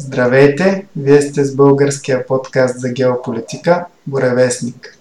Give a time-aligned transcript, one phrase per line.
[0.00, 0.86] Здравейте!
[0.96, 4.98] Вие сте с българския подкаст за геополитика Буревестник.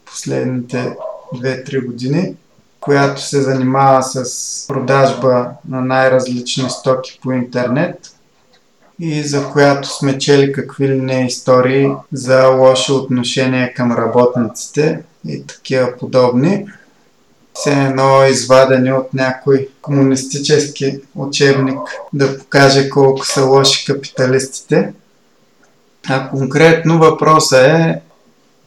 [0.06, 0.96] последните
[1.34, 2.34] 2-3 години,
[2.80, 8.14] която се занимава с продажба на най-различни стоки по интернет
[8.98, 15.46] и за която сме чели какви ли не истории за лошо отношение към работниците и
[15.46, 16.66] такива подобни
[17.60, 21.78] все едно извадени от някой комунистически учебник
[22.12, 24.92] да покаже колко са лоши капиталистите.
[26.08, 28.00] А конкретно въпросът е,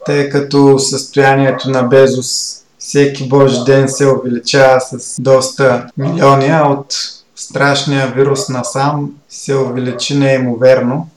[0.05, 6.95] тъй като състоянието на Безос всеки божи ден се увеличава с доста милиони, а от
[7.35, 11.09] страшния вирус насам се увеличи неимоверно.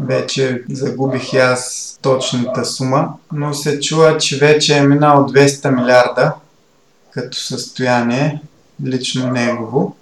[0.00, 6.32] Вече загубих и аз точната сума, но се чува, че вече е минал 200 милиарда
[7.12, 8.40] като състояние,
[8.86, 9.96] лично негово.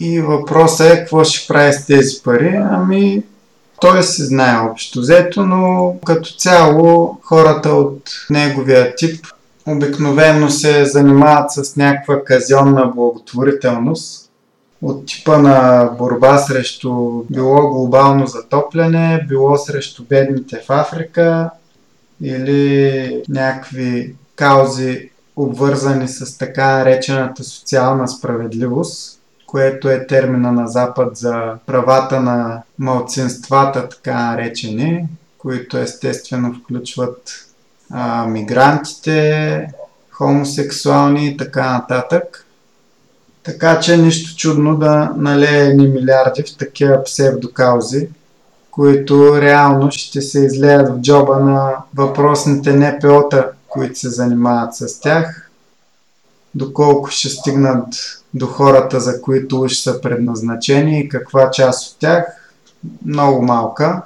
[0.00, 2.60] И въпросът е какво ще прави с тези пари.
[2.70, 3.22] Ами,
[3.80, 9.26] той се знае общо взето, но като цяло хората от неговия тип
[9.66, 14.30] обикновено се занимават с някаква казионна благотворителност
[14.82, 21.50] от типа на борба срещу било глобално затопляне, било срещу бедните в Африка
[22.22, 31.54] или някакви каузи обвързани с така наречената социална справедливост, което е термина на Запад за
[31.66, 35.06] правата на малцинствата, така наречени,
[35.38, 37.46] които естествено включват
[37.90, 39.68] а, мигрантите,
[40.10, 42.46] хомосексуални и така нататък.
[43.42, 48.08] Така че нищо чудно да налее едни милиарди в такива псевдокаузи,
[48.70, 55.50] които реално ще се излеят в джоба на въпросните НПО-та, които се занимават с тях,
[56.54, 57.94] доколко ще стигнат
[58.34, 62.24] до хората, за които уж са предназначени и каква част от тях,
[63.04, 64.02] много малка.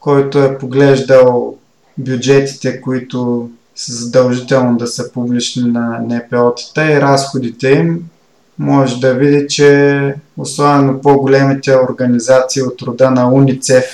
[0.00, 1.56] Който е поглеждал
[1.98, 8.10] бюджетите, които са задължително да са публични на НПО-тата и разходите им,
[8.58, 13.84] може да види, че особено по-големите организации от рода на УНИЦЕФ,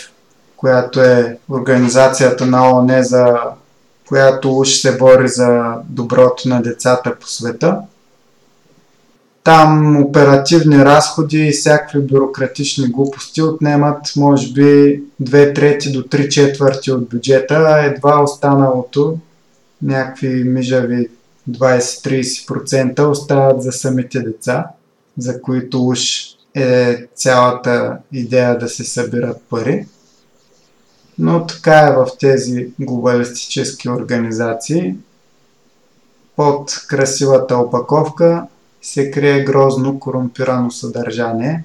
[0.56, 3.36] която е организацията на ООН за
[4.09, 7.79] която уж се бори за доброто на децата по света.
[9.45, 16.93] Там оперативни разходи и всякакви бюрократични глупости отнемат може би 2 трети до 3 четвърти
[16.93, 19.19] от бюджета, а едва останалото,
[19.83, 21.09] някакви мижави
[21.51, 24.67] 20-30% остават за самите деца,
[25.19, 26.01] за които уж
[26.55, 29.87] е цялата идея да се събират пари
[31.18, 34.94] но така е в тези глобалистически организации.
[36.36, 38.47] Под красивата опаковка
[38.82, 41.65] се крие грозно корумпирано съдържание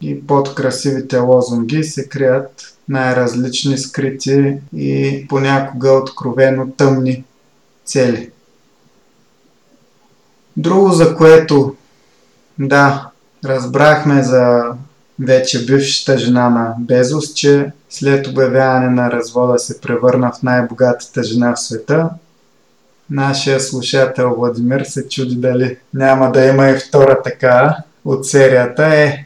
[0.00, 7.24] и под красивите лозунги се крият най-различни скрити и понякога откровено тъмни
[7.84, 8.30] цели.
[10.56, 11.76] Друго, за което
[12.58, 13.10] да,
[13.44, 14.72] разбрахме за
[15.20, 21.54] вече бившата жена на Безос, че след обявяване на развода се превърна в най-богатата жена
[21.54, 22.10] в света.
[23.10, 28.84] Нашия слушател Владимир се чуди дали няма да има и втора така от серията.
[28.84, 29.24] Е,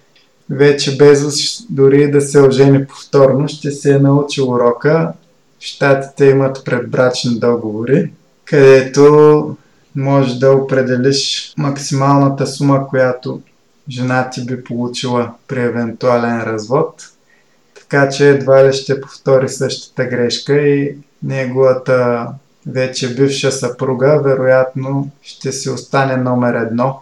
[0.51, 5.13] вече Безос дори да се ожени повторно, ще се е научил урока.
[5.61, 8.13] Штатите имат предбрачни договори,
[8.45, 9.57] където
[9.97, 13.41] може да определиш максималната сума, която
[13.91, 17.09] жена ти би получила при евентуален развод.
[17.75, 22.29] Така че едва ли ще повтори същата грешка и неговата
[22.67, 27.01] вече бивша съпруга вероятно ще си остане номер едно.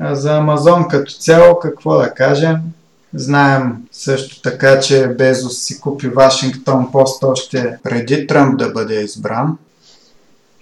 [0.00, 2.56] А за Амазон като цяло какво да кажем?
[3.14, 9.58] Знаем също така, че Безос си купи Вашингтон Пост още преди Тръмп да бъде избран.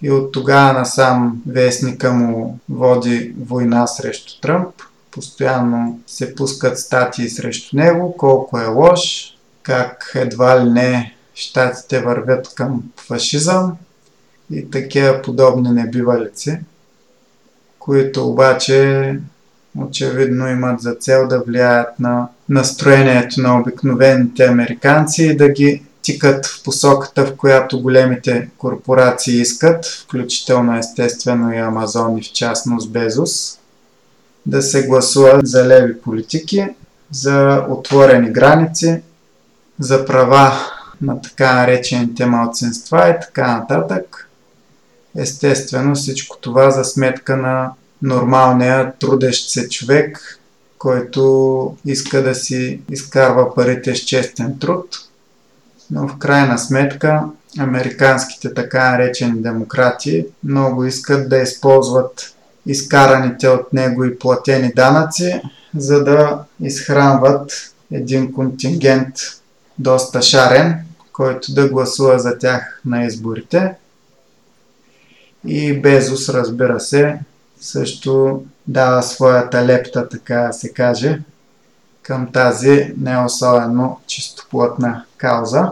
[0.03, 4.69] И от тогава насам вестника му води война срещу Тръмп.
[5.11, 12.55] Постоянно се пускат статии срещу него, колко е лош, как едва ли не щатите вървят
[12.55, 13.77] към фашизъм
[14.53, 16.59] и такива подобни небивалици,
[17.79, 19.19] които обаче
[19.79, 26.47] очевидно имат за цел да влияят на настроението на обикновените американци и да ги тикат
[26.47, 33.59] в посоката, в която големите корпорации искат, включително естествено и Амазон и в частност Безос,
[34.47, 36.67] да се гласуват за леви политики,
[37.11, 39.01] за отворени граници,
[39.79, 40.53] за права
[41.03, 44.29] на така наречените малцинства и така нататък.
[45.17, 50.39] Естествено всичко това за сметка на нормалния трудещ се човек,
[50.79, 55.10] който иска да си изкарва парите с честен труд.
[55.91, 57.23] Но в крайна сметка
[57.59, 62.35] американските така наречени демократи много искат да използват
[62.67, 65.43] изкараните от него и платени данъци,
[65.77, 67.53] за да изхранват
[67.93, 69.15] един контингент
[69.79, 70.79] доста шарен,
[71.13, 73.75] който да гласува за тях на изборите.
[75.47, 77.19] И Безос, разбира се,
[77.61, 81.23] също дава своята лепта, така се каже,
[82.03, 85.71] към тази не особено чистоплътна кауза.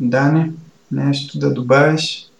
[0.00, 0.50] Дани,
[0.92, 2.30] нещо да добавиш?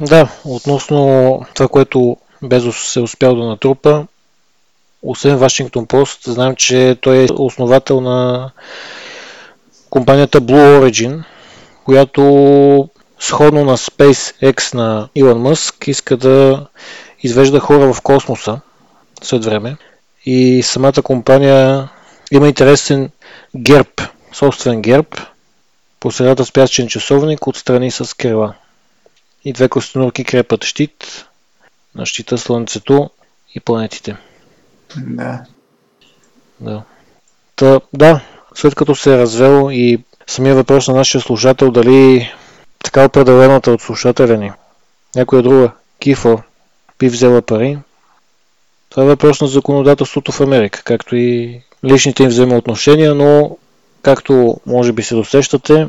[0.00, 4.06] Да, относно това, което Безос се успял да натрупа,
[5.02, 8.50] освен Вашингтон Пост, знам, че той е основател на
[9.90, 11.24] компанията Blue Origin,
[11.84, 12.88] която
[13.18, 16.66] сходно на SpaceX на Илон Мъск иска да
[17.22, 18.60] извежда хора в космоса
[19.22, 19.76] след време.
[20.26, 21.88] И самата компания
[22.30, 23.10] има интересен
[23.56, 24.02] герб,
[24.32, 25.20] собствен герб,
[26.00, 28.54] по средата с пясчен часовник, отстрани с крила.
[29.44, 31.26] И две костенурки крепат щит,
[31.94, 33.10] на щита Слънцето
[33.54, 34.16] и планетите.
[34.96, 35.44] Да.
[36.60, 36.82] Да.
[37.56, 38.20] Та, да,
[38.54, 42.32] след като се е развел и самия въпрос на нашия слушател дали
[42.84, 44.52] така определената от слушателя ни,
[45.16, 46.42] някоя друга кифа
[46.98, 47.78] би взела пари,
[48.90, 53.56] това е въпрос на законодателството в Америка, както и личните им взаимоотношения, но
[54.02, 55.88] както може би се досещате,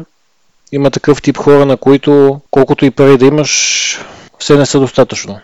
[0.72, 4.00] има такъв тип хора, на които колкото и пари да имаш,
[4.40, 5.40] все не са достатъчно.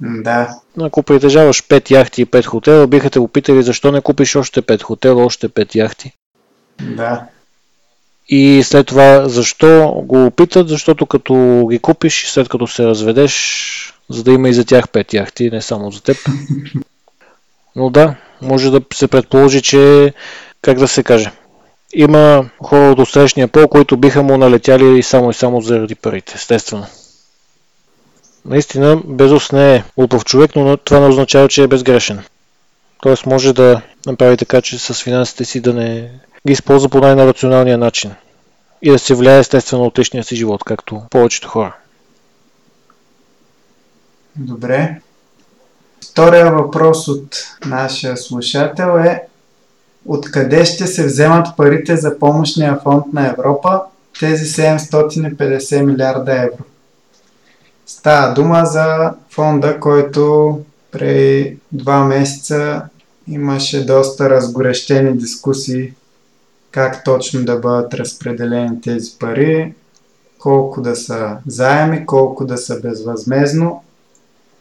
[0.00, 0.48] Да.
[0.80, 4.62] Ако притежаваш 5 яхти и 5 хотела, биха те го питали защо не купиш още
[4.62, 6.12] 5 хотела, още 5 яхти.
[6.80, 7.22] Да.
[8.28, 10.68] И след това защо го опитат?
[10.68, 15.14] Защото като ги купиш след като се разведеш, за да има и за тях 5
[15.14, 16.16] яхти, не само за теб.
[17.76, 20.12] Но да, може да се предположи, че,
[20.62, 21.32] как да се каже,
[21.94, 26.86] има хора от отсрещния пол, които биха му налетяли само и само заради парите, естествено.
[28.44, 32.24] Наистина, Безос не е глупав човек, но това не означава, че е безгрешен.
[33.02, 36.10] Тоест може да направи така, че с финансите си да не
[36.46, 38.14] ги използва по най-рационалния начин
[38.82, 41.76] и да се влияе естествено от личния си живот, както повечето хора.
[44.38, 45.00] Добре.
[46.10, 49.22] Втория въпрос от нашия слушател е
[50.08, 53.82] Откъде ще се вземат парите за помощния фонд на Европа,
[54.20, 56.64] тези 750 милиарда евро?
[57.86, 62.82] Става дума за фонда, който преди два месеца
[63.28, 65.92] имаше доста разгорещени дискусии
[66.70, 69.74] как точно да бъдат разпределени тези пари,
[70.38, 73.82] колко да са заеми, колко да са безвъзмезно.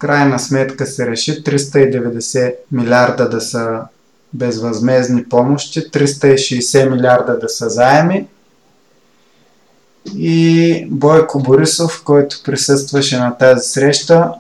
[0.06, 3.80] Крайна сметка се реши 390 милиарда да са
[4.34, 8.28] безвъзмезни помощи, 360 милиарда да са заеми.
[10.16, 14.34] И Бойко Борисов, който присъстваше на тази среща,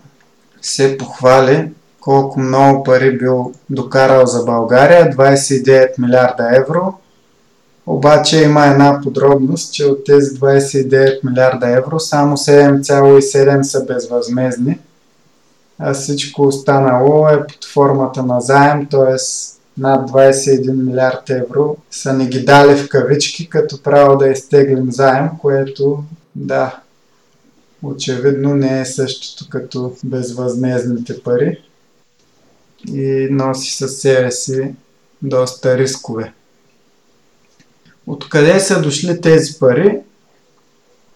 [0.62, 1.69] се похвали
[2.00, 6.93] колко много пари бил докарал за България 29 милиарда евро.
[7.86, 14.79] Обаче има една подробност, че от тези 29 милиарда евро само 7,7 са безвъзмезни
[15.79, 19.15] а всичко останало е под формата на заем, т.е.
[19.77, 25.29] над 21 милиард евро са ни ги дали в кавички, като право да изтеглим заем,
[25.41, 26.03] което
[26.36, 26.79] да,
[27.84, 31.62] очевидно не е същото като безвъзмезните пари
[32.88, 34.75] и носи със себе си
[35.22, 36.34] доста рискове.
[38.08, 40.00] Откъде са дошли тези пари?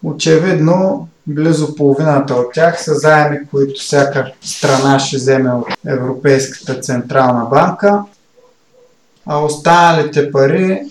[0.02, 7.44] Очевидно, близо половината от тях са заеми, които всяка страна ще вземе от Европейската Централна
[7.44, 8.02] банка,
[9.26, 10.82] а останалите пари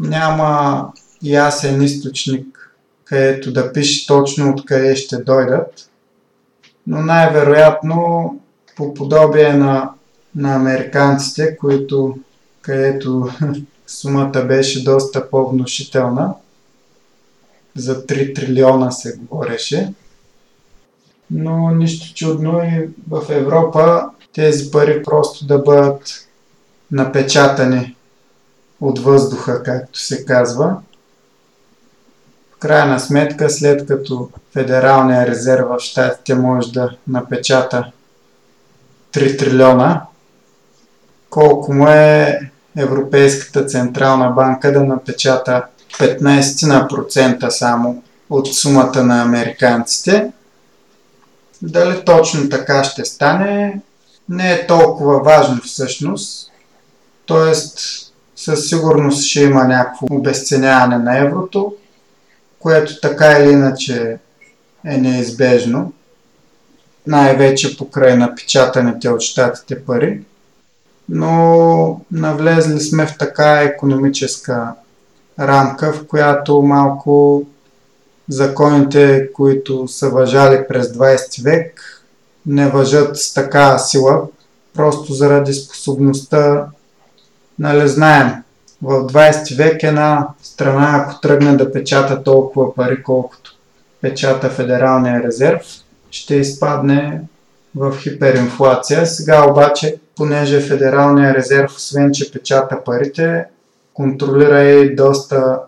[0.00, 0.88] няма
[1.22, 5.90] ясен източник, където да пише точно откъде ще дойдат,
[6.86, 8.30] но най-вероятно
[8.76, 9.90] по подобие на,
[10.36, 12.16] на американците, които,
[12.62, 13.28] където
[13.86, 16.34] сумата беше доста по-внушителна.
[17.76, 19.92] За 3 трилиона се говореше.
[21.30, 26.28] Но нищо чудно и в Европа тези пари просто да бъдат
[26.90, 27.96] напечатани
[28.80, 30.76] от въздуха, както се казва.
[32.56, 37.92] В крайна сметка, след като Федералния резерв в щатите може да напечата
[39.12, 40.06] 3 трилиона,
[41.30, 42.40] колко му е
[42.76, 45.64] Европейската централна банка да напечата
[45.98, 50.30] 15% само от сумата на американците.
[51.62, 53.80] Дали точно така ще стане,
[54.28, 56.50] не е толкова важно всъщност.
[57.26, 57.78] Тоест,
[58.36, 61.74] със сигурност ще има някакво обесценяване на еврото,
[62.58, 64.18] което така или иначе
[64.84, 65.92] е неизбежно
[67.06, 70.20] най-вече покрай напечатаните от щатите пари.
[71.08, 74.72] Но навлезли сме в така економическа
[75.40, 77.42] рамка, в която малко
[78.28, 81.80] законите, които са въжали през 20 век,
[82.46, 84.22] не въжат с такава сила,
[84.74, 86.66] просто заради способността,
[87.58, 88.32] нали знаем,
[88.82, 93.56] в 20 век една страна, ако тръгне да печата толкова пари, колкото
[94.00, 95.62] печата Федералния резерв,
[96.10, 97.20] ще изпадне
[97.76, 99.06] в хиперинфлация.
[99.06, 103.44] Сега обаче, понеже Федералния резерв, освен че печата парите,
[103.94, 105.58] контролира и доста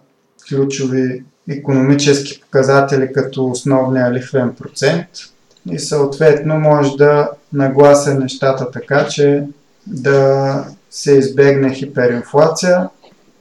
[0.48, 5.06] ключови економически показатели като основния лихвен процент
[5.70, 9.44] и съответно може да наглася нещата така, че
[9.86, 12.88] да се избегне хиперинфлация.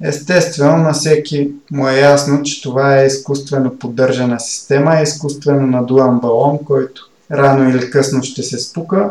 [0.01, 6.60] Естествено, на всеки му е ясно, че това е изкуствено поддържана система, изкуствено надуван балон,
[6.65, 9.10] който рано или късно ще се спука.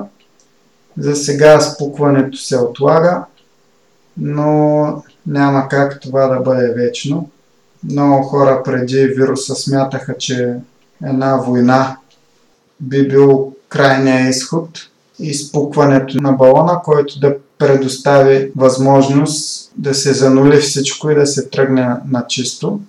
[0.98, 3.24] За сега спукването се отлага,
[4.16, 7.30] но няма как това да бъде вечно.
[7.84, 10.54] Много хора преди вируса смятаха, че
[11.04, 11.96] една война
[12.80, 14.68] би бил крайния изход
[15.18, 21.48] и спукването на балона, който да предостави възможност да се занули всичко и да се
[21.48, 22.80] тръгне на чисто.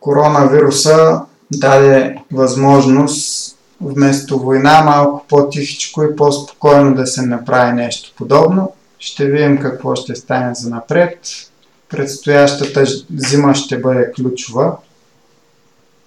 [0.00, 1.20] Коронавируса
[1.52, 8.72] даде възможност вместо война малко по-тихичко и по-спокойно да се направи нещо подобно.
[8.98, 11.18] Ще видим какво ще стане за напред.
[11.88, 12.84] Предстоящата
[13.16, 14.76] зима ще бъде ключова.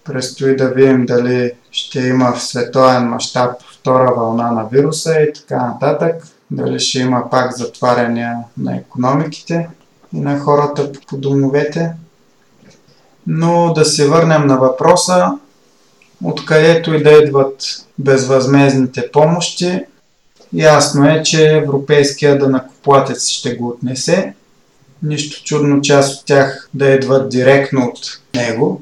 [0.04, 5.66] Предстои да видим дали ще има в световен мащаб втора вълна на вируса и така
[5.66, 6.24] нататък.
[6.52, 9.70] Дали ще има пак затваряния на економиките
[10.14, 11.94] и на хората по домовете.
[13.28, 15.32] Но да се върнем на въпроса,
[16.24, 19.86] откъдето и да идват безвъзмезните помощи.
[20.54, 24.34] Ясно е, че европейския данакоплатец ще го отнесе.
[25.04, 28.82] Нищо чудно част от тях да идват директно от него.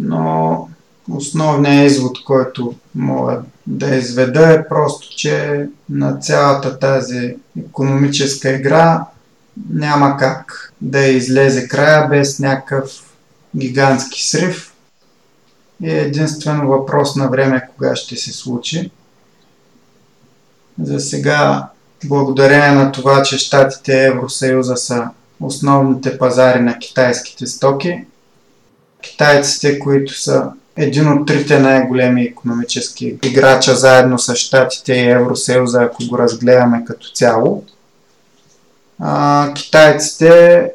[0.00, 0.68] Но
[1.10, 9.04] основният извод, който мога да изведа е просто, че на цялата тази економическа игра
[9.70, 12.90] няма как да излезе края без някакъв
[13.56, 14.72] гигантски срив
[15.82, 18.90] и е единствено въпрос на време кога ще се случи.
[20.82, 21.68] За сега,
[22.04, 25.08] благодарение на това, че Штатите и Евросъюза са
[25.40, 28.04] основните пазари на китайските стоки,
[29.02, 36.06] китайците, които са един от трите най-големи економически играча заедно с Штатите и Евросъюза, ако
[36.06, 37.64] го разгледаме като цяло,
[39.00, 40.70] а, китайците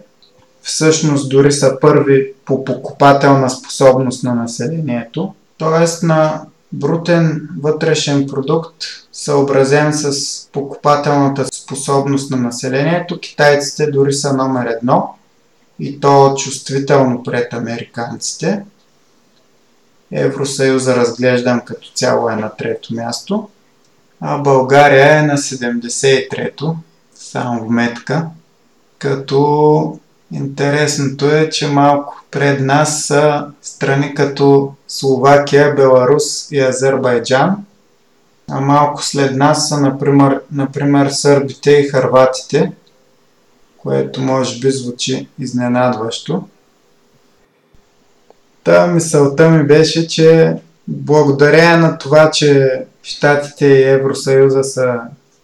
[0.61, 6.05] всъщност дори са първи по покупателна способност на населението, т.е.
[6.05, 6.41] на
[6.71, 8.75] брутен вътрешен продукт,
[9.13, 15.15] съобразен с покупателната способност на населението, китайците дори са номер едно
[15.79, 18.63] и то чувствително пред американците.
[20.11, 23.49] Евросъюза разглеждам като цяло е на трето място,
[24.21, 26.75] а България е на 73-то,
[27.15, 28.25] само в метка,
[28.97, 29.99] като
[30.31, 37.65] интересното е, че малко пред нас са страни като Словакия, Беларус и Азербайджан,
[38.49, 42.71] а малко след нас са, например, например сърбите и харватите,
[43.77, 46.43] което може би звучи изненадващо.
[48.63, 50.55] Та мисълта ми беше, че
[50.87, 54.99] благодарение на това, че Штатите и Евросъюза са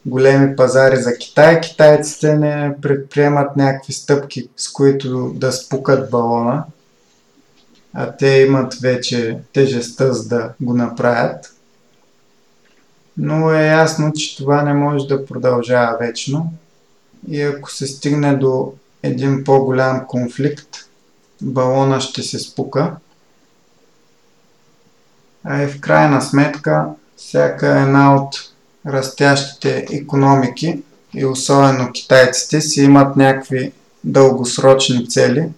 [0.05, 6.63] големи пазари за Китай, китайците не предприемат някакви стъпки, с които да спукат балона,
[7.93, 11.53] а те имат вече тежестта за да го направят.
[13.21, 16.53] Но е ясно, че това не може да продължава вечно
[17.27, 18.73] и ако се стигне до
[19.03, 20.67] един по-голям конфликт,
[21.41, 22.95] балона ще се спука.
[25.43, 26.85] А и в крайна сметка,
[27.17, 28.35] всяка една от
[28.87, 30.81] растящите економики
[31.13, 33.71] и особено китайците си имат някакви
[34.03, 35.49] дългосрочни цели,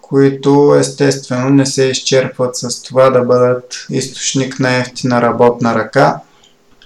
[0.00, 6.20] които естествено не се изчерпват с това да бъдат източник на ефтина работна ръка,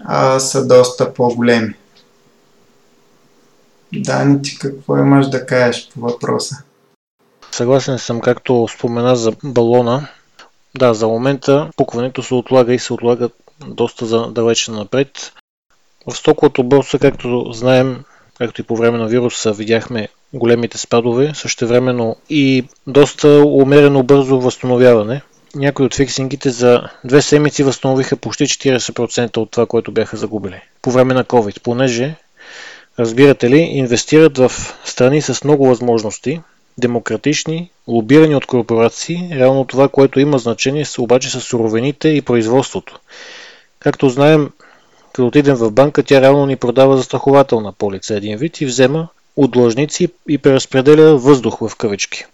[0.05, 1.75] а са доста по-големи.
[3.95, 6.57] Дани, ти какво имаш да кажеш по въпроса?
[7.51, 10.09] Съгласен съм, както спомена за балона.
[10.79, 13.29] Да, за момента пукването се отлага и се отлага
[13.67, 15.33] доста далече напред.
[16.11, 18.05] В стоковото борса, както знаем,
[18.39, 25.23] както и по време на вируса, видяхме големите спадове, същевременно и доста умерено бързо възстановяване.
[25.55, 30.91] Някои от фиксингите за две седмици възстановиха почти 40% от това, което бяха загубили по
[30.91, 32.15] време на COVID, понеже,
[32.99, 34.53] разбирате ли, инвестират в
[34.85, 36.41] страни с много възможности,
[36.79, 43.01] демократични, лобирани от корпорации, реално това, което има значение, обаче са суровините и производството.
[43.79, 44.51] Както знаем,
[45.07, 49.51] като отидем в банка, тя реално ни продава застрахователна полица един вид и взема от
[49.51, 52.25] длъжници и преразпределя въздух в кавички.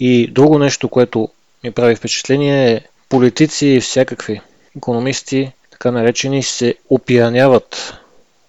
[0.00, 1.28] И друго нещо, което
[1.64, 4.40] ми прави впечатление политици и всякакви
[4.76, 7.94] економисти, така наречени, се опияняват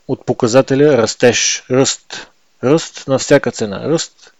[0.07, 2.27] от показателя растеж, ръст.
[2.63, 3.89] Ръст на всяка цена.
[3.89, 4.33] Ръст.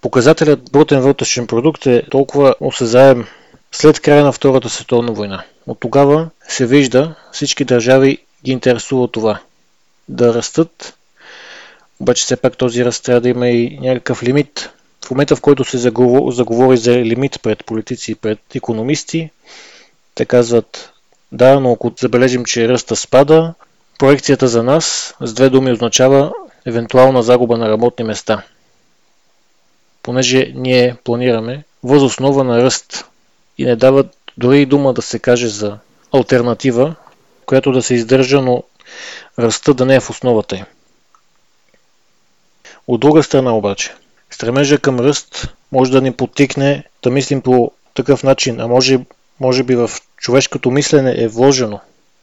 [0.00, 3.26] Показателят брутен вътрешен продукт е толкова осезаем
[3.72, 5.44] след края на Втората световна война.
[5.66, 9.40] От тогава се вижда, всички държави ги интересува това.
[10.08, 10.94] Да растат,
[12.00, 14.70] обаче все пак този ръст трябва да има и някакъв лимит.
[15.04, 19.30] В момента, в който се заговори за лимит пред политици и пред економисти,
[20.14, 20.92] те казват
[21.32, 23.54] да, но ако забележим, че ръста спада,
[23.98, 26.32] проекцията за нас с две думи означава
[26.66, 28.42] евентуална загуба на работни места.
[30.02, 33.04] Понеже ние планираме възоснова на ръст
[33.58, 35.78] и не дават дори и дума да се каже за
[36.12, 36.94] альтернатива,
[37.46, 38.62] която да се издържа, но
[39.38, 40.64] ръста да не е в основата й.
[42.86, 43.94] От друга страна обаче,
[44.34, 48.98] стремежа към ръст може да ни потикне да мислим по такъв начин, а може,
[49.40, 51.80] може би в човешкото мислене е вложено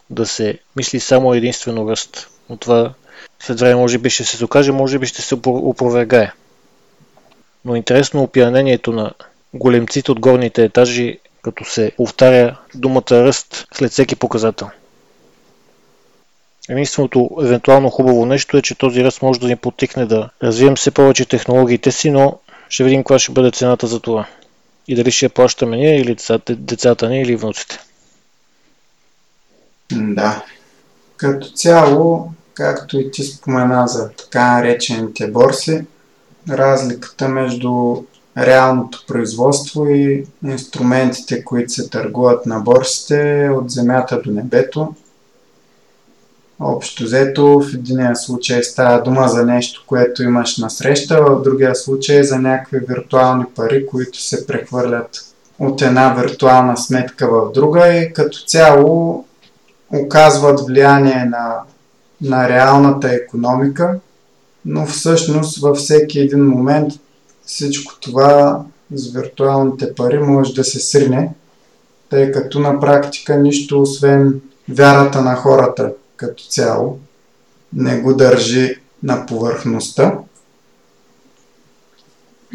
[0.10, 2.30] да се мисли само единствено ръст.
[2.50, 2.93] Но това
[3.39, 6.32] след време може би ще се докаже, може би ще се опровергае.
[7.65, 9.12] Но интересно опиянението на
[9.54, 14.69] големците от горните етажи, като се повтаря думата ръст след всеки показател.
[16.69, 20.91] Единственото евентуално хубаво нещо е, че този ръст може да ни потикне да развием все
[20.91, 24.28] повече технологиите си, но ще видим каква ще бъде цената за това.
[24.88, 27.80] И дали ще я плащаме ние или децата, децата ни или внуците.
[29.91, 30.43] Да.
[31.17, 35.86] Като цяло, както и ти спомена за така наречените борси,
[36.50, 38.04] разликата между
[38.38, 44.95] реалното производство и инструментите, които се търгуват на борсите от земята до небето.
[46.63, 51.76] Общо взето, в единия случай става дума за нещо, което имаш на среща, в другия
[51.76, 55.10] случай за някакви виртуални пари, които се прехвърлят
[55.60, 59.26] от една виртуална сметка в друга и като цяло
[59.93, 61.56] оказват влияние на,
[62.21, 64.00] на реалната економика,
[64.65, 66.93] но всъщност във всеки един момент
[67.45, 68.62] всичко това
[68.93, 71.34] с виртуалните пари може да се срине,
[72.10, 75.91] тъй като на практика нищо освен вярата на хората
[76.22, 77.00] като цяло
[77.74, 80.18] не го държи на повърхността.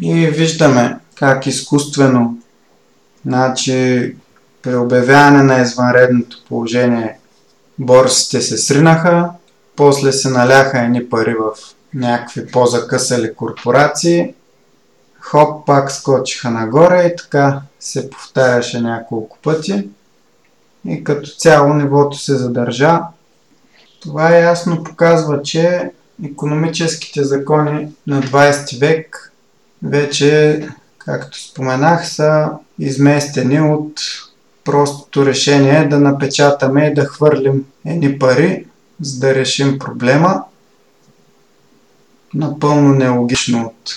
[0.03, 2.39] И виждаме как изкуствено,
[3.27, 4.17] значи
[4.63, 7.19] при обявяване на извънредното положение
[7.79, 9.31] борсите се сринаха,
[9.77, 11.53] после се наляха едни пари в
[11.95, 14.35] някакви по-закъсали корпорации,
[15.21, 19.89] хоп, пак скочиха нагоре и така се повтаряше няколко пъти
[20.89, 23.01] и като цяло нивото се задържа.
[24.07, 25.91] Това ясно показва, че
[26.25, 29.33] економическите закони на 20 век
[29.83, 30.63] вече,
[30.99, 34.01] както споменах, са изместени от
[34.65, 38.67] простото решение да напечатаме и да хвърлим едни пари,
[39.01, 40.45] за да решим проблема.
[42.35, 43.93] Напълно нелогично от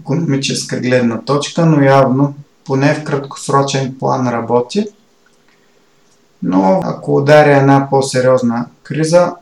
[0.00, 4.86] економическа гледна точка, но явно поне в краткосрочен план работи.
[6.42, 9.32] Но ако ударя една по-сериозна криза,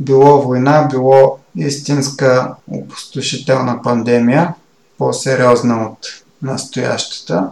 [0.00, 4.54] било война, било истинска опустошителна пандемия,
[4.98, 5.98] по-сериозна от
[6.42, 7.50] настоящата,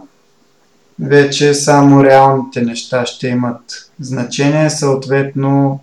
[0.99, 5.79] вече само реалните неща ще имат значение, съответно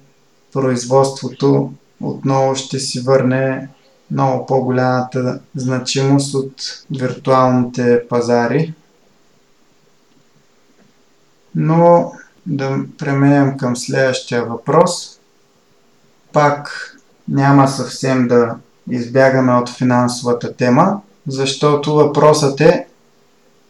[0.53, 3.69] производството отново ще си върне
[4.11, 6.55] много по-голямата значимост от
[6.99, 8.75] виртуалните пазари.
[11.55, 12.13] Но
[12.47, 15.20] да преминем към следващия въпрос.
[16.33, 16.91] Пак
[17.29, 18.55] няма съвсем да
[18.91, 22.87] избягаме от финансовата тема, защото въпросът е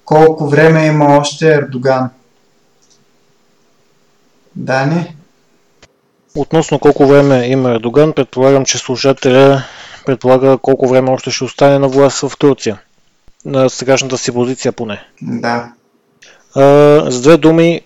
[0.05, 2.11] колко време има още Ердоган.
[4.57, 5.17] Дани?
[6.37, 9.63] Относно колко време има Ердоган, предполагам, че служателя
[10.07, 12.81] предполага колко време още ще остане на власт в Турция.
[13.45, 15.05] На сегашната си позиция поне.
[15.23, 15.73] Да.
[16.55, 16.61] А,
[17.11, 17.81] с две думи,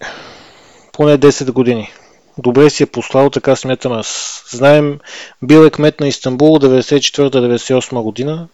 [0.92, 1.92] поне 10 години.
[2.38, 4.42] Добре си е послал, така смятам аз.
[4.50, 4.98] Знаем,
[5.42, 8.48] бил е кмет на Истанбул 94-98 година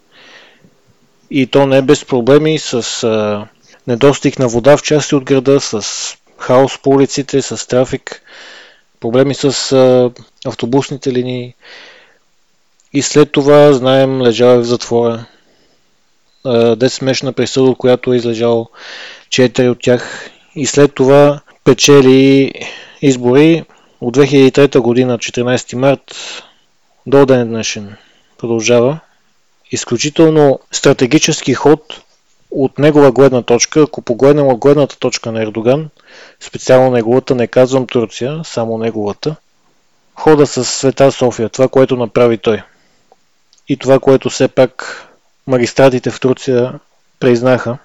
[1.30, 3.46] и то не е без проблеми с а,
[3.86, 5.84] недостиг на вода в части от града, с
[6.38, 8.22] хаос по улиците, с трафик,
[9.00, 10.10] проблеми с а,
[10.46, 11.54] автобусните линии.
[12.92, 15.26] И след това, знаем, лежал е в затвора.
[16.44, 18.68] 10 месечна присъда, от която е излежал
[19.28, 20.30] 4 от тях.
[20.54, 22.52] И след това печели
[23.02, 23.64] избори
[24.00, 26.14] от 2003 година, 14 март,
[27.06, 27.96] до ден днешен
[28.38, 28.98] продължава.
[29.70, 32.02] Изключително стратегически ход
[32.50, 35.88] от негова гледна точка, ако погледнем от гледната точка на Ердоган,
[36.40, 39.36] специално неговата, не казвам Турция, само неговата,
[40.14, 42.62] хода с Света София, това, което направи той.
[43.68, 45.06] И това, което все пак
[45.46, 46.72] магистратите в Турция
[47.20, 47.78] признаха,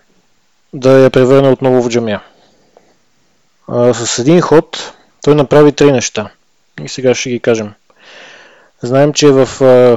[0.73, 2.21] да я превърне отново в джамия.
[3.67, 4.93] А, с един ход
[5.25, 6.29] той направи три неща.
[6.83, 7.73] И сега ще ги кажем.
[8.81, 9.45] Знаем, че в,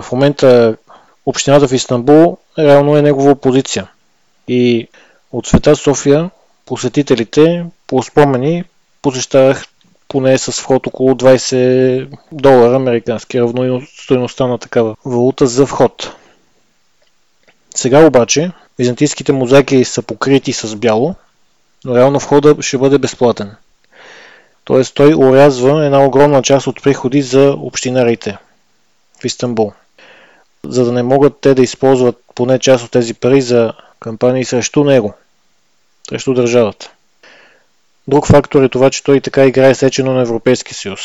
[0.01, 0.77] в момента
[1.27, 3.91] общината в Истанбул реално е негова позиция.
[4.49, 4.89] И
[5.33, 6.31] от света София
[6.67, 8.65] посетителите по спомени
[9.03, 9.65] посещавах
[10.09, 16.13] поне с вход около 20 долара американски, равно стоеността на такава валута за вход.
[17.75, 21.15] Сега обаче византийските мозайки са покрити с бяло,
[21.85, 23.57] но реално входа ще бъде безплатен.
[24.69, 28.39] Тоест той урязва една огромна част от приходи за общинарите
[29.21, 29.73] в Истанбул.
[30.65, 34.85] За да не могат те да използват поне част от тези пари за кампании срещу
[34.85, 35.15] него,
[36.09, 36.93] срещу държавата.
[38.09, 41.01] Друг фактор е това, че той така играе сечено на Европейския съюз.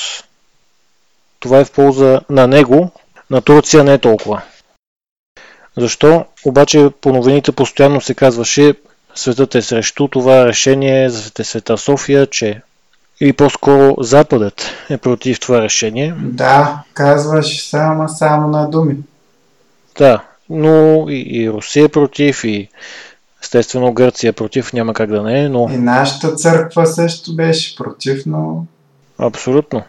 [1.39, 2.91] Това е в полза на него,
[3.29, 4.41] на Турция не е толкова.
[5.77, 6.25] Защо?
[6.45, 8.73] Обаче по новините постоянно се казваше
[9.15, 12.61] светът е срещу това решение за света София, че
[13.19, 16.15] или по-скоро Западът е против това решение.
[16.19, 18.97] Да, казваш само, само на думи.
[19.97, 22.69] Да, но и, и Русия е против, и
[23.43, 25.69] естествено Гърция е против, няма как да не е, но...
[25.71, 28.65] И нашата църква също беше против, но...
[29.17, 29.83] Абсолютно.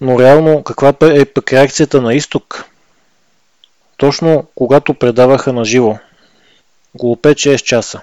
[0.00, 2.64] Но реално, каква е пък реакцията на изток?
[3.96, 5.98] Точно когато предаваха на живо,
[6.94, 8.00] около 5-6 часа,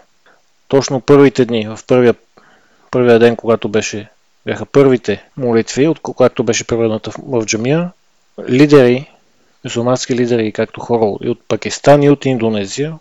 [0.67, 2.15] точно първите дни, в първия
[2.93, 4.09] първия ден, когато беше,
[4.45, 7.91] бяха първите молитви, от когато беше превърната в джамия,
[8.49, 9.11] лидери,
[9.63, 12.99] мусулмански лидери, както хора и от Пакистан и от Индонезия,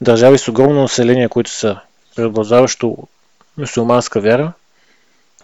[0.00, 1.80] държави с огромно население, които са
[2.16, 2.96] преобладаващо
[3.58, 4.52] мусулманска вяра,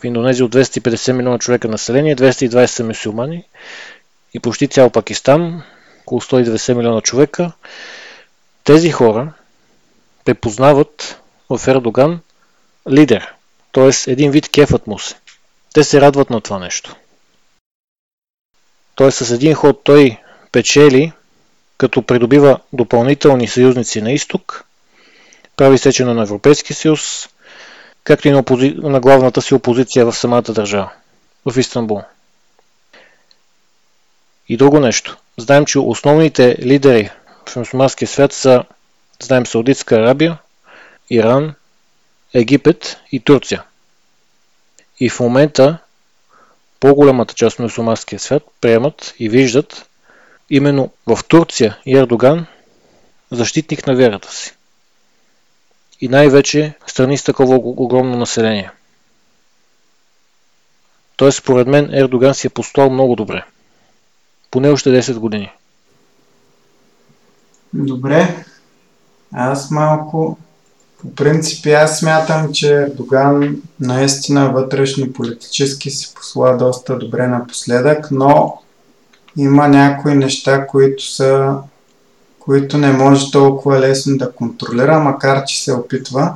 [0.01, 3.45] в Индонезия от 250 милиона човека население, 220 са мусулмани
[4.35, 5.63] и почти цял Пакистан,
[6.03, 7.53] около 190 милиона човека.
[8.65, 9.33] Тези хора
[10.25, 11.21] препознават
[11.51, 12.21] в Ердоган
[12.91, 13.36] лидер.
[13.77, 14.13] Т.е.
[14.13, 15.15] един вид кефът му се.
[15.75, 16.97] Те се радват на това нещо.
[18.97, 19.11] Т.е.
[19.11, 20.19] с един ход той
[20.53, 21.13] печели,
[21.79, 24.65] като придобива допълнителни съюзници на изток,
[25.57, 27.29] прави сечено на Европейския съюз,
[28.05, 28.75] както и на, опози...
[28.79, 30.91] на главната си опозиция в самата държава,
[31.45, 32.03] в Истанбул.
[34.49, 35.17] И друго нещо.
[35.39, 37.11] Знаем, че основните лидери
[37.49, 38.65] в мусулманския свят са,
[39.23, 40.39] знаем, Саудитска Арабия,
[41.11, 41.55] Иран,
[42.37, 43.65] Египет и Турция.
[45.01, 45.79] И в момента
[46.81, 49.89] по-голямата част на мусулманския свят приемат и виждат
[50.51, 52.47] именно в Турция и Ердоган
[53.31, 54.55] защитник на вярата си.
[56.01, 58.71] И най-вече страни с такова огромно население.
[61.17, 63.45] Тоест, според мен, Ердоган си е послал много добре.
[64.51, 65.53] Поне още 10 години.
[67.73, 68.45] Добре.
[69.33, 70.39] Аз малко
[71.07, 78.59] по принцип аз смятам, че Ердоган наистина вътрешно политически си посла доста добре напоследък, но
[79.37, 81.57] има някои неща, които са
[82.39, 86.35] които не може толкова лесно да контролира, макар че се опитва.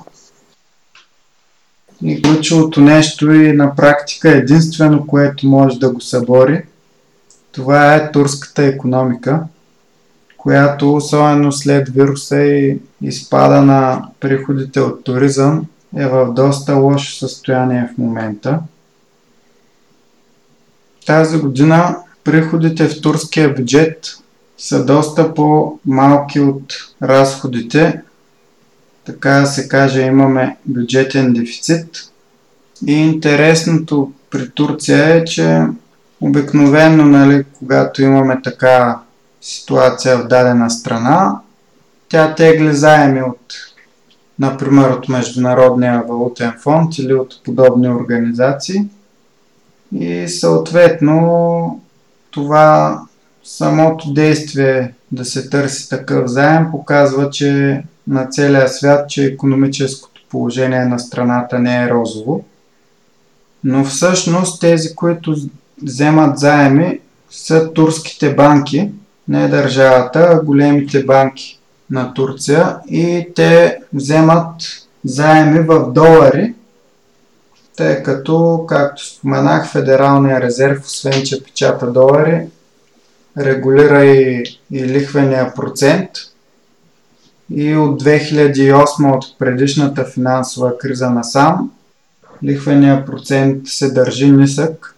[2.04, 6.64] И ключовото нещо и на практика единствено, което може да го събори,
[7.52, 9.40] това е турската економика
[10.42, 17.90] която особено след вируса и изпада на приходите от туризъм е в доста лошо състояние
[17.94, 18.58] в момента.
[21.06, 24.16] Тази година приходите в турския бюджет
[24.58, 28.00] са доста по-малки от разходите.
[29.04, 32.10] Така да се каже, имаме бюджетен дефицит.
[32.86, 35.62] И интересното при Турция е, че
[36.20, 39.00] обикновено, нали, когато имаме така
[39.40, 41.40] ситуация в дадена страна,
[42.08, 43.54] тя тегли заеми от,
[44.38, 48.84] например, от Международния валутен фонд или от подобни организации.
[49.92, 51.80] И съответно
[52.30, 53.00] това
[53.44, 60.84] самото действие да се търси такъв заем показва, че на целия свят, че економическото положение
[60.84, 62.44] на страната не е розово.
[63.64, 65.36] Но всъщност тези, които
[65.82, 67.00] вземат заеми,
[67.30, 68.90] са турските банки,
[69.30, 71.58] не държавата, а големите банки
[71.90, 74.54] на Турция и те вземат
[75.04, 76.54] заеми в долари,
[77.76, 82.46] тъй като, както споменах, Федералния резерв, освен че печата долари,
[83.38, 86.10] регулира и, и лихвения процент.
[87.54, 91.70] И от 2008, от предишната финансова криза насам,
[92.44, 94.96] лихвения процент се държи нисък,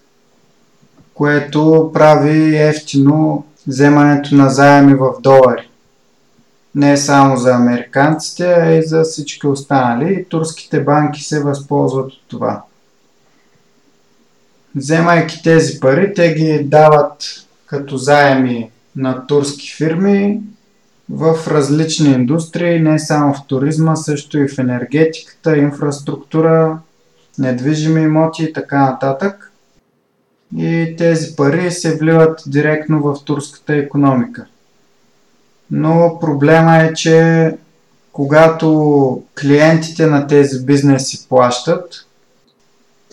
[1.14, 5.68] което прави ефтино вземането на заеми в долари.
[6.75, 10.14] Не само за американците, а и за всички останали.
[10.14, 12.62] И турските банки се възползват от това.
[14.75, 17.25] Вземайки тези пари, те ги дават
[17.66, 20.40] като заеми на турски фирми
[21.11, 26.79] в различни индустрии, не само в туризма, също и в енергетиката, инфраструктура,
[27.38, 29.52] недвижими имоти и така нататък
[30.57, 34.47] и тези пари се вливат директно в турската економика.
[35.71, 37.51] Но проблема е, че
[38.12, 42.07] когато клиентите на тези бизнеси плащат,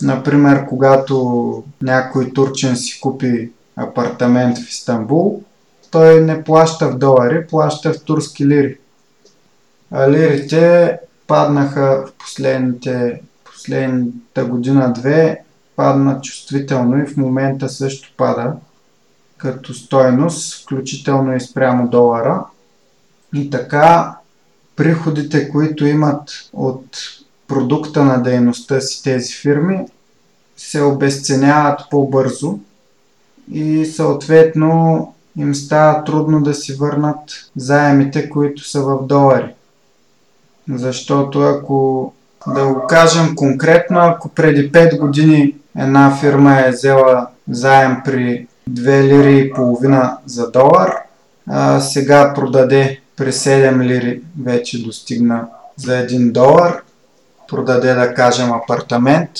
[0.02, 5.42] например, когато някой турчен си купи апартамент в Истанбул,
[5.90, 8.78] той не плаща в долари, плаща в турски лири.
[9.90, 15.44] А лирите паднаха в последните, последната година-две
[15.80, 18.52] падна чувствително и в момента също пада
[19.38, 22.44] като стойност, включително и спрямо долара.
[23.34, 24.16] И така
[24.76, 26.84] приходите, които имат от
[27.48, 29.86] продукта на дейността си тези фирми,
[30.56, 32.58] се обесценяват по-бързо
[33.52, 39.54] и съответно им става трудно да си върнат заемите, които са в долари.
[40.68, 42.12] Защото ако
[42.46, 49.02] да го кажем конкретно, ако преди 5 години една фирма е взела заем при 2
[49.02, 50.92] лири и половина за долар,
[51.50, 56.82] а сега продаде при 7 лири, вече достигна за 1 долар,
[57.48, 59.30] продаде да кажем апартамент.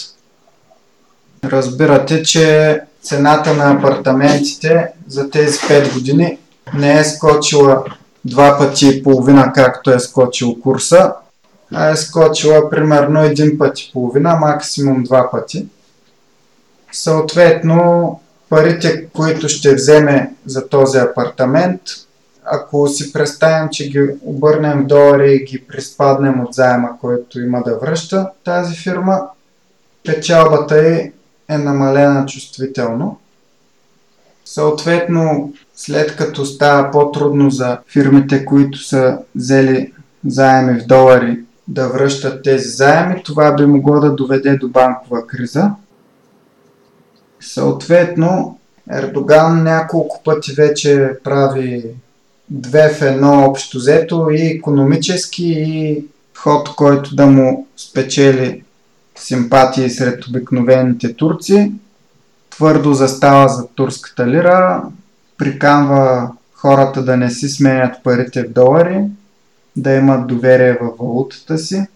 [1.44, 6.38] Разбирате, че цената на апартаментите за тези 5 години
[6.74, 7.84] не е скочила
[8.24, 11.12] два пъти и половина, както е скочил курса,
[11.74, 15.66] а е скочила примерно един път и половина, максимум два пъти.
[16.92, 21.80] Съответно, парите, които ще вземе за този апартамент,
[22.44, 27.62] ако си представим, че ги обърнем в долари и ги приспаднем от заема, който има
[27.62, 29.20] да връща тази фирма,
[30.04, 31.12] печалбата й
[31.48, 33.18] е намалена чувствително.
[34.44, 39.92] Съответно, след като става по-трудно за фирмите, които са взели
[40.26, 45.70] заеми в долари, да връщат тези заеми, това би могло да доведе до банкова криза.
[47.40, 48.58] Съответно,
[48.92, 51.84] Ердоган няколко пъти вече прави
[52.50, 56.04] две в едно общо взето и економически и
[56.36, 58.62] ход, който да му спечели
[59.18, 61.72] симпатии сред обикновените турци.
[62.50, 64.82] Твърдо застава за турската лира,
[65.38, 69.04] приканва хората да не си сменят парите в долари,
[69.76, 71.86] да имат доверие в валутата си.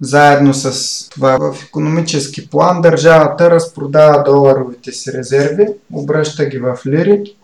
[0.00, 7.34] Заедно с това в економически план държавата разпродава доларовите си резерви, обръща ги в лири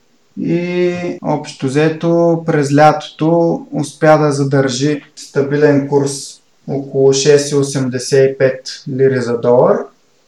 [0.41, 9.79] и общо взето през лятото успя да задържи стабилен курс около 6,85 лири за долар,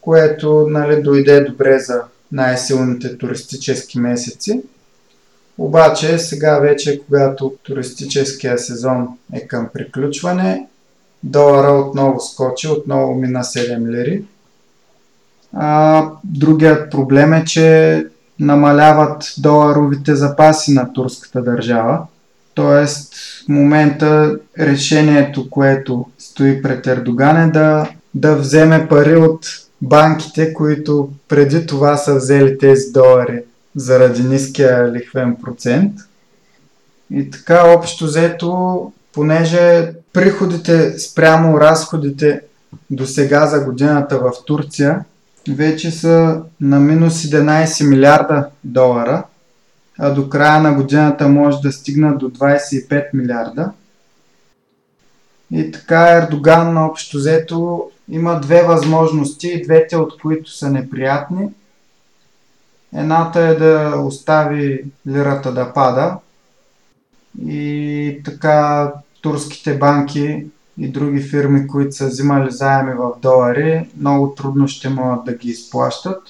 [0.00, 4.62] което нали, дойде добре за най-силните туристически месеци.
[5.58, 10.66] Обаче сега вече, когато туристическия сезон е към приключване,
[11.22, 14.24] долара отново скочи, отново мина 7 лири.
[15.52, 18.06] А, другият проблем е, че
[18.40, 22.06] намаляват доларовите запаси на турската държава.
[22.54, 29.46] Тоест, в момента решението, което стои пред Ердоган е да, да вземе пари от
[29.82, 33.42] банките, които преди това са взели тези долари
[33.76, 35.92] заради ниския лихвен процент.
[37.10, 42.40] И така, общо взето, понеже приходите спрямо разходите
[42.90, 45.04] до сега за годината в Турция
[45.48, 49.24] вече са на минус 11 милиарда долара,
[49.98, 53.72] а до края на годината може да стигнат до 25 милиарда.
[55.52, 61.48] И така Ердоган на общо взето има две възможности, двете от които са неприятни.
[62.94, 66.16] Едната е да остави лирата да пада
[67.46, 70.46] и така турските банки
[70.78, 75.48] и други фирми, които са взимали заеми в долари, много трудно ще могат да ги
[75.48, 76.22] изплащат.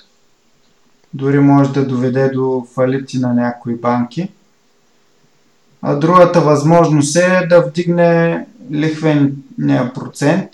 [1.15, 4.29] Дори може да доведе до фалити на някои банки.
[5.83, 10.51] А другата възможност е да вдигне лихвения процент,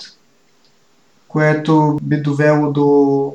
[1.28, 3.34] което би довело до,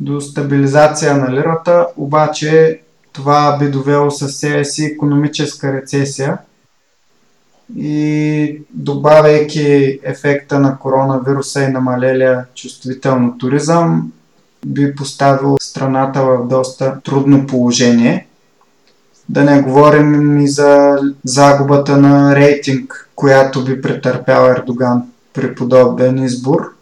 [0.00, 2.80] до стабилизация на лирата, обаче
[3.12, 6.38] това би довело със себе си економическа рецесия–
[7.76, 14.12] и добавяйки ефекта на коронавируса и намалелия чувствително туризъм,
[14.66, 18.26] би поставил страната в доста трудно положение.
[19.28, 26.72] Да не говорим и за загубата на рейтинг, която би претърпял Ердоган при подобен избор.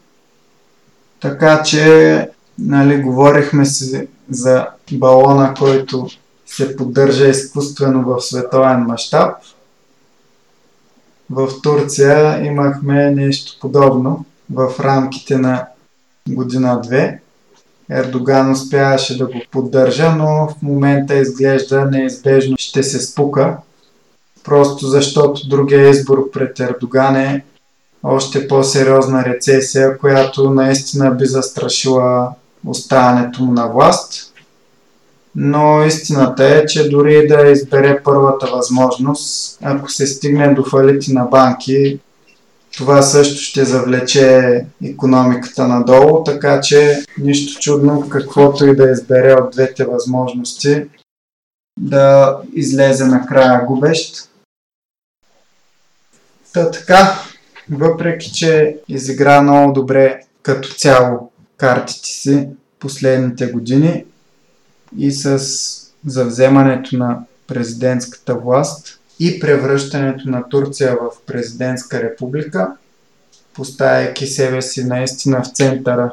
[1.20, 2.28] Така че,
[2.58, 6.08] нали, говорихме си за балона, който
[6.46, 9.34] се поддържа изкуствено в световен мащаб
[11.30, 15.66] в Турция имахме нещо подобно в рамките на
[16.28, 17.20] година-две.
[17.90, 23.56] Ердоган успяваше да го поддържа, но в момента изглежда неизбежно ще се спука.
[24.44, 27.44] Просто защото другия избор пред Ердоган е
[28.02, 32.32] още по-сериозна рецесия, която наистина би застрашила
[32.66, 34.31] оставането му на власт
[35.34, 41.24] но истината е, че дори да избере първата възможност, ако се стигне до фалити на
[41.24, 42.00] банки,
[42.76, 49.50] това също ще завлече економиката надолу, така че нищо чудно каквото и да избере от
[49.50, 50.84] двете възможности
[51.80, 54.28] да излезе накрая губещ.
[56.52, 57.18] Та така,
[57.70, 64.04] въпреки че изигра много добре като цяло картите си последните години,
[64.98, 65.38] и с
[66.06, 72.72] завземането на президентската власт и превръщането на Турция в президентска република,
[73.54, 76.12] поставяйки себе си наистина в центъра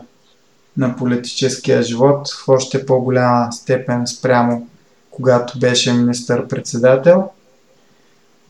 [0.77, 4.67] на политическия живот в още по-голяма степен спрямо
[5.11, 7.29] когато беше министър-председател.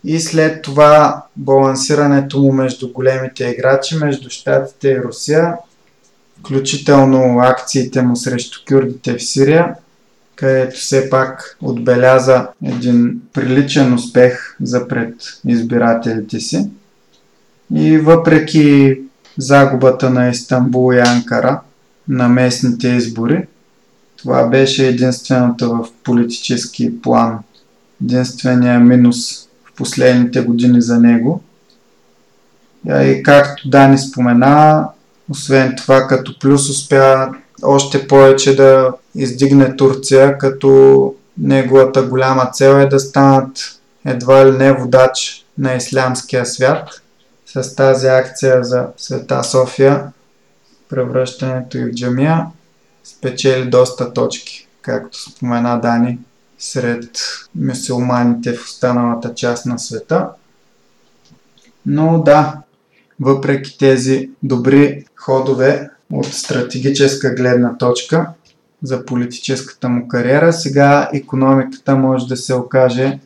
[0.04, 5.58] И след това балансирането му между големите играчи, между Штатите и Русия,
[6.40, 9.76] включително акциите му срещу кюрдите в Сирия–
[10.40, 15.14] където все пак отбеляза един приличен успех за пред
[15.48, 16.70] избирателите си.
[17.74, 18.98] И въпреки
[19.38, 21.60] загубата на Истанбул и Анкара
[22.08, 23.48] на местните избори,
[24.18, 27.40] това беше единствената в политически план,
[28.04, 31.42] единствения минус в последните години за него.
[32.88, 34.88] И както Дани спомена,
[35.30, 37.30] освен това като плюс успя
[37.64, 44.74] още повече да издигне Турция, като неговата голяма цел е да станат едва ли не
[44.74, 47.02] водач на ислямския свят
[47.46, 50.12] с тази акция за Света София,
[50.90, 52.46] превръщането и в джамия,
[53.04, 56.20] спечели доста точки, както спомена Дани,
[56.60, 57.10] сред
[57.56, 60.30] мусулманите в останалата част на света.
[61.86, 62.58] Но да,
[63.20, 68.28] въпреки тези добри ходове от стратегическа гледна точка
[68.84, 73.20] за политическата му кариера, сега економиката може да се окаже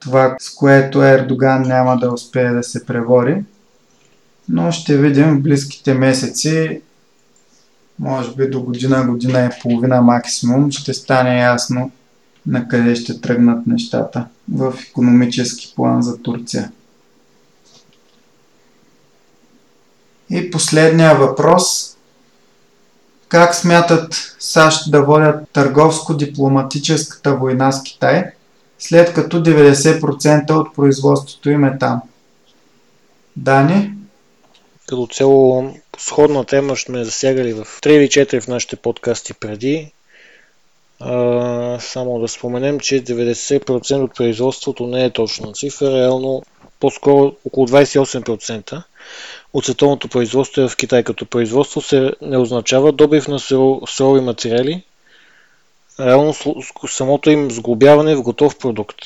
[0.00, 3.44] това, с което Ердоган няма да успее да се превори.
[4.48, 6.80] Но ще видим в близките месеци,
[7.98, 11.90] може би до година, година и половина максимум, ще стане ясно
[12.46, 16.72] на къде ще тръгнат нещата в економически план за Турция.
[20.30, 21.96] И последния въпрос.
[23.30, 28.24] Как смятат САЩ да водят търговско-дипломатическата война с Китай,
[28.78, 32.02] след като 90% от производството им е там?
[33.36, 33.92] Дани?
[34.88, 39.92] Като цяло сходна тема ще ме засягали в 3 или 4 в нашите подкасти преди.
[41.00, 46.42] А, само да споменем, че 90% от производството не е точна цифра, реално
[46.80, 48.82] по-скоро около 28%
[49.52, 51.02] от производство е в Китай.
[51.02, 53.38] Като производство се не означава добив на
[53.86, 54.84] сурови материали,
[56.00, 56.34] реално
[56.88, 58.96] самото им сглобяване в готов продукт.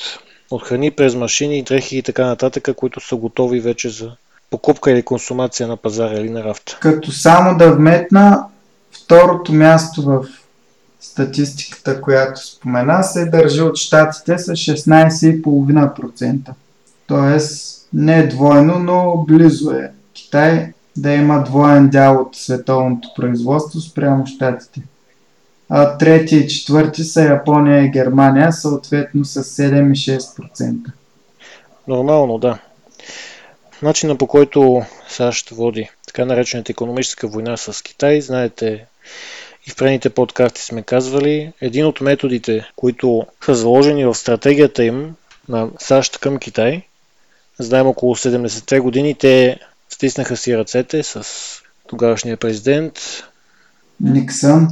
[0.51, 4.11] От храни през машини, дрехи и така нататък, които са готови вече за
[4.49, 6.77] покупка или консумация на пазара или на рафта.
[6.81, 8.45] Като само да вметна,
[8.91, 10.25] второто място в
[10.99, 16.49] статистиката, която спомена, се държи от щатите с 16,5%.
[17.07, 19.91] Тоест не е двойно, но близо е.
[20.15, 24.81] Китай да има двоен дял от световното производство спрямо щатите.
[25.69, 30.91] А трети и четвърти са Япония и Германия, съответно с 7 и 6%.
[31.87, 32.59] Нормално, да.
[33.81, 38.85] Начина по който САЩ води така наречената економическа война с Китай, знаете,
[39.67, 45.15] и в предните подкасти сме казвали, един от методите, които са заложени в стратегията им
[45.49, 46.81] на САЩ към Китай,
[47.59, 49.59] знаем около 70-те години, те
[49.95, 51.23] стиснаха си ръцете с
[51.87, 52.99] тогавашния президент
[53.99, 54.67] Никсън.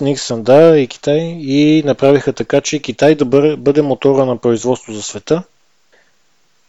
[0.00, 3.24] Никсън, да, и Китай, и направиха така, че Китай да
[3.56, 5.42] бъде мотора на производство за света.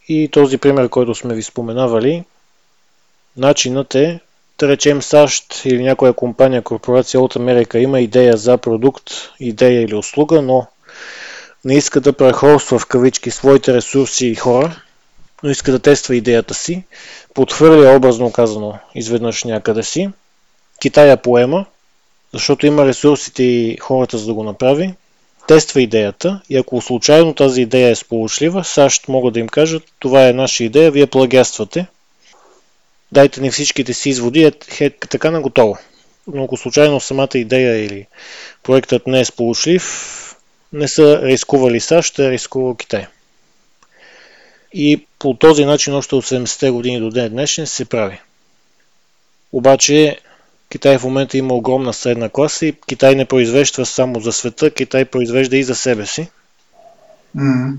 [0.08, 2.24] И този пример, който сме ви споменавали,
[3.36, 4.20] начинът е
[4.58, 9.10] да речем САЩ или някоя компания, корпорация от Америка има идея за продукт,
[9.40, 10.66] идея или услуга, но
[11.64, 14.82] не иска да прехорства в кавички своите ресурси и хора,
[15.42, 16.84] но иска да тества идеята си,
[17.34, 20.10] подхвърля образно казано изведнъж някъде си,
[20.80, 21.66] Китай я поема,
[22.34, 24.94] защото има ресурсите и хората за да го направи,
[25.48, 30.28] тества идеята и ако случайно тази идея е сполучлива, САЩ могат да им кажат, това
[30.28, 31.86] е наша идея, вие плагяствате,
[33.12, 34.44] дайте ни всичките си изводи,
[34.80, 35.78] е, така на готово.
[36.26, 38.06] Но ако случайно самата идея или
[38.62, 40.36] проектът не е сполучлив,
[40.72, 43.06] не са рискували САЩ, ще рискувал Китай.
[44.72, 48.20] И по този начин още от 70-те години до ден днешен се прави.
[49.52, 50.20] Обаче
[50.70, 55.04] Китай в момента има огромна средна класа и Китай не произвежда само за света, Китай
[55.04, 56.28] произвежда и за себе си.
[57.36, 57.76] Mm-hmm.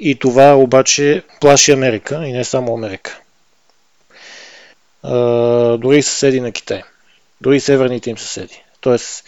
[0.00, 3.20] И това обаче плаши Америка и не само Америка
[5.78, 6.82] дори съседи на Китай.
[7.40, 8.62] Дори северните им съседи.
[8.80, 9.24] Тоест,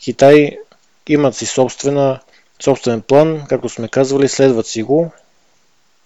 [0.00, 0.58] Китай
[1.08, 2.20] имат си собствена,
[2.62, 5.12] собствен план, както сме казвали, следват си го,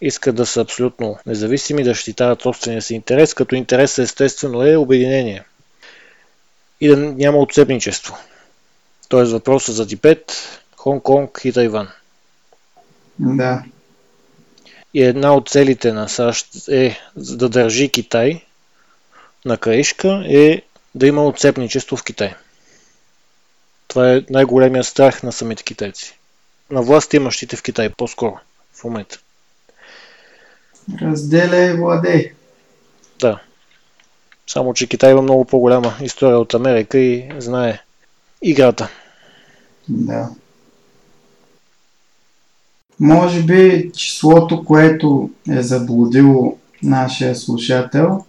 [0.00, 5.44] искат да са абсолютно независими, да защитават собствения си интерес, като интерес естествено е обединение
[6.80, 8.18] и да няма отцепничество.
[9.08, 10.32] Тоест въпроса за Тибет,
[10.76, 11.88] Хонг-Конг и Тайван.
[13.18, 13.64] Да.
[14.94, 18.44] И една от целите на САЩ е да държи Китай
[19.44, 20.62] на краишка е
[20.94, 22.34] да има отцепничество в Китай.
[23.88, 26.18] Това е най-големия страх на самите китайци.
[26.70, 28.38] На власт имащите в Китай по-скоро
[28.74, 29.18] в момента.
[31.02, 32.32] Разделяй владей.
[33.20, 33.40] Да.
[34.46, 37.82] Само, че Китай има много по-голяма история от Америка и знае
[38.42, 38.88] играта.
[39.88, 40.28] Да.
[43.00, 48.24] Може би числото, което е заблудило нашия слушател,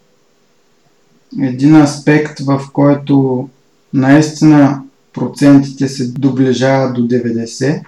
[1.41, 3.49] един аспект, в който
[3.93, 4.83] наистина
[5.13, 7.83] процентите се доближават до 90.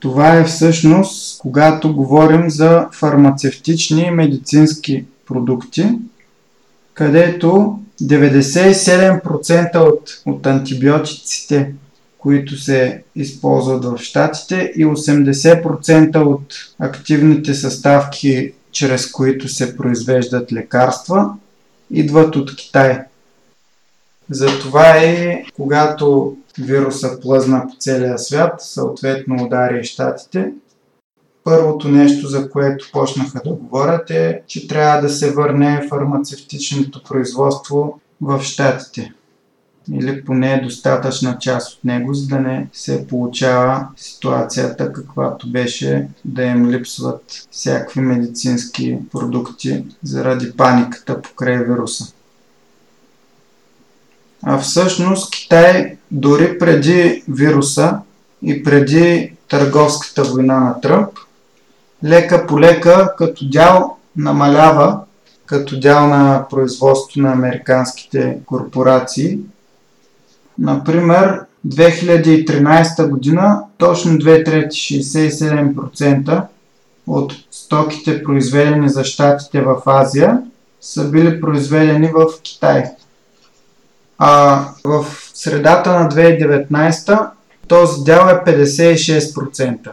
[0.00, 5.88] Това е всъщност, когато говорим за фармацевтични и медицински продукти,
[6.94, 11.72] където 97% от, от антибиотиците,
[12.18, 21.30] които се използват в щатите и 80% от активните съставки, чрез които се произвеждат лекарства,
[21.90, 23.00] идват от Китай.
[24.30, 30.52] Затова и когато вируса плъзна по целия свят, съответно удари и щатите,
[31.44, 38.00] първото нещо, за което почнаха да говорят е, че трябва да се върне фармацевтичното производство
[38.20, 39.12] в Штатите.
[39.92, 46.42] Или поне достатъчна част от него, за да не се получава ситуацията, каквато беше да
[46.42, 52.14] им липсват всякакви медицински продукти заради паниката покрай вируса.
[54.42, 57.98] А всъщност Китай дори преди вируса
[58.42, 61.10] и преди търговската война на Тръмп,
[62.04, 65.00] лека по лека като дял намалява
[65.48, 69.38] като дял на производство на американските корпорации.
[70.58, 76.42] Например, 2013 година точно 2 трети 67%
[77.06, 80.42] от стоките произведени за щатите в Азия
[80.80, 82.84] са били произведени в Китай.
[84.18, 87.30] А в средата на 2019
[87.68, 89.92] този дял е 56%.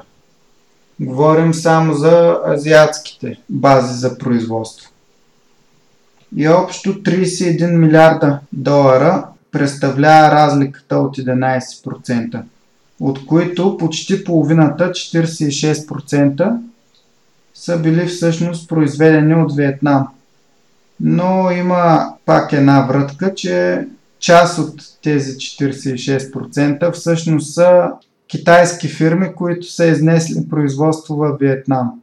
[1.00, 4.90] Говорим само за азиатските бази за производство.
[6.36, 12.42] И общо 31 милиарда долара представлява разликата от 11%,
[13.00, 16.58] от които почти половината, 46%,
[17.54, 20.08] са били всъщност произведени от Виетнам.
[21.00, 23.88] Но има пак една вратка, че
[24.26, 27.92] част от тези 46% всъщност са
[28.28, 32.02] китайски фирми, които са изнесли производство в Виетнам.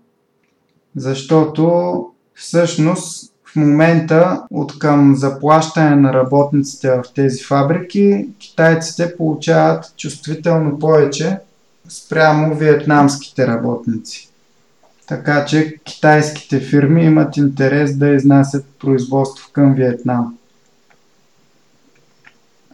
[0.96, 10.78] Защото всъщност в момента от към заплащане на работниците в тези фабрики, китайците получават чувствително
[10.78, 11.38] повече
[11.88, 14.28] спрямо виетнамските работници.
[15.08, 20.38] Така че китайските фирми имат интерес да изнасят производство към Виетнам.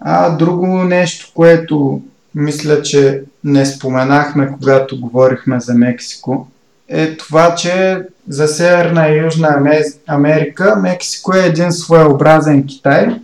[0.01, 2.03] А друго нещо, което
[2.34, 6.49] мисля, че не споменахме, когато говорихме за Мексико,
[6.88, 13.20] е това, че за Северна и Южна Америка Мексико е един своеобразен Китай.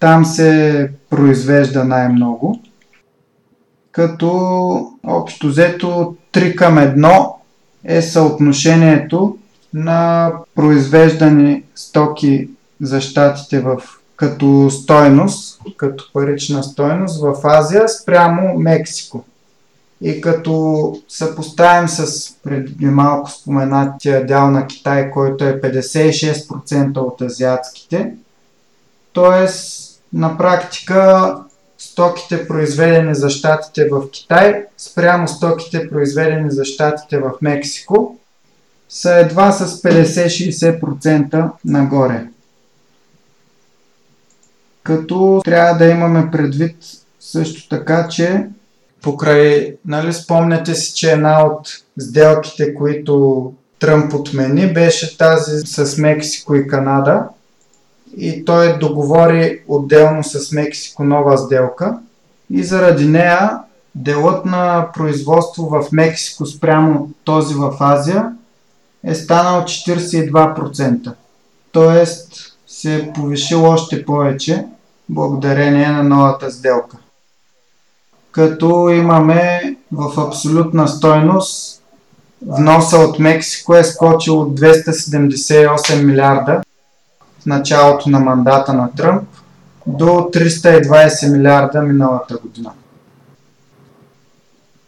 [0.00, 2.60] Там се произвежда най-много.
[3.92, 4.28] Като
[5.06, 7.32] общо взето 3 към 1
[7.84, 9.38] е съотношението
[9.74, 12.48] на произвеждани стоки
[12.80, 13.82] за щатите в
[14.16, 19.24] като стойност, като парична стойност в Азия спрямо Мексико.
[20.00, 28.14] И като съпоставим с преди малко споменатия дял на Китай, който е 56% от азиатските,
[29.14, 29.48] т.е.
[30.12, 31.36] на практика
[31.78, 38.16] стоките произведени за щатите в Китай спрямо стоките произведени за щатите в Мексико
[38.88, 42.26] са едва с 50-60% нагоре
[44.84, 46.76] като трябва да имаме предвид
[47.20, 48.46] също така, че
[49.02, 51.68] покрай, нали спомняте си, че една от
[51.98, 57.28] сделките, които Тръмп отмени, беше тази с Мексико и Канада.
[58.16, 61.98] И той договори отделно с Мексико нова сделка.
[62.50, 63.58] И заради нея
[63.94, 68.32] делът на производство в Мексико спрямо този в Азия
[69.04, 71.12] е станал 42%.
[71.72, 72.32] Тоест
[72.66, 74.64] се е повишил още повече
[75.08, 76.96] благодарение на новата сделка.
[78.32, 81.82] Като имаме в абсолютна стойност
[82.46, 86.62] вноса от Мексико е скочил от 278 милиарда
[87.40, 89.28] в началото на мандата на Тръмп
[89.86, 92.72] до 320 милиарда миналата година.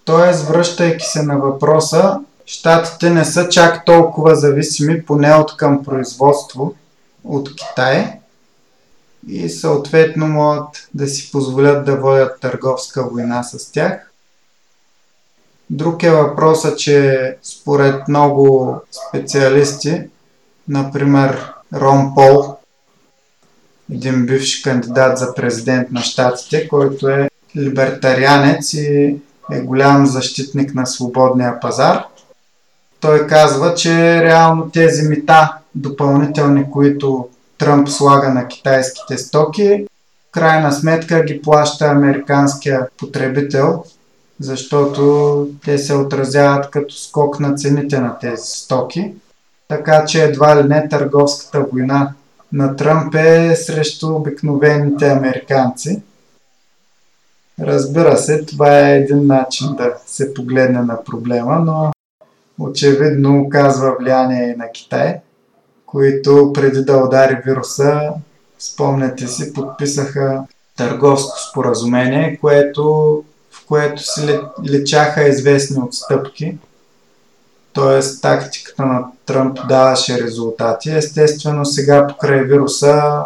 [0.05, 6.75] Тоест, връщайки се на въпроса, щатите не са чак толкова зависими, поне от към производство
[7.25, 8.19] от Китай,
[9.29, 14.11] и съответно могат да си позволят да водят търговска война с тях.
[15.71, 18.75] Друг е въпросът, че според много
[19.09, 20.03] специалисти,
[20.69, 22.57] например Рон Пол,
[23.93, 29.17] един бивш кандидат за президент на щатите, който е либертарианец и
[29.51, 32.05] е голям защитник на свободния пазар.
[33.01, 39.87] Той казва, че реално тези мита допълнителни, които Тръмп слага на китайските стоки,
[40.33, 43.85] крайна сметка ги плаща американския потребител,
[44.41, 49.15] защото те се отразяват като скок на цените на тези стоки.
[49.69, 52.13] Така че едва ли не търговската война
[52.53, 56.03] на Тръмп е срещу обикновените американци.
[57.61, 61.93] Разбира се, това е един начин да се погледне на проблема, но
[62.59, 65.21] очевидно оказва влияние и на Китай
[65.97, 68.01] които преди да удари вируса,
[68.59, 70.43] спомняте си, подписаха
[70.77, 72.85] търговско споразумение, което,
[73.51, 76.59] в което се лечаха известни отстъпки
[77.75, 78.21] т.е.
[78.23, 80.91] тактиката на Тръмп даваше резултати.
[80.91, 83.25] Естествено сега покрай вируса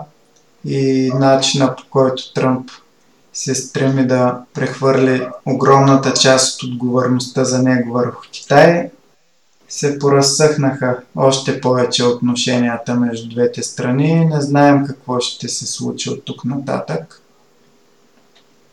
[0.64, 2.70] и начина по който Тръмп
[3.32, 8.90] се стреми да прехвърли огромната част от отговорността за него върху Китай,
[9.70, 14.24] се поразсъхнаха още повече отношенията между двете страни.
[14.24, 17.22] Не знаем какво ще се случи от тук нататък.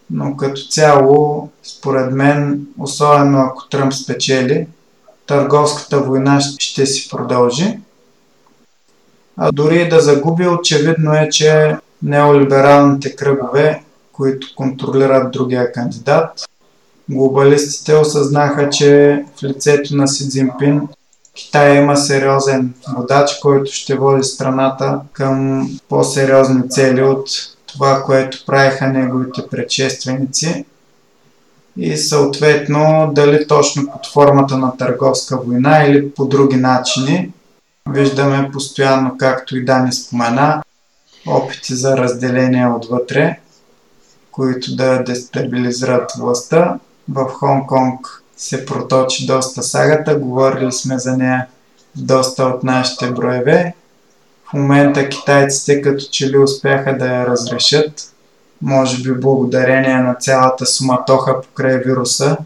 [0.10, 4.68] Но като цяло, според мен, особено ако Тръмп спечели,
[5.26, 7.80] търговската война ще си продължи.
[9.38, 16.48] А дори да загуби, очевидно е, че неолибералните кръгове, които контролират другия кандидат,
[17.10, 20.82] глобалистите осъзнаха, че в лицето на Си Цзинпин
[21.38, 27.30] Китай има сериозен водач, който ще води страната към по-сериозни цели от
[27.66, 30.66] това, което правиха неговите предшественици.
[31.78, 37.32] И съответно, дали точно под формата на търговска война или по други начини,
[37.90, 40.64] виждаме постоянно, както и Дани спомена,
[41.28, 43.40] опити за разделение отвътре,
[44.32, 46.80] които да дестабилизират властта.
[47.10, 51.48] В Хонг-Конг се проточи доста сагата, говорили сме за нея
[51.96, 53.76] доста от нашите броеве.
[54.50, 58.14] В момента китайците като че ли успяха да я разрешат,
[58.62, 62.38] може би благодарение на цялата суматоха покрай вируса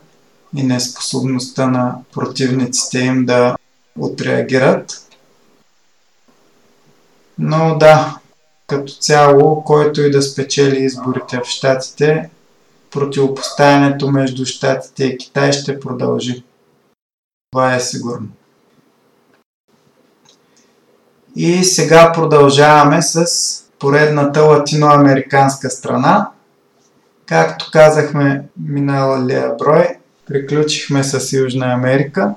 [0.56, 3.58] и неспособността на противниците им да
[4.00, 5.08] отреагират.
[7.38, 8.18] Но да,
[8.68, 12.30] като цяло, който и да спечели изборите в Штатите,
[12.92, 16.44] противопоставянето между Штатите и Китай ще продължи.
[17.52, 18.28] Това е сигурно.
[21.36, 23.26] И сега продължаваме с
[23.80, 26.30] поредната латиноамериканска страна.
[27.26, 29.88] Както казахме миналия брой,
[30.28, 32.34] приключихме с Южна Америка,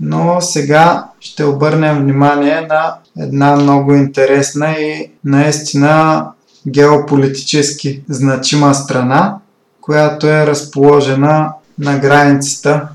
[0.00, 6.26] но сега ще обърнем внимание на една много интересна и наистина
[6.68, 9.38] геополитически значима страна,
[9.86, 12.88] която е разположена на границата,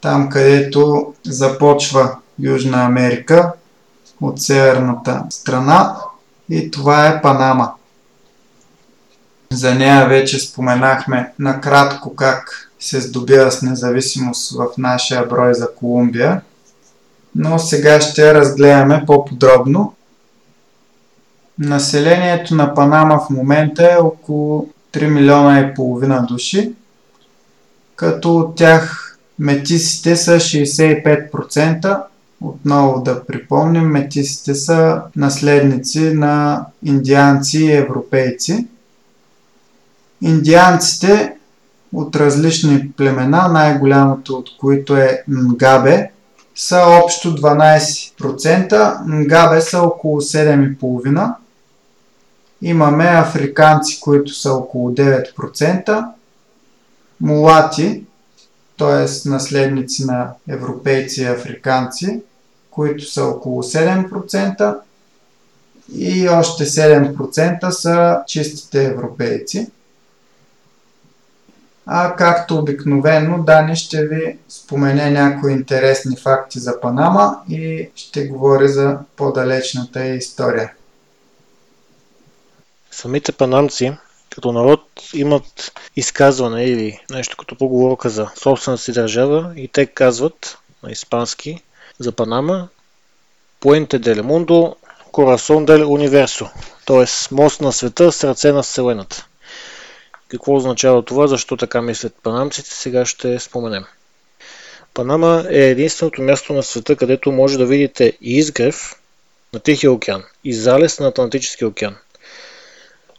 [0.00, 3.52] там където започва Южна Америка
[4.20, 5.96] от северната страна
[6.50, 7.72] и това е Панама.
[9.52, 16.40] За нея вече споменахме накратко как се здобива с независимост в нашия брой за Колумбия,
[17.34, 19.94] но сега ще разгледаме по-подробно.
[21.58, 26.72] Населението на Панама в момента е около 3 милиона и половина души,
[27.96, 32.02] като от тях метисите са 65%.
[32.40, 38.66] Отново да припомним, метисите са наследници на индианци и европейци.
[40.22, 41.32] Индианците
[41.92, 46.10] от различни племена, най-голямото от които е Нгабе,
[46.54, 48.96] са общо 12%.
[49.06, 51.34] Нгабе са около 7,5%.
[52.66, 56.06] Имаме африканци, които са около 9%,
[57.20, 58.04] мулати,
[58.78, 59.28] т.е.
[59.28, 62.22] наследници на европейци и африканци,
[62.70, 64.76] които са около 7%
[65.94, 69.70] и още 7% са чистите европейци.
[71.86, 78.68] А както обикновено, Дани ще ви спомене някои интересни факти за Панама и ще говори
[78.68, 80.72] за по-далечната история.
[82.94, 83.92] Самите панамци
[84.34, 84.80] като народ
[85.14, 91.62] имат изказване или нещо като поговорка за собствената си държава и те казват на испански
[91.98, 92.68] за Панама
[93.60, 94.76] Puente del Mundo,
[95.12, 96.50] Corazon del Universo,
[96.86, 97.34] т.е.
[97.34, 99.26] мост на света, сърце на Вселената.
[100.28, 103.84] Какво означава това, защо така мислят панамците, сега ще споменем.
[104.94, 108.94] Панама е единственото място на света, където може да видите и изгрев
[109.52, 111.96] на Тихия океан и залез на Атлантическия океан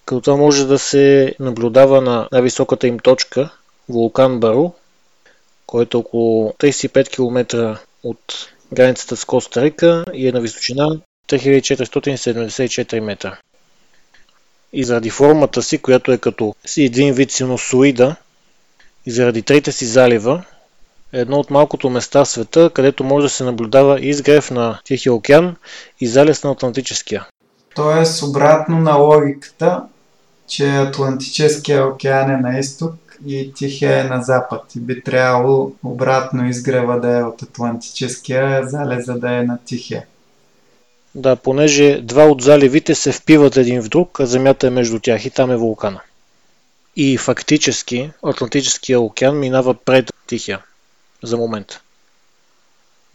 [0.05, 3.49] като това може да се наблюдава на най-високата им точка,
[3.89, 4.71] вулкан Бару,
[5.67, 10.99] който е около 35 км от границата с Коста Рика и е на височина
[11.29, 13.37] 3474 метра.
[14.73, 18.15] И заради формата си, която е като си един вид синусоида,
[19.05, 20.43] и заради трите си залива,
[21.13, 25.13] е едно от малкото места в света, където може да се наблюдава изгрев на Тихия
[25.13, 25.55] океан
[26.01, 27.27] и залез на Атлантическия.
[27.75, 29.83] Тоест, обратно на логиката,
[30.47, 32.93] че Атлантическия океан е на изток
[33.25, 34.75] и Тихия е на запад.
[34.75, 40.05] И би трябвало обратно изгрева да е от Атлантическия, залеза да е на Тихия.
[41.15, 45.25] Да, понеже два от заливите се впиват един в друг, а земята е между тях
[45.25, 46.01] и там е вулкана.
[46.95, 50.59] И фактически Атлантическия океан минава пред Тихия
[51.23, 51.79] за момент.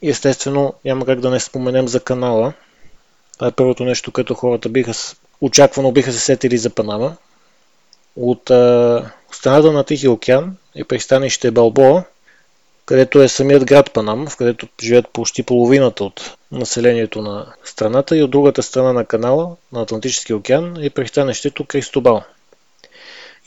[0.03, 2.53] И естествено няма как да не споменем за канала.
[3.35, 4.95] Това е първото нещо, което хората биха
[5.41, 7.17] очаквано биха се сетили за Панама.
[8.17, 12.05] От а, страната на Тихи океан е пристанище Балбоа,
[12.87, 18.23] където е самият град Панама, в където живеят почти половината от населението на страната и
[18.23, 22.23] от другата страна на канала на Атлантическия океан е пристанището Кристобал.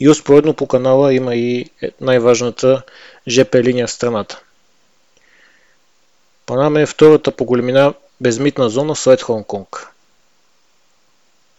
[0.00, 1.70] И успоредно по канала има и
[2.00, 2.82] най-важната
[3.28, 4.40] ЖП линия в страната.
[6.46, 9.93] Панама е втората по големина безмитна зона след Хонг-Конг.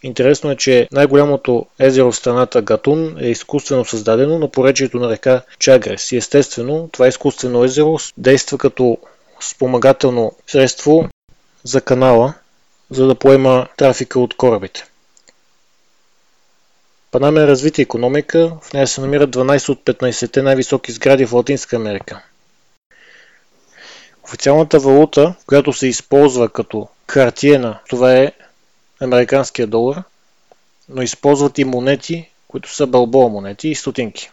[0.06, 5.42] Интересно е, че най-голямото езеро в страната Гатун е изкуствено създадено на поречието на река
[5.60, 8.98] Чагрес и естествено това изкуствено езеро действа като
[9.42, 11.10] спомагателно средство
[11.64, 12.34] за канала,
[12.90, 14.86] за да поема трафика от корабите.
[17.12, 21.76] Панама е развита економика, в нея се намират 12 от 15-те най-високи сгради в Латинска
[21.76, 22.24] Америка.
[24.24, 28.32] Официалната валута, която се използва като хартиена, това е
[29.02, 30.04] американския долар,
[30.90, 34.30] но използват и монети, които са бълбоа монети и стотинки.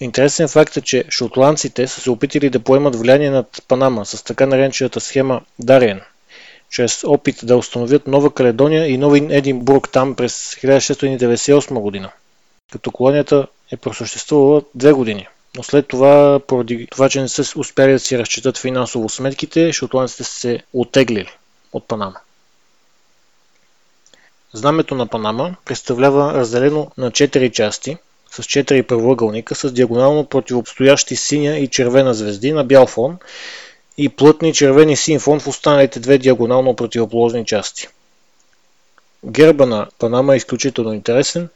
[0.00, 4.46] Интересен факт е, че шотландците са се опитали да поемат влияние над Панама с така
[4.46, 6.00] наречената схема Дариен,
[6.70, 12.10] чрез опит да установят Нова Каледония и Нови Единбург там през 1698 година,
[12.72, 15.28] като колонията е просъществувала две години.
[15.56, 20.24] Но след това, поради това, че не са успяли да си разчитат финансово сметките, шотландците
[20.24, 21.30] са се отеглили
[21.72, 22.16] от Панама.
[24.52, 27.96] Знамето на Панама представлява разделено на 4 части
[28.30, 33.18] с 4 правоъгълника с диагонално противостоящи синя и червена звезди на бял фон
[33.98, 37.88] и плътни червени син фон в останалите две диагонално противоположни части.
[39.26, 41.48] Герба на Панама е изключително интересен.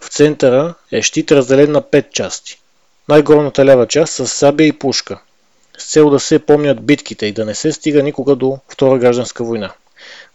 [0.00, 2.60] В центъра е щит разделен на 5 части.
[3.08, 5.20] Най-горната лява част с сабя и пушка,
[5.78, 9.44] с цел да се помнят битките и да не се стига никога до Втора гражданска
[9.44, 9.72] война.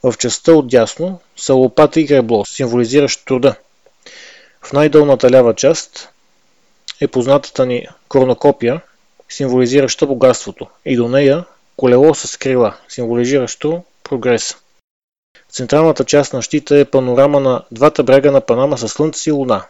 [0.03, 3.55] В частта отдясно са лопата и гребло, символизиращ труда.
[4.61, 6.09] В най-долната лява част
[7.01, 8.82] е познатата ни корнокопия,
[9.30, 11.45] символизираща богатството, и до нея
[11.78, 14.57] колело с крила, символизиращо прогреса.
[15.51, 19.65] Централната част на щита е панорама на двата брега на Панама със слънце и луна.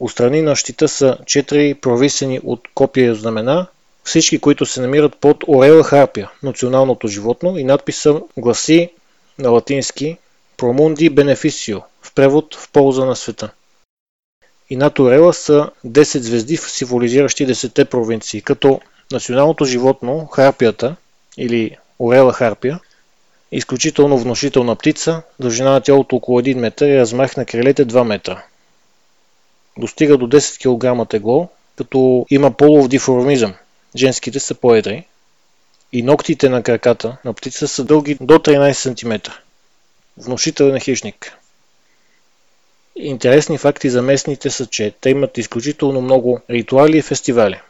[0.00, 3.66] Устрани на щита са четири провисени от копия знамена,
[4.04, 8.90] всички които се намират под Орела Харпия, националното животно, и надписа гласи
[9.38, 10.18] на латински
[10.56, 13.50] Промунди Beneficio, в превод в полза на света.
[14.70, 18.80] И над Орела са 10 звезди, символизиращи 10 провинции, като
[19.12, 20.96] националното животно, харпията
[21.36, 22.80] или Орела харпия,
[23.52, 28.42] изключително внушителна птица, дължина на тялото около 1 метър и размах на крилете 2 метра.
[29.78, 33.54] Достига до 10 кг тегло, като има полов диформизъм.
[33.96, 35.06] Женските са по-едри,
[35.92, 39.30] и ногтите на краката на птица са дълги до 13 см.
[40.16, 41.32] Внушителен хищник.
[42.96, 47.60] Интересни факти за местните са, че те имат изключително много ритуали и фестивали.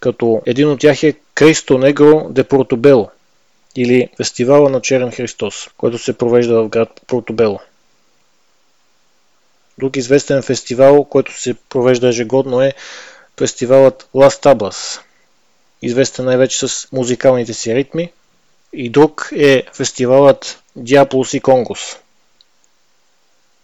[0.00, 3.10] Като един от тях е Кристо Негро де Портобело
[3.76, 7.60] или Фестивала на Черен Христос, който се провежда в град Портобело.
[9.78, 12.72] Друг известен фестивал, който се провежда ежегодно е
[13.38, 15.00] фестивалът Лас Таблас,
[15.82, 18.12] известен най-вече с музикалните си ритми.
[18.72, 21.96] И друг е фестивалът Диаполос и Конгос.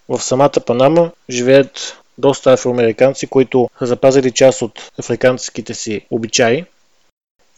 [0.08, 6.64] В самата Панама живеят доста афроамериканци, които са запазили част от африканските си обичаи.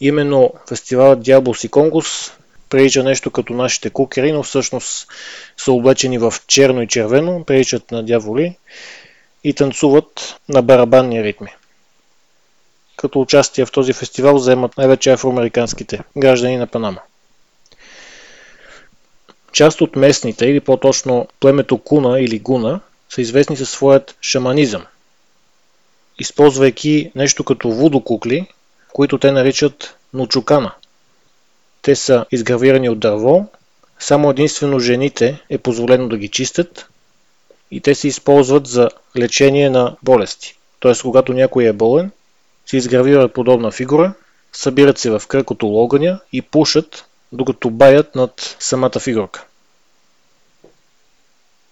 [0.01, 2.31] Именно фестивалът Диаблос и Конгос
[2.69, 5.07] прилича нещо като нашите кукери, но всъщност
[5.57, 8.57] са облечени в черно и червено, приличат на дяволи
[9.43, 11.53] и танцуват на барабанни ритми
[12.97, 17.01] като участие в този фестивал вземат най-вече афроамериканските граждани на Панама.
[19.51, 22.79] Част от местните, или по-точно племето Куна или Гуна,
[23.09, 24.85] са известни със своят шаманизъм,
[26.19, 28.47] използвайки нещо като вудокукли,
[28.93, 30.71] които те наричат ночукана.
[31.81, 33.45] Те са изгравирани от дърво,
[33.99, 36.89] само единствено жените е позволено да ги чистят
[37.71, 40.57] и те се използват за лечение на болести.
[40.79, 40.93] Т.е.
[41.01, 42.11] когато някой е болен,
[42.67, 44.13] се изгравира подобна фигура,
[44.53, 49.45] събират се в кръг от огъня и пушат, докато баят над самата фигурка.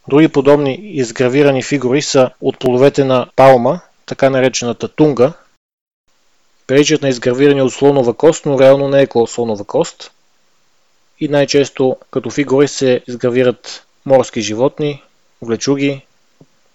[0.07, 5.33] Други подобни изгравирани фигури са от плодовете на палма, така наречената тунга.
[6.67, 10.11] Приличат на изгравирани от слонова кост, но реално не е слонова кост.
[11.19, 15.03] И най-често като фигури се изгравират морски животни,
[15.41, 16.05] влечуги,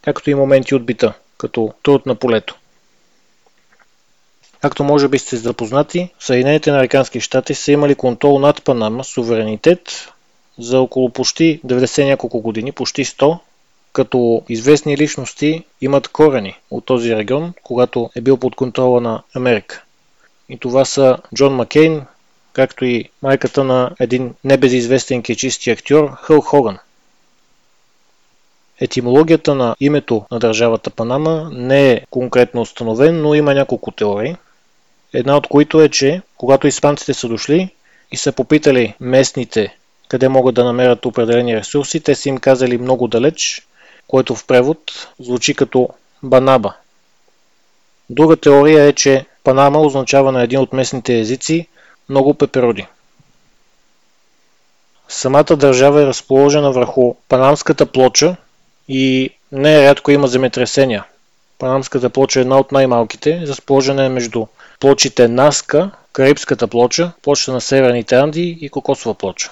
[0.02, 2.59] както и моменти от бита, като труд на полето.
[4.62, 10.12] Както може би сте запознати, Съединените американски щати са имали контрол над Панама, суверенитет
[10.58, 13.38] за около почти 90 няколко години, почти 100,
[13.92, 19.82] като известни личности имат корени от този регион, когато е бил под контрола на Америка.
[20.48, 22.02] И това са Джон Маккейн,
[22.52, 26.78] както и майката на един небезизвестен кечисти актьор Хъл Хоган.
[28.80, 34.36] Етимологията на името на държавата Панама не е конкретно установен, но има няколко теории.
[35.14, 37.74] Една от които е, че когато испанците са дошли
[38.12, 39.76] и са попитали местните
[40.10, 43.66] къде могат да намерят определени ресурси, те са им казали много далеч,
[44.08, 45.88] което в превод звучи като
[46.22, 46.74] Банаба.
[48.10, 51.66] Друга теория е, че Панама означава на един от местните езици
[52.08, 52.86] много пепероди.
[55.08, 58.36] Самата държава е разположена върху Панамската плоча
[58.88, 61.04] и не е рядко има земетресения.
[61.60, 64.46] Панамската плоча е една от най-малките, разположена е между
[64.80, 69.50] плочите Наска, Карибската плоча, плоча на Северните Анди и Кокосова плоча.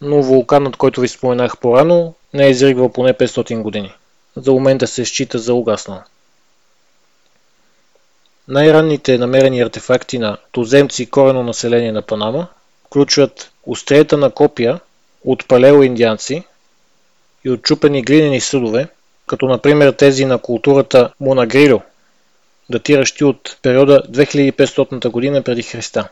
[0.00, 3.92] Но вулканът, който ви споменах по-рано, не е изригвал поне 500 години.
[4.36, 6.02] За момента се счита за угаснал.
[8.48, 12.46] Най-ранните намерени артефакти на туземци и корено население на Панама
[12.86, 14.80] включват остриета на копия
[15.24, 16.44] от палео-индианци
[17.44, 18.88] и отчупени глинени съдове,
[19.28, 21.82] като например тези на културата Монагрило,
[22.70, 26.08] датиращи от периода 2500 година преди Христа.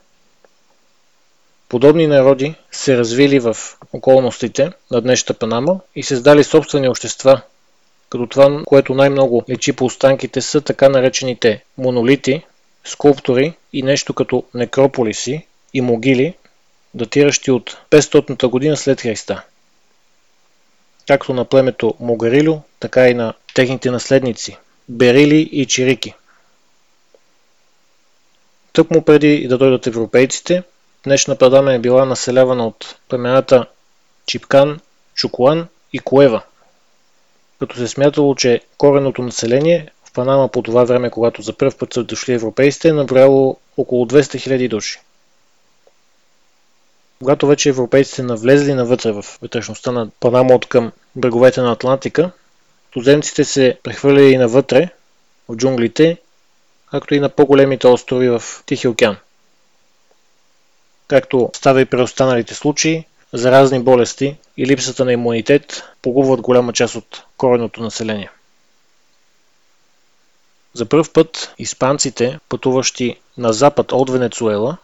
[1.69, 3.57] Подобни народи се развили в
[3.93, 7.41] околностите на днешната Панама и създали собствени общества,
[8.11, 12.43] като това, което най-много лечи по останките са така наречените монолити,
[12.85, 16.35] скулптури и нещо като некрополиси и могили,
[16.95, 19.43] датиращи от 500 година след Христа.
[21.07, 24.57] Както на племето Могарилю, така и на техните наследници–
[24.89, 26.15] Берили и Чирики.
[28.73, 30.63] Тъкмо преди да дойдат европейците,
[31.05, 33.67] днешна Падама е била населявана от племената
[34.27, 34.81] Чипкан,
[35.15, 36.43] Чукуан и Куева–
[37.59, 41.95] като се смятало, че кореното население в Панама по това време, когато за първ път
[41.95, 45.01] са дошли европейците, е набрало около 200 000 души.
[47.19, 52.31] Когато вече европейците навлезли навътре в вътрешността на Панама от към бреговете на Атлантика,
[52.91, 54.91] туземците се прехвърляли и навътре,
[55.49, 56.17] в джунглите,
[56.91, 59.17] както и на по-големите острови в Тихи океан.
[61.09, 66.95] Както става и при останалите случаи, заразни болести и липсата на имунитет погубват голяма част
[66.95, 68.31] от кореното население.
[70.75, 74.77] За първ път испанците, пътуващи на запад от Венецуела,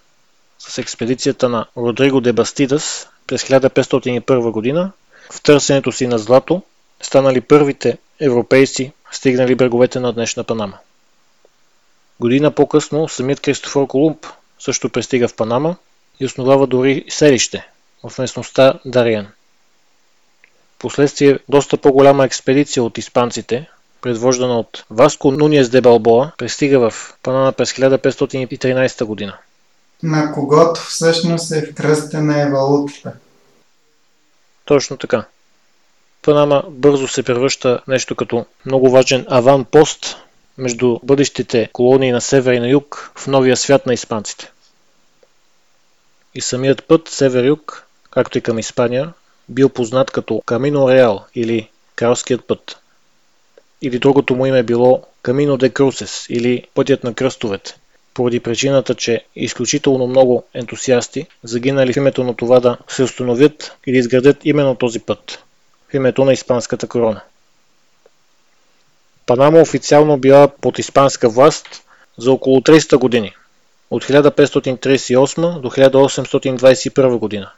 [0.69, 4.93] с експедицията на Родриго де Бастидас през 1501 година,
[5.31, 6.63] в търсенето си на злато,
[7.01, 10.79] станали първите европейци, стигнали бреговете на днешна Панама.
[12.21, 14.27] Година по-късно самият Кристофор Колумб
[14.59, 15.77] също пристига в Панама
[16.21, 17.67] и основава дори селище
[18.05, 19.29] в местността Дариен.
[20.79, 23.69] Последствие доста по-голяма експедиция от испанците,
[24.01, 29.39] предвождана от Васко Нуниес де Балбоа, пристига в Панама през 1513 година.
[30.03, 33.13] На когото всъщност е вкръстена е валутата.
[34.65, 35.25] Точно така.
[36.23, 40.17] Панама бързо се превръща нещо като много важен аванпост
[40.59, 44.53] между бъдещите колонии на север и на юг в новия свят на испанците.
[46.35, 49.13] И самият път север-юг както и към Испания,
[49.49, 52.79] бил познат като Камино Реал или Кралският път.
[53.83, 57.77] Или другото му име било Камино де Крусес или Пътят на кръстовете,
[58.15, 63.99] поради причината, че изключително много ентусиасти загинали в името на това да се установят или
[63.99, 65.45] изградят именно този път,
[65.91, 67.21] в името на испанската корона.
[69.27, 71.67] Панама официално била под испанска власт
[72.19, 73.33] за около 300 години,
[73.91, 77.51] от 1538 до 1821 година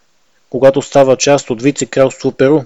[0.55, 2.61] когато става част от вице-кралство Перу,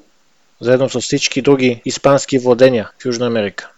[0.60, 3.70] заедно с всички други испански владения в Южна Америка.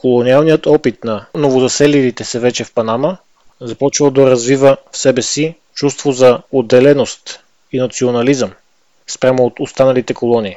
[0.00, 3.16] Колониалният опит на новозаселилите се вече в Панама
[3.60, 7.40] започва да развива в себе си чувство за отделеност
[7.72, 8.52] и национализъм
[9.06, 10.56] спрямо от останалите колонии.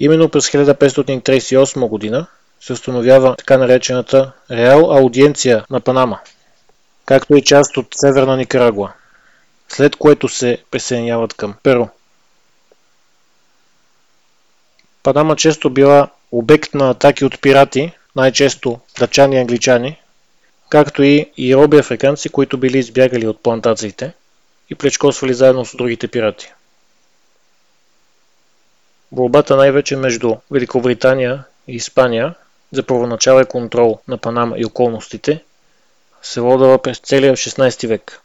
[0.00, 2.26] Именно през 1538 година
[2.60, 6.18] се установява така наречената Реал Аудиенция на Панама,
[7.06, 8.92] както и част от Северна Никарагуа
[9.68, 11.86] след което се присъединяват към Перу.
[15.08, 20.00] Панама често била обект на атаки от пирати, най-често дъчани и англичани,
[20.68, 24.12] както и ироби африканци, които били избягали от плантациите
[24.70, 26.52] и плечкосвали заедно с другите пирати.
[29.12, 32.34] Борбата най-вече между Великобритания и Испания
[32.72, 35.42] за първоначален контрол на Панама и околностите
[36.22, 38.20] се водала през целия 16 век,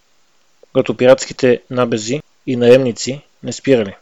[0.73, 3.95] като пиратските набези и наемници не спирали.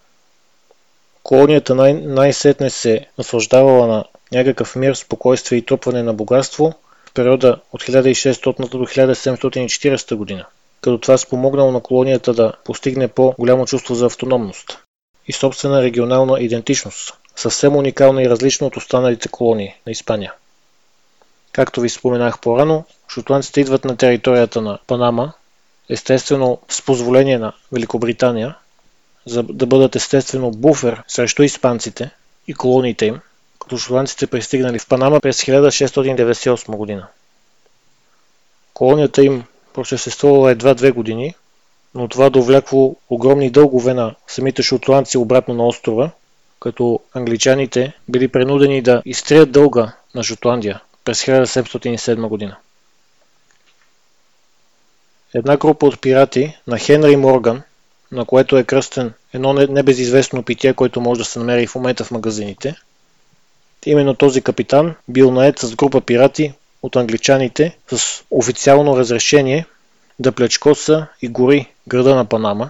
[1.23, 6.73] Колонията най- най-сетне се наслаждавала на някакъв мир, спокойствие и трупване на богатство
[7.05, 10.45] в периода от 1600 до 1740 година,
[10.81, 14.79] като това спомогнало на колонията да постигне по-голямо чувство за автономност
[15.27, 20.33] и собствена регионална идентичност, съвсем уникална и различна от останалите колонии на Испания.
[21.51, 25.33] Както ви споменах по-рано, шотландците идват на територията на Панама,
[25.89, 28.55] естествено с позволение на Великобритания,
[29.25, 32.09] за да бъдат естествено буфер срещу испанците
[32.47, 33.19] и колониите им,
[33.59, 37.07] като шотландците пристигнали в Панама през 1698 година.
[38.73, 39.43] Колонията им
[39.73, 41.35] просъществувала едва две години,
[41.95, 46.11] но това довлякло огромни дългове на самите шотландци обратно на острова,
[46.59, 52.57] като англичаните били принудени да изтрият дълга на Шотландия през 1707 година.
[55.33, 57.61] Една група от пирати на Хенри Морган,
[58.11, 62.11] на което е кръстен едно небезизвестно питие, което може да се намери в момента в
[62.11, 62.75] магазините.
[63.85, 66.53] Именно този капитан бил наед с група пирати
[66.83, 69.65] от англичаните с официално разрешение
[70.19, 72.69] да плечкоса и гори града на Панама,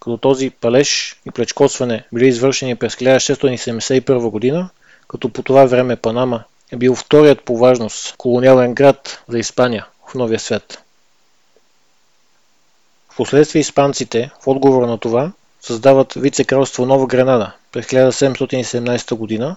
[0.00, 4.70] като този палеж и плечкосване били извършени през 1671 година,
[5.08, 10.14] като по това време Панама е бил вторият по важност колониален град за Испания в
[10.14, 10.83] Новия свят.
[13.14, 19.56] Впоследствие испанците, в отговор на това, създават вице-кралство Нова Гренада през 1717 година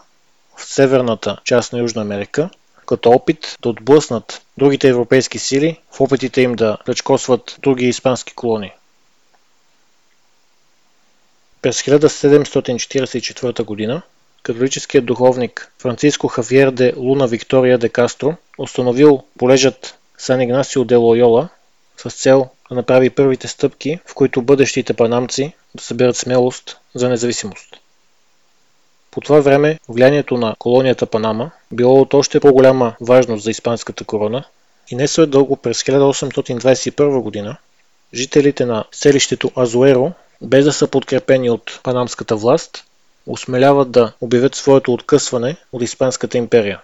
[0.57, 2.49] в северната част на Южна Америка,
[2.85, 8.71] като опит да отблъснат другите европейски сили в опитите им да плечкосват други испански колонии.
[11.61, 14.01] През 1744 година
[14.43, 21.49] католическият духовник Франциско Хавиер де Луна Виктория де Кастро установил полежът Сан Игнасио де Лойола
[21.97, 27.75] с цел да направи първите стъпки, в които бъдещите панамци да съберат смелост за независимост.
[29.11, 34.43] По това време влиянието на колонията Панама било от още по-голяма важност за испанската корона
[34.91, 37.57] и не след дълго през 1821 година
[38.13, 42.83] жителите на селището Азуеро, без да са подкрепени от панамската власт,
[43.27, 46.81] осмеляват да обявят своето откъсване от Испанската империя.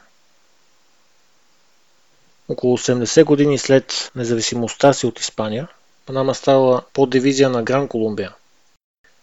[2.49, 5.67] Около 80 години след независимостта си от Испания,
[6.05, 8.33] Панама става под дивизия на Гран Колумбия,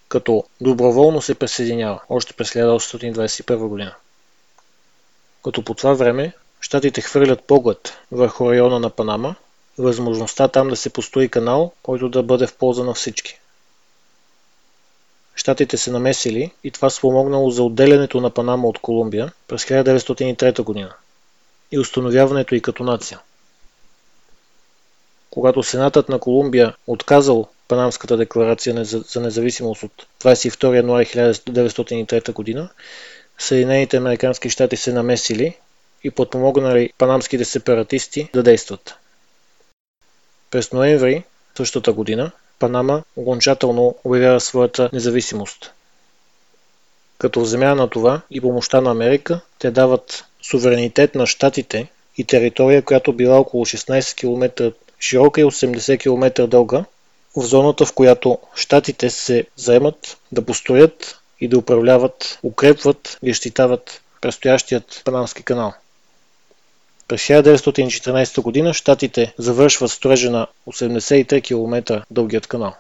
[0.09, 3.95] като доброволно се присъединява още през 1821 година.
[5.45, 9.35] Като по това време щатите хвърлят поглед върху района на Панама
[9.79, 13.41] и възможността там да се построи канал, който да бъде в полза на всички.
[15.35, 20.95] Щатите се намесили и това спомогнало за отделянето на Панама от Колумбия през 1903 година
[21.73, 23.21] и установяването и като нация.
[25.31, 32.69] Когато Сенатът на Колумбия отказал Панамската декларация за независимост от 22 януари 1903 година,
[33.39, 35.57] Съединените Американски щати се намесили
[36.05, 38.95] и подпомогнали панамските сепаратисти да действат.
[40.51, 41.25] През ноември
[41.57, 45.73] същата година Панама окончателно обявява своята независимост.
[47.19, 52.25] Като в замяна на това и помощта на Америка, те дават суверенитет на щатите и
[52.25, 56.85] територия, която била около 16 км широка и 80 км дълга,
[57.37, 64.03] в зоната, в която щатите се заемат да построят и да управляват, укрепват и защитават
[64.21, 65.73] предстоящият Панамски канал.
[67.09, 72.75] През 1914 година щатите завършват строежа на 83 км дългият канал.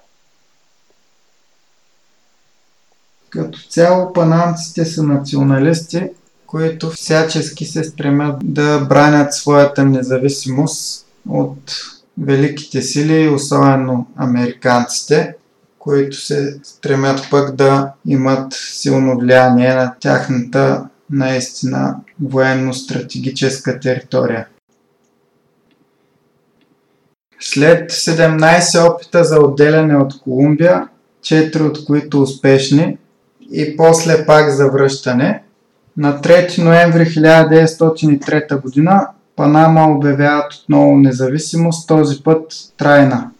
[3.30, 6.08] Като цяло панамците са националисти,
[6.50, 11.72] които всячески се стремят да бранят своята независимост от
[12.18, 15.34] великите сили, особено американците,
[15.78, 24.46] които се стремят пък да имат силно влияние на тяхната наистина военно-стратегическа територия.
[27.40, 30.88] След 17 опита за отделяне от Колумбия,
[31.22, 32.98] 4 от които успешни
[33.52, 35.42] и после пак за връщане,
[35.96, 39.06] на 3 ноември 1903 г.
[39.36, 43.30] Панама обявяват отново независимост, този път трайна.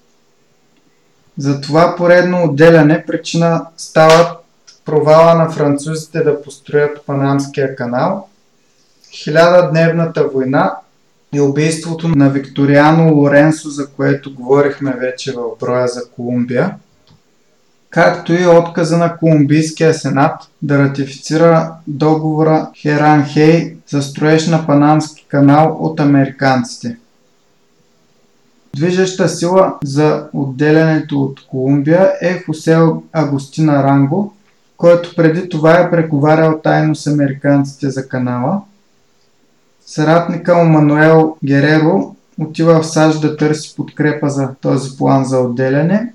[1.38, 4.36] За това поредно отделяне причина стават
[4.84, 8.28] провала на французите да построят Панамския канал,
[9.12, 10.76] хилядадневната война
[11.32, 16.74] и убийството на Викториано Лоренсо, за което говорихме вече в броя за Колумбия.
[17.90, 25.76] Както и отказа на Колумбийския сенат да ратифицира договора Херан-Хей за строеж на Панамски канал
[25.80, 26.96] от американците.
[28.76, 34.34] Движеща сила за отделянето от Колумбия е Хосел Агустина Ранго,
[34.76, 38.62] който преди това е преговарял тайно с американците за канала.
[39.86, 46.12] Съратника му Мануел Гереро отива в САЩ да търси подкрепа за този план за отделяне.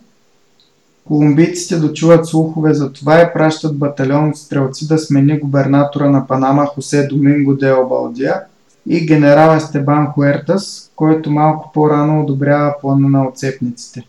[1.07, 6.65] Колумбийците дочуват слухове за това и пращат батальон от стрелци да смени губернатора на Панама
[6.65, 8.41] Хосе Доминго де Обалдия
[8.87, 14.03] и генерал Естебан Хуертас, който малко по-рано одобрява плана на отцепниците.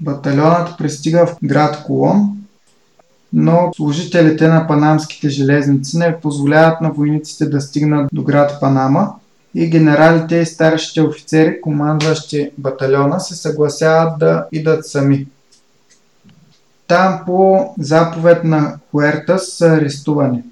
[0.00, 2.36] Батальонът пристига в град Колон,
[3.32, 9.14] но служителите на панамските железници не позволяват на войниците да стигнат до град Панама
[9.54, 15.26] и генералите и старшите офицери, командващи батальона, се съгласяват да идат сами.
[16.86, 20.42] Там по заповед на Хуертас са арестувани.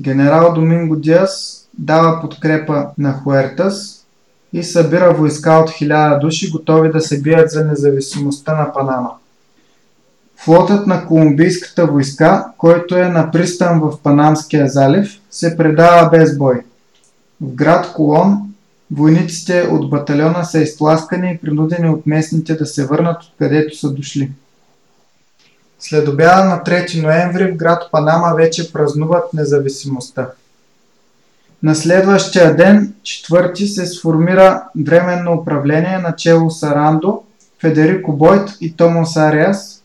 [0.00, 4.06] Генерал Доминго Диас дава подкрепа на Хуертас
[4.52, 9.10] и събира войска от хиляда души, готови да се бият за независимостта на Панама.
[10.36, 16.62] Флотът на колумбийската войска, който е на пристан в Панамския залив, се предава без бой.
[17.40, 18.54] В град Колон
[18.90, 24.30] войниците от батальона са изтласкани и принудени от местните да се върнат откъдето са дошли.
[25.88, 30.30] След обяда на 3 ноември в град Панама вече празнуват независимостта.
[31.62, 37.22] На следващия ден, четвърти, се сформира временно управление на чело Сарандо,
[37.60, 39.82] Федерико Бойт и Томас Ариас,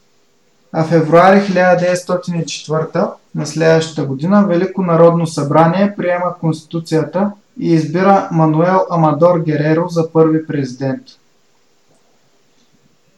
[0.73, 9.39] а февруари 1904 на следващата година Велико народно събрание приема Конституцията и избира Мануел Амадор
[9.39, 11.01] Гереро за първи президент.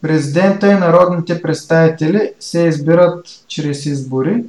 [0.04, 4.44] Президента и народните представители се избират чрез избори.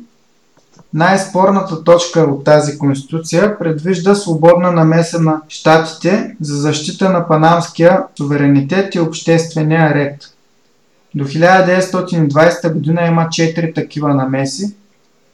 [0.94, 8.94] Най-спорната точка от тази конституция предвижда свободна намеса на щатите за защита на панамския суверенитет
[8.94, 10.34] и обществения ред.
[11.14, 14.74] До 1920 година има 4 такива намеси,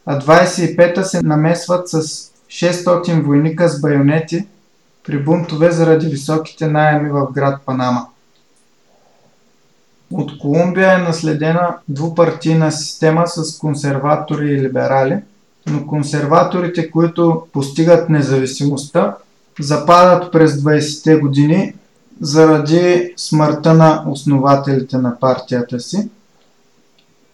[0.06, 2.00] а 25-та се намесват с
[2.48, 4.46] 600 войника с байонети
[5.06, 8.06] при бунтове заради високите найеми в град Панама.
[10.12, 15.18] От Колумбия е наследена двупартийна система с консерватори и либерали,
[15.66, 19.16] но консерваторите, които постигат независимостта,
[19.60, 21.74] западат през 20-те години
[22.20, 26.08] заради смъртта на основателите на партията си,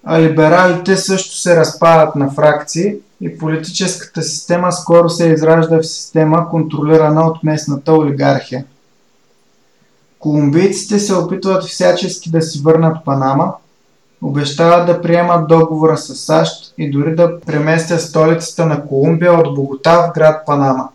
[0.05, 6.49] а либералите също се разпадат на фракции и политическата система скоро се изражда в система,
[6.51, 8.65] контролирана от местната олигархия.
[10.27, 13.55] Колумбийците се опитват всячески да си върнат Панама,
[14.23, 20.03] обещават да приемат договора с САЩ и дори да преместят столицата на Колумбия от Богота
[20.03, 20.89] в град Панама.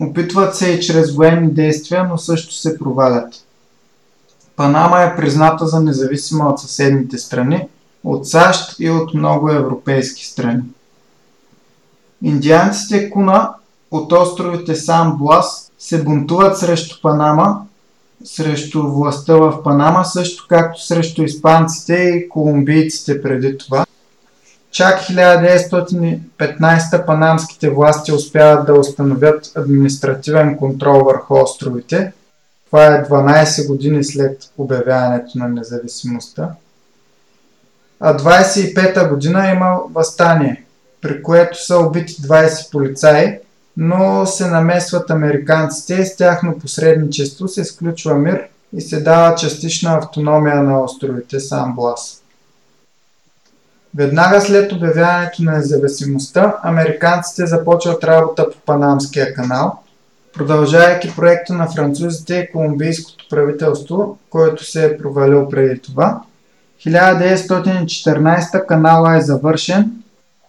[0.00, 3.34] Опитват се и чрез военни действия, но също се провалят.
[4.56, 7.68] Панама е призната за независима от съседните страни,
[8.04, 10.62] от САЩ и от много европейски страни.
[12.22, 13.54] Индианците Куна
[13.90, 17.65] от островите Сан Блас се бунтуват срещу Панама
[18.24, 23.86] срещу властта в Панама, също както срещу испанците и колумбийците преди това.
[24.70, 32.12] Чак 1915 панамските власти успяват да установят административен контрол върху островите.
[32.66, 36.50] Това е 12 години след обявяването на независимостта.
[38.00, 40.64] А 25-та година има възстание,
[41.00, 43.38] при което са убити 20 полицаи
[43.76, 48.42] но се намесват американците с тяхно посредничество се сключва мир
[48.72, 52.22] и се дава частична автономия на островите Сан Блас.
[53.96, 59.82] Веднага след обявяването на независимостта, американците започват работа по Панамския канал,
[60.34, 66.20] продължавайки проекта на французите и колумбийското правителство, който се е провалил преди това.
[66.86, 69.92] 1914 канала е завършен,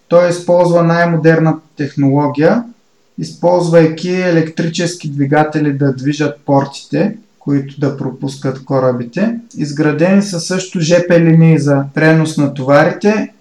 [0.08, 2.64] той използва най-модерната технология–
[3.19, 9.39] използвайки електрически двигатели да движат портите, които да пропускат корабите.
[9.57, 13.34] Изградени са също ЖП линии за пренос на товарите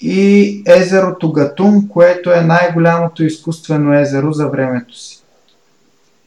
[0.00, 5.22] и езерото Гатун, което е най-голямото изкуствено езеро за времето си.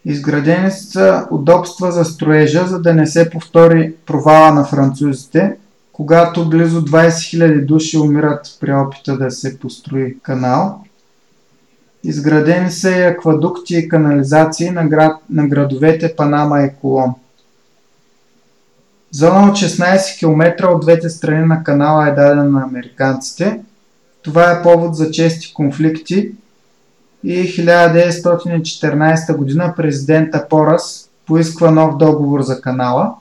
[0.05, 5.55] Изградени са удобства за строежа, за да не се повтори провала на французите,
[5.93, 10.84] когато близо 20 000 души умират при опита да се построи канал.
[12.03, 17.13] Изградени са и аквадукти и канализации на, град, на градовете Панама и Колон.
[19.11, 23.59] Зона от 16 км от двете страни на канала е дадена на американците.
[24.21, 26.31] Това е повод за чести конфликти
[27.23, 33.15] и 1914 година президента Порас поисква нов договор за канала.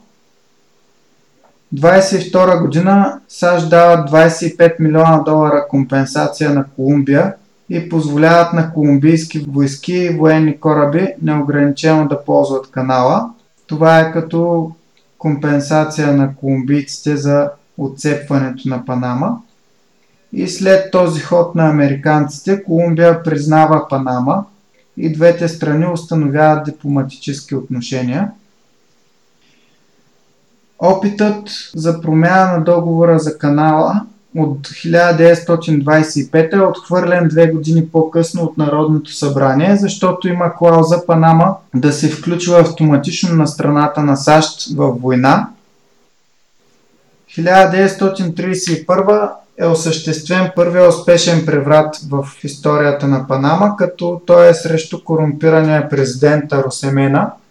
[1.75, 7.33] 22 година САЩ дават 25 милиона долара компенсация на Колумбия
[7.69, 13.29] и позволяват на колумбийски войски и военни кораби неограничено да ползват канала.
[13.67, 14.71] Това е като
[15.17, 19.41] компенсация на колумбийците за отцепването на Панама.
[20.33, 24.45] И след този ход на американците, Колумбия признава Панама
[24.97, 28.31] и двете страни установяват дипломатически отношения.
[30.79, 34.05] Опитът за промяна на договора за канала
[34.37, 41.93] от 1925 е отхвърлен две години по-късно от Народното събрание, защото има клауза Панама да
[41.93, 45.49] се включва автоматично на страната на САЩ в война.
[47.29, 55.89] 1931 е осъществен първия успешен преврат в историята на Панама, като той е срещу корумпирания
[55.89, 57.31] президент Росемена–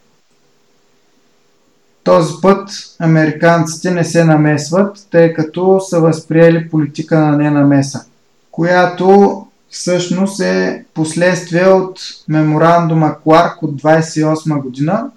[2.04, 2.68] този път
[2.98, 8.04] американците не се намесват, тъй като са възприели политика на ненамеса,
[8.50, 15.10] която всъщност е последствие от меморандума Кларк от 28 година,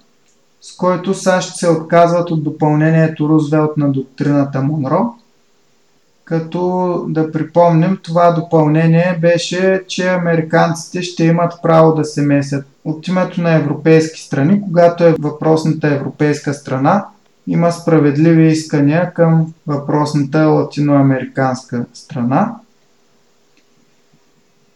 [0.62, 5.14] с който САЩ се отказват от допълнението Рузвелт на доктрината Монро–
[6.26, 13.08] като да припомним, това допълнение беше, че американците ще имат право да се месят от
[13.08, 17.06] името на европейски страни, когато е въпросната европейска страна
[17.48, 22.56] има справедливи искания към въпросната латиноамериканска страна.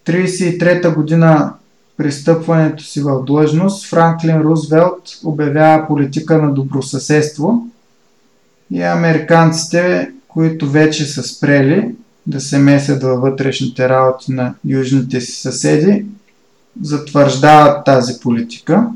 [0.05, 1.53] 1933 година
[1.97, 7.67] пристъпването си в длъжност, Франклин Рузвелт обявява политика на добросъседство
[8.71, 11.95] и американците които вече са спрели
[12.27, 16.05] да се месят във вътрешните работи на южните си съседи,
[16.81, 18.87] затвърждават тази политика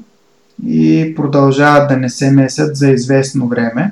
[0.67, 3.91] и продължават да не се месят за известно време.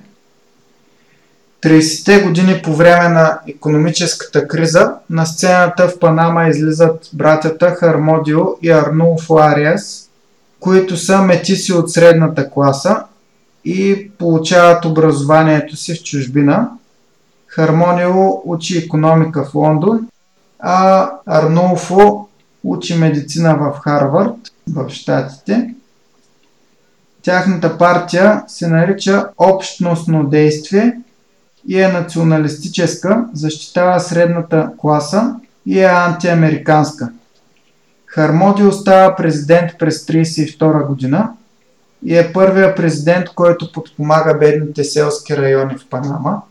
[1.63, 8.69] 30-те години по време на економическата криза на сцената в Панама излизат братята Хармодио и
[8.69, 10.09] Арнулфо Ариас,
[10.59, 13.03] които са метиси от средната класа
[13.65, 16.69] и получават образованието си в чужбина–
[17.51, 20.07] Хармонио учи економика в Лондон,
[20.59, 22.27] а Арнулфо
[22.63, 24.35] учи медицина в Харвард,
[24.73, 25.73] в Штатите.
[27.21, 30.99] Тяхната партия се нарича Общностно действие
[31.67, 37.11] и е националистическа, защитава средната класа и е антиамериканска.
[38.05, 41.29] Хармодио става президент през 1932 година
[42.05, 46.41] и е първия президент, който подпомага бедните селски райони в Панама–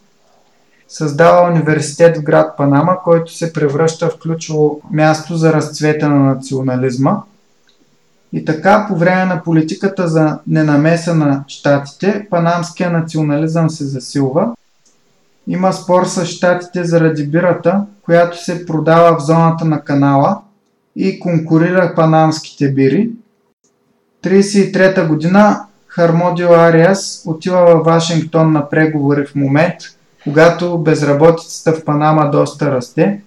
[0.90, 7.22] създава университет в град Панама, който се превръща в ключово място за разцвета на национализма.
[8.32, 14.54] И така, по време на политиката за ненамеса на щатите, панамския национализъм се засилва.
[15.46, 20.40] Има спор с щатите заради бирата, която се продава в зоната на канала
[20.96, 23.10] и конкурира панамските бири.
[24.24, 29.76] 1933 година Хармодио Ариас отива във Вашингтон на преговори в момент–
[30.24, 33.20] когато безработицата в Панама доста расте.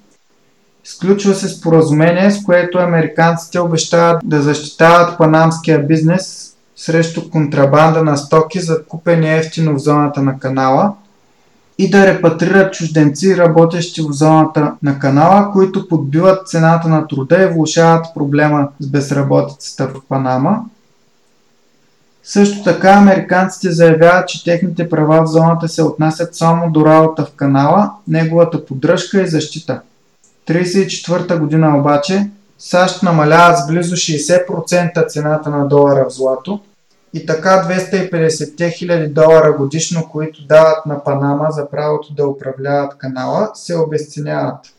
[0.84, 8.60] Сключва се споразумение, с което американците обещават да защитават панамския бизнес срещу контрабанда на стоки,
[8.60, 10.94] закупени ефтино в зоната на канала
[11.78, 17.54] и да репатрират чужденци, работещи в зоната на канала, които подбиват цената на труда и
[17.54, 20.62] влушават проблема с безработицата в Панама.
[22.24, 27.32] Също така американците заявяват, че техните права в зоната се отнасят само до работа в
[27.32, 29.82] канала, неговата поддръжка и защита.
[30.50, 32.30] 1934 година обаче
[32.60, 36.60] САЩ намаляват с близо 60% цената на долара в злато
[37.14, 43.52] и така 250 хиляди долара годишно, които дават на Панама за правото да управляват канала,
[43.54, 44.74] се обесценяват.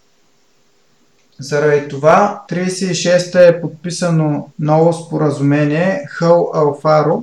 [1.41, 7.23] Заради това 36-та е подписано ново споразумение Хъл Алфаро,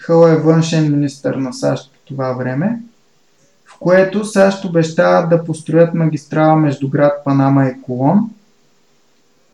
[0.00, 2.80] Хъл е външен министр на САЩ по това време,
[3.66, 8.30] в което САЩ обещават да построят магистрала между град Панама и Колон.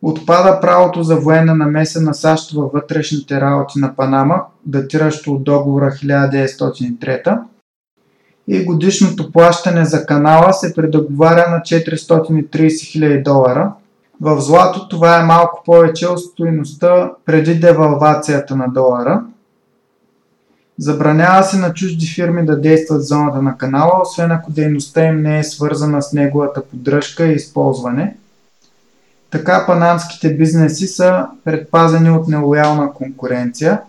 [0.02, 5.90] Отпада правото за военна намеса на САЩ във вътрешните работи на Панама, датиращо от договора
[5.90, 7.39] 1903
[8.48, 13.73] и годишното плащане за канала се предоговаря на 430 000 долара.
[14.20, 19.23] В злато това е малко повече от стоиността преди девалвацията на долара–
[20.78, 25.23] Забранява се на чужди фирми да действат в зоната на канала, освен ако дейността им
[25.23, 28.16] не е свързана с неговата поддръжка и използване.
[29.31, 33.81] Така панамските бизнеси са предпазени от нелоялна конкуренция.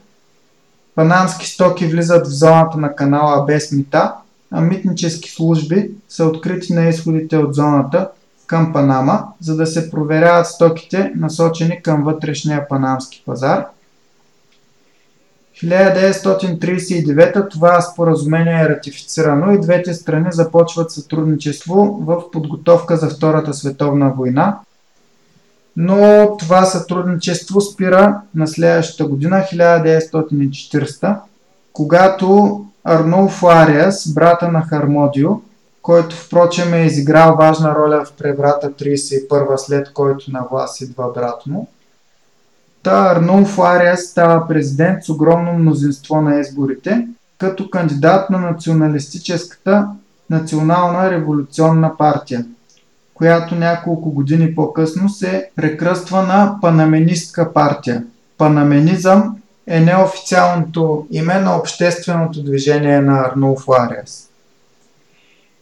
[0.96, 4.14] Панамски стоки влизат в зоната на канала без мита,
[4.52, 8.10] а митнически служби са открити на изходите от зоната
[8.46, 13.66] към Панама, за да се проверяват стоките насочени към вътрешния панамски пазар–
[15.64, 24.14] 1939 това споразумение е ратифицирано и двете страни започват сътрудничество в подготовка за Втората световна
[24.18, 24.60] война.
[25.78, 31.18] Но това сътрудничество спира на следващата година, 1940,
[31.74, 35.30] когато Арнолф Ариас, брата на Хармодио,
[35.82, 41.46] който впрочем е изиграл важна роля в преврата 31 след който на власт идва брат
[41.48, 41.68] му,
[42.88, 47.08] Та Арнолф Ариас става президент с огромно мнозинство на изборите,
[47.38, 49.88] като кандидат на националистическата
[50.30, 52.46] Национална революционна партия,
[53.14, 58.04] която няколко години по-късно се прекръства на Панаменистка партия.
[58.38, 59.38] Панаменизъм
[59.68, 64.27] е неофициалното име на общественото движение на Арнолф Ариас.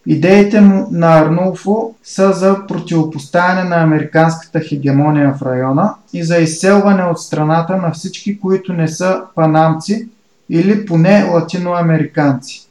[0.08, 0.62] Идеите
[0.92, 7.78] на Арнулфо са за противопоставяне на американската хегемония в района и за изселване от страната
[7.78, 10.08] на всички, които не са панамци
[10.50, 12.68] или поне латиноамериканци.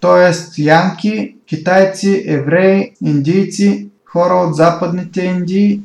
[0.00, 5.80] Тоест янки, китайци, евреи, индийци, хора от западните Индии,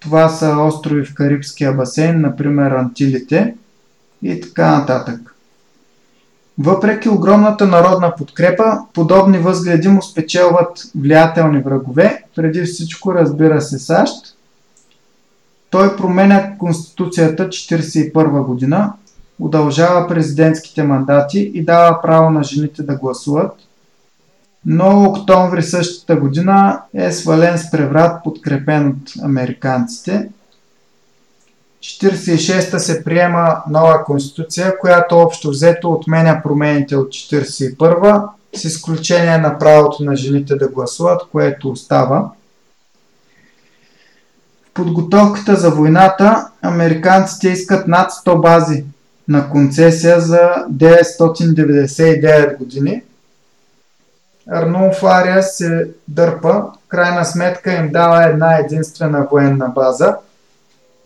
[0.00, 3.54] това са острови в Карибския басейн, например Антилите
[4.22, 5.35] и така нататък.
[6.58, 14.36] Въпреки огромната народна подкрепа, подобни възгледи му спечелват влиятелни врагове, преди всичко разбира се САЩ.
[15.70, 18.92] Той променя Конституцията 1941 година,
[19.38, 23.52] удължава президентските мандати и дава право на жените да гласуват.
[24.66, 30.28] Но октомври същата година е свален с преврат, подкрепен от американците–
[31.80, 39.58] 46-та се приема нова конституция, която общо взето отменя промените от 41-та, с изключение на
[39.58, 42.30] правото на жените да гласуват, което остава.
[44.70, 48.84] В подготовката за войната американците искат над 100 бази
[49.28, 50.40] на концесия за
[50.70, 53.02] 999 години.
[54.50, 60.16] Арнолф Ария се дърпа, в крайна сметка им дава една единствена военна база–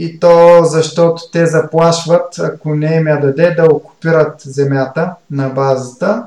[0.03, 6.25] и то защото те заплашват, ако не им я даде, да окупират земята на базата.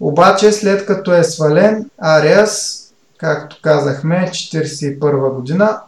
[0.00, 2.82] Обаче след като е свален, Ариас,
[3.18, 5.80] както казахме, 1941 година,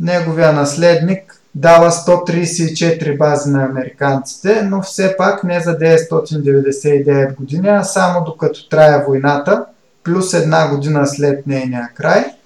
[0.00, 7.84] неговия наследник дава 134 бази на американците, но все пак не за 999 години, а
[7.84, 9.64] само докато трая войната,
[10.04, 12.24] плюс една година след нейния край–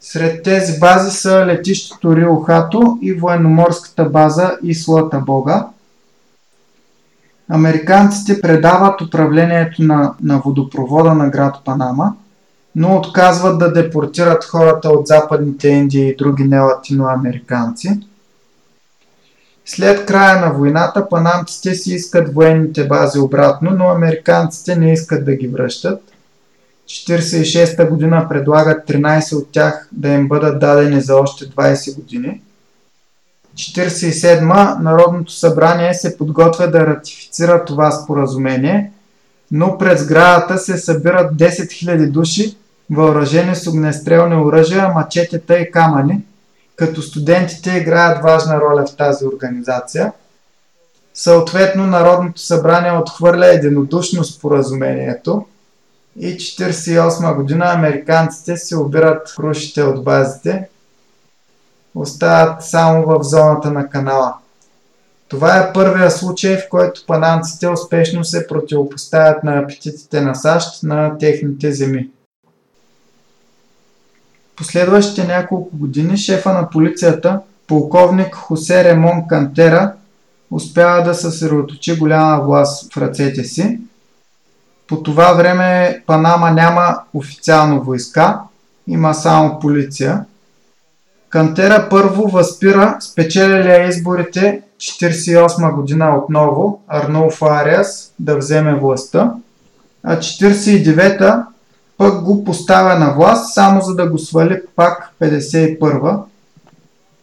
[0.00, 5.66] сред тези бази са летището Рио Хато и военноморската база Ислата Бога.
[7.48, 12.14] Американците предават управлението на, на водопровода на град Панама,
[12.76, 18.00] но отказват да депортират хората от Западните Индии и други нелатиноамериканци.
[19.64, 25.34] След края на войната панамците си искат военните бази обратно, но американците не искат да
[25.34, 26.00] ги връщат–
[26.86, 32.40] 46-та година предлагат 13 от тях да им бъдат дадени за още 20 години.
[33.54, 38.92] 47-ма Народното събрание се подготвя да ратифицира това споразумение,
[39.50, 42.56] но през градата се събират 10 000 души,
[42.90, 46.20] въоръжени с огнестрелни оръжия, мачетета и камъни,
[46.76, 50.12] като студентите играят важна роля в тази организация.
[51.14, 55.46] Съответно, Народното събрание отхвърля единодушно споразумението,
[56.18, 60.68] и 1948 година американците се обират крушите от базите,
[61.94, 64.34] остават само в зоната на канала.
[65.28, 71.18] Това е първия случай, в който панамците успешно се противопоставят на апетитите на САЩ на
[71.18, 72.08] техните земи.
[74.56, 79.92] Последващите няколко години шефа на полицията, полковник Хосе Ремон Кантера,
[80.50, 83.80] успява да съсредоточи голяма власт в ръцете си
[84.88, 88.40] по това време Панама няма официално войска,
[88.86, 90.24] има само полиция.
[91.28, 99.32] Кантера първо възпира спечелилия изборите 1948 година отново Арнолф Ариас да вземе властта,
[100.02, 101.46] а 49-та
[101.98, 106.22] пък го поставя на власт, само за да го свали пак 51-та.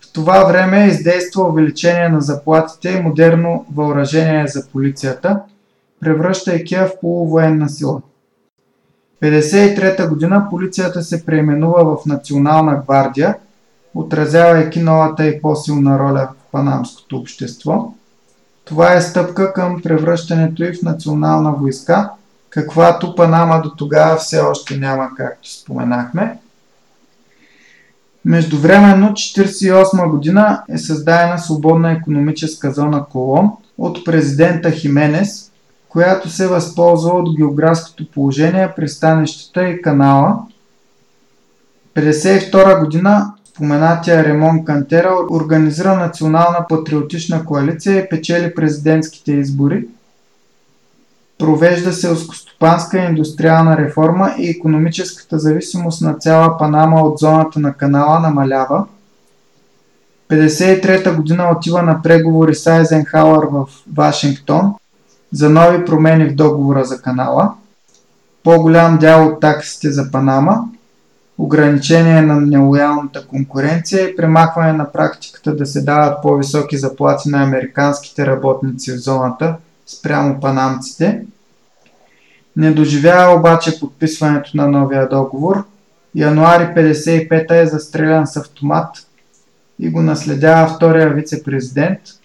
[0.02, 5.40] В това време издейства увеличение на заплатите и модерно въоръжение за полицията,
[6.04, 8.02] превръщайки я в полувоенна сила.
[9.22, 13.36] 1953 година полицията се преименува в Национална гвардия,
[13.96, 17.94] отразявайки новата и по-силна роля в панамското общество.
[18.66, 22.10] Това е стъпка към превръщането и в национална войска,
[22.50, 26.38] каквато Панама до тогава все още няма, както споменахме.
[28.26, 35.52] Междувременно 1948 година е създадена свободна економическа зона Колон от президента Хименес,
[35.94, 40.40] която се възползва от географското положение, пристанищата и канала.
[41.98, 49.88] 1952 година споменатия Ремон Кантера организира национална патриотична коалиция и печели президентските избори.
[51.40, 58.20] Провежда селскостопанска и индустриална реформа и економическата зависимост на цяла Панама от зоната на канала
[58.20, 58.86] намалява.
[60.32, 64.74] 1953 година отива на преговори с Айзенхауър в Вашингтон
[65.34, 67.54] за нови промени в договора за канала,
[68.44, 70.66] по-голям дял от таксите за Панама,
[71.38, 78.26] ограничение на нелоялната конкуренция и премахване на практиката да се дават по-високи заплати на американските
[78.26, 79.56] работници в зоната
[79.86, 81.26] спрямо панамците.
[82.56, 85.64] Не доживява обаче подписването на новия договор.
[86.16, 89.08] Януари 55 е застрелян с автомат
[89.80, 92.00] и го наследява втория вице-президент–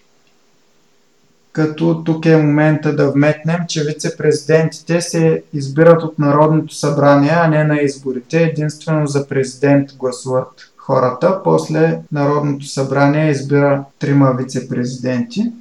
[1.59, 7.63] като тук е момента да вметнем, че вице-президентите се избират от Народното събрание, а не
[7.63, 8.43] на изборите.
[8.43, 11.43] Единствено за президент гласуват хората.
[11.43, 15.51] После Народното събрание избира трима вице-президенти.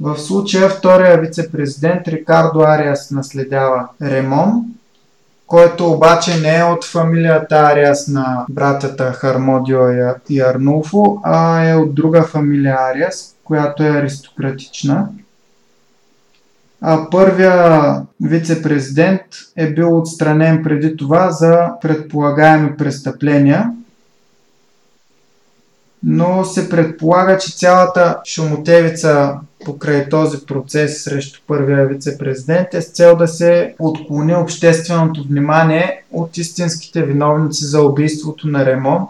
[0.00, 4.64] В случая втория вице-президент Рикардо Ариас наследява Ремон,
[5.52, 9.78] който обаче не е от фамилията Ариас на братята Хармодио
[10.28, 15.08] и Арнулфо, а е от друга фамилия Ариас, която е аристократична.
[16.80, 19.22] А първия вице-президент
[19.56, 23.70] е бил отстранен преди това за предполагаеми престъпления,
[26.04, 29.34] но се предполага, че цялата шумотевица
[29.64, 36.36] покрай този процес срещу първия вице-президент е с цел да се отклони общественото внимание от
[36.38, 39.06] истинските виновници за убийството на Ремон,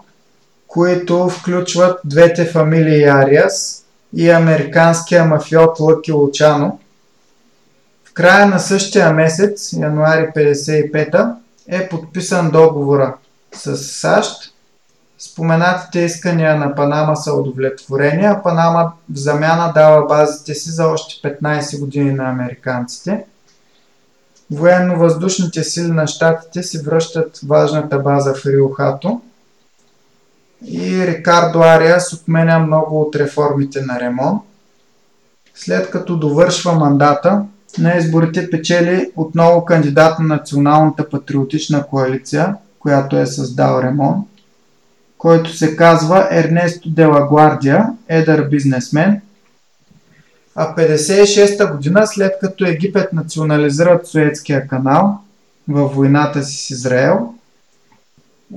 [0.66, 3.82] които включват двете фамилии Ариас,
[4.14, 6.78] и американския мафиот Лъки Лучано.
[8.04, 11.34] В края на същия месец, януари 55
[11.68, 13.14] е подписан договора
[13.54, 14.51] с САЩ.
[15.30, 21.28] Споменатите искания на Панама са удовлетворени, а Панама в замяна дава базите си за още
[21.28, 23.24] 15 години на американците.
[24.50, 29.20] Военно-въздушните сили на щатите си връщат важната база в Рио Хато–
[30.66, 34.40] и Рикардо Ариас отменя много от реформите на Ремон.
[35.54, 37.42] След като довършва мандата,
[37.78, 44.26] на изборите печели отново кандидат на Националната патриотична коалиция, която е създал Ремон,
[45.22, 49.20] който се казва Ернесто Делагуардия, едър бизнесмен.
[50.54, 55.18] А 56-та година, след като Египет национализират Суетския канал
[55.68, 57.34] във войната си с Израел,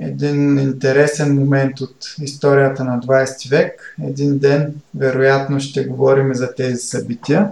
[0.01, 3.95] един интересен момент от историята на 20 век.
[4.03, 7.49] Един ден, вероятно, ще говорим за тези събития.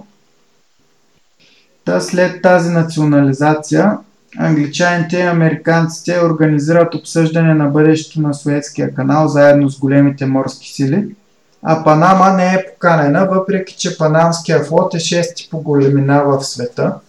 [1.86, 3.98] Та след тази национализация,
[4.40, 11.16] англичаните и американците организират обсъждане на бъдещето на Суетския канал заедно с големите морски сили,
[11.64, 16.94] а Панама не е поканена, въпреки че Панамския флот е шести по големина в света–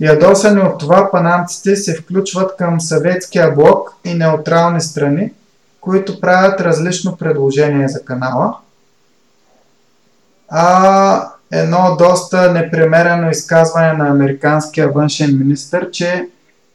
[0.00, 5.32] Ядосани от това, панамците се включват към съветския блок и неутрални страни,
[5.80, 8.56] които правят различно предложение за канала.
[10.48, 16.28] А едно доста непремерено изказване на американския външен министр, че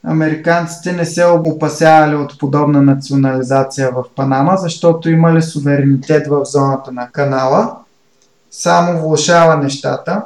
[0.03, 7.07] американците не се опасявали от подобна национализация в Панама, защото имали суверенитет в зоната на
[7.11, 7.75] канала.
[8.51, 10.21] Само влушава нещата.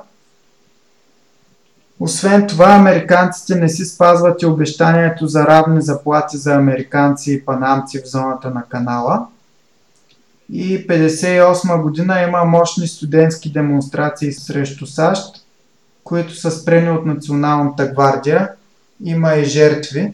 [2.00, 8.02] Освен това, американците не си спазват и обещанието за равни заплати за американци и панамци
[8.02, 9.28] в зоната на канала.
[10.52, 15.46] И 1958 година има мощни студентски демонстрации срещу САЩ,
[16.04, 18.50] които са спрени от Националната гвардия.
[19.04, 20.14] Има и жертви.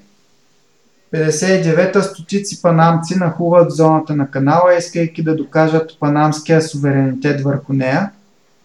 [1.13, 8.11] 59-та стотици панамци нахуват зоната на канала, искайки да докажат панамския суверенитет върху нея–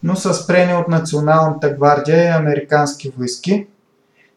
[0.05, 3.67] но са спрени от Националната гвардия и американски войски.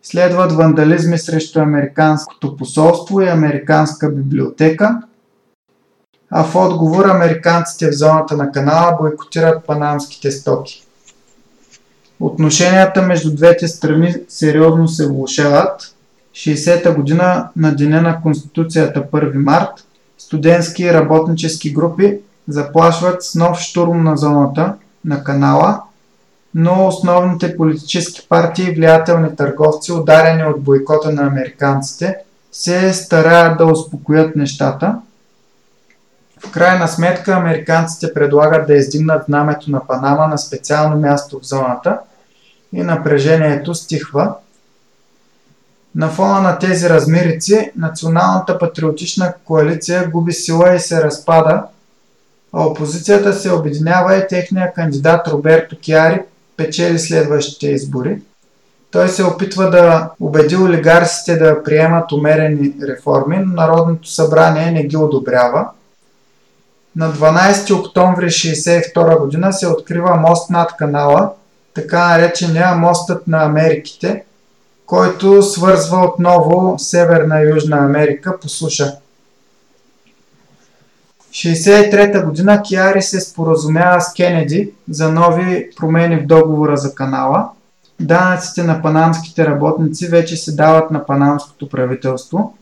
[0.03, 5.01] Следват вандализми срещу Американското посолство и Американска библиотека.
[6.31, 10.83] А в отговор американците в зоната на канала бойкотират панамските стоки.
[12.19, 15.93] Отношенията между двете страни сериозно се влушават.
[16.33, 19.85] 60-та година на деня на Конституцията 1 март
[20.17, 24.73] студентски и работнически групи заплашват с нов штурм на зоната
[25.05, 25.81] на канала,
[26.55, 32.15] но основните политически партии и влиятелни търговци, ударени от бойкота на американците,
[32.51, 34.95] се стараят да успокоят нещата.
[36.57, 41.99] Крайна сметка американците предлагат да издигнат знамето на Панама на специално място в зоната
[42.73, 44.35] и напрежението стихва.
[45.95, 51.63] На фона на тези размерици, Националната патриотична коалиция губи сила и се разпада,
[52.53, 56.21] а опозицията се обединява и техния кандидат Роберто Киари
[56.57, 58.21] печели следващите избори.
[58.91, 64.97] Той се опитва да убеди олигарсите да приемат умерени реформи, но Народното събрание не ги
[64.97, 65.69] одобрява.
[66.97, 71.31] На 12 октомври 1962 година се открива мост над канала,
[71.73, 74.23] така наречения мостът на Америките,
[74.85, 78.95] който свързва отново Северна и Южна Америка по суша.
[81.31, 87.49] 1963 година Киари се споразумява с Кенеди за нови промени в договора за канала.
[87.99, 92.57] Данъците на панамските работници вече се дават на панамското правителство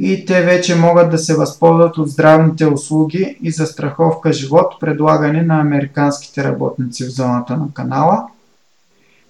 [0.00, 5.42] и те вече могат да се възползват от здравните услуги и за страховка живот, предлагани
[5.42, 8.26] на американските работници в зоната на канала.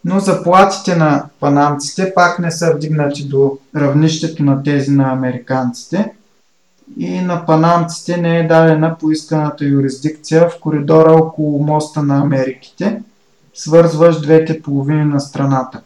[0.04, 6.12] Но заплатите на панамците пак не са вдигнати до равнището на тези на американците–
[6.98, 13.02] и на панамците не е дадена поисканата юрисдикция в коридора около моста на Америките,
[13.54, 15.80] свързващ двете половини на страната.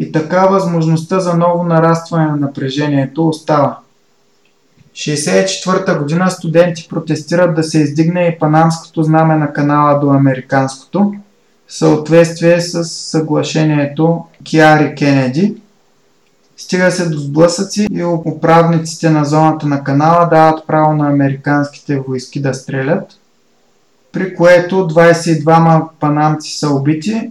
[0.00, 3.78] И така възможността за ново нарастване на напрежението остава.
[4.94, 11.14] 1964 година студенти протестират да се издигне и панамското знаме на канала до американското,
[11.66, 15.56] в съответствие с съглашението Киари Кенеди–
[16.60, 22.42] Стига се до сблъсъци и управниците на зоната на канала дават право на американските войски
[22.42, 23.12] да стрелят,
[24.12, 27.30] при което 22 панамци са убити,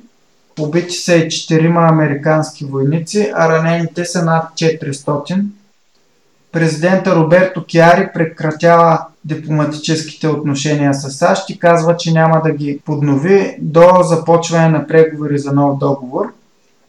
[0.60, 5.45] убити са и 4 американски войници, а ранените са над 400.
[6.52, 13.56] Президента Роберто Киари прекратява дипломатическите отношения с САЩ и казва, че няма да ги поднови
[13.60, 16.34] до започване на преговори за нов договор–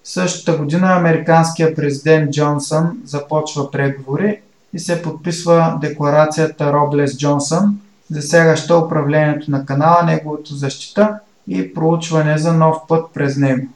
[0.05, 4.41] Същата година американският президент Джонсън започва преговори
[4.73, 7.71] и се подписва декларацията Роблес-Джонсън,
[8.11, 11.19] засягаща управлението на канала, неговото защита
[11.49, 13.67] и проучване за нов път през него.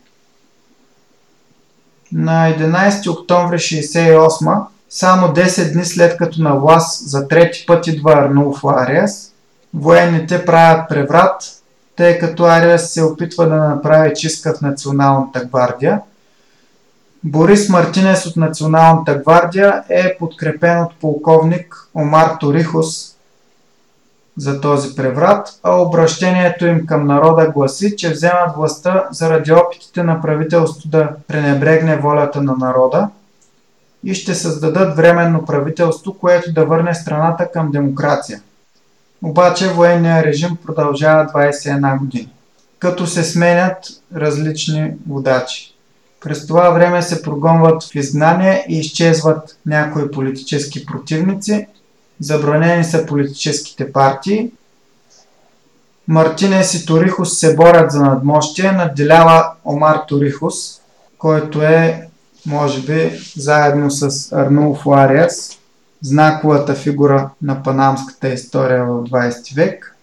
[2.12, 8.12] На 11 октомври 1968, само 10 дни след като на власт за трети път идва
[8.12, 9.32] Арнулфо Ариас,
[9.74, 11.42] военните правят преврат,
[11.96, 16.00] тъй като Ариас се опитва да направи чистка в Националната гвардия–
[17.26, 23.13] Борис Мартинес от Националната гвардия е подкрепен от полковник Омар Торихос
[24.38, 30.22] за този преврат, а обращението им към народа гласи, че вземат властта заради опитите на
[30.22, 33.08] правителството да пренебрегне волята на народа
[34.04, 38.40] и ще създадат временно правителство, което да върне страната към демокрация.
[39.22, 42.32] Обаче военния режим продължава 21 години,
[42.78, 43.76] като се сменят
[44.16, 45.74] различни водачи.
[46.20, 51.66] През това време се прогонват в изгнание и изчезват някои политически противници.
[52.20, 54.50] Забранени са политическите партии.
[56.08, 58.72] Мартинес и Торихус се борят за надмощие.
[58.72, 60.80] Надделява Омар Торихус,
[61.18, 62.08] който е,
[62.46, 65.58] може би, заедно с Арнулфо Ариас,
[66.02, 69.96] знаковата фигура на панамската история в 20 век.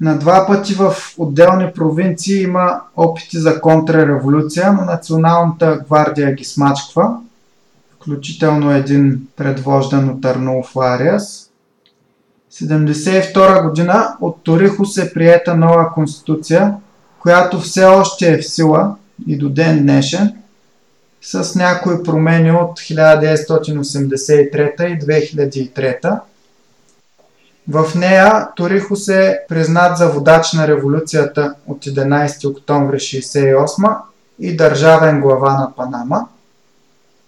[0.00, 7.16] На два пъти в отделни провинции има опити за контрреволюция, но Националната гвардия ги смачква,
[8.06, 11.50] включително един предвождан от Арнолф Ариас.
[12.52, 16.74] 1972 година от Торихо се приета нова конституция,
[17.18, 18.96] която все още е в сила
[19.26, 20.36] и до ден днешен,
[21.22, 26.20] с някои промени от 1983 и 2003
[27.68, 33.98] в нея Торихос е признат за водач на революцията от 11 октомври 1968
[34.38, 36.28] и държавен глава на Панама.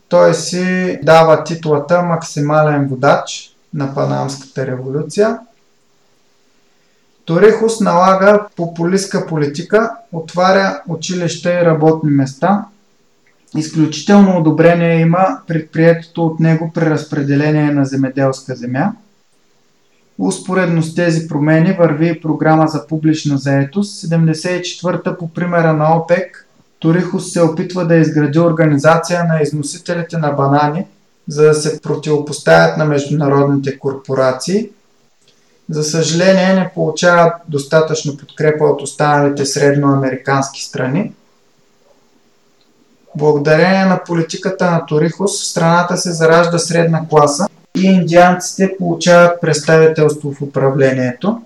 [0.09, 5.39] Той си дава титлата максимален водач на Панамската революция.
[7.25, 12.65] Торихос налага популистка политика, отваря училища и работни места.
[13.57, 18.93] Изключително одобрение има предприетото от него преразпределение на земеделска земя–
[20.19, 24.07] Успоредно с тези промени върви и програма за публична заетост.
[24.07, 26.48] 74-та по примера на ОПЕК
[26.79, 30.87] Торихос се опитва да изгради организация на износителите на банани,
[31.29, 34.71] за да се противопоставят на международните корпорации.
[35.71, 41.13] За съжаление не получават достатъчно подкрепа от останалите средноамерикански страни.
[43.17, 50.33] Благодарение на политиката на Торихос в страната се заражда средна класа и индианците получават представителство
[50.33, 51.43] в управлението.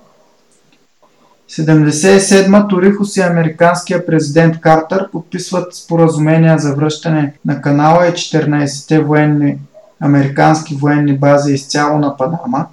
[1.52, 9.58] 77 Торихос и американския президент Картер подписват споразумения за връщане на канала и 14-те военни,
[10.00, 12.66] американски военни бази изцяло на Панама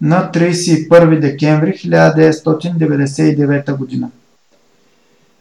[0.00, 4.10] на 31 декември 1999 година.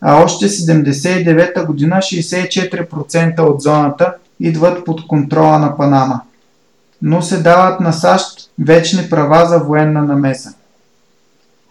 [0.02, 6.22] А още 79 година 64% от зоната идват под контрола на Панама,
[7.02, 10.54] но се дават на САЩ вечни права за военна намеса.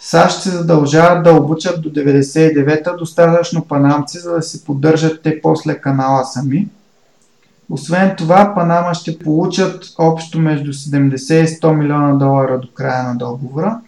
[0.05, 5.79] САЩ се задължават да обучат до 99-та достатъчно панамци, за да се поддържат те после
[5.79, 6.69] канала сами.
[7.71, 13.15] Освен това, Панама ще получат общо между 70 и 100 милиона долара до края на
[13.15, 13.81] договора.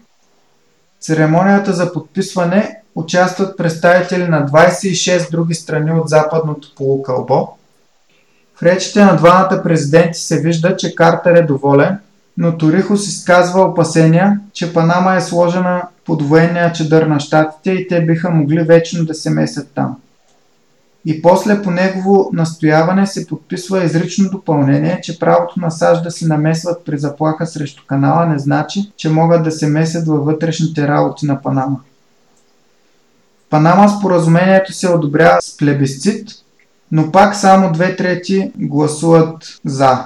[1.01, 7.49] Церемонията за подписване участват представители на 26 други страни от западното полукълбо.
[8.57, 11.99] В речите на двамата президенти се вижда, че Картер е доволен,
[12.39, 18.05] но Торихос изказва опасения, че Панама е сложена под военния чедър на щатите и те
[18.05, 19.97] биха могли вечно да се месят там.
[21.07, 26.27] И после по негово настояване се подписва изрично допълнение, че правото на САЩ да се
[26.27, 31.27] намесват при заплаха срещу канала не значи, че могат да се месят във вътрешните работи
[31.27, 31.81] на Панама.
[33.47, 36.29] В Панама споразумението се одобрява с плебисцит,
[36.93, 40.05] но пак само две трети гласуват за.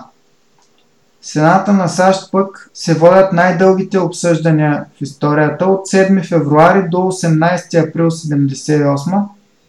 [1.32, 7.88] Сената на САЩ пък се водят най-дългите обсъждания в историята от 7 февруари до 18
[7.88, 9.22] април 1978,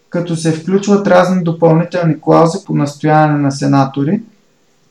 [0.09, 4.21] като се включват разни допълнителни клаузи по настояване на сенатори,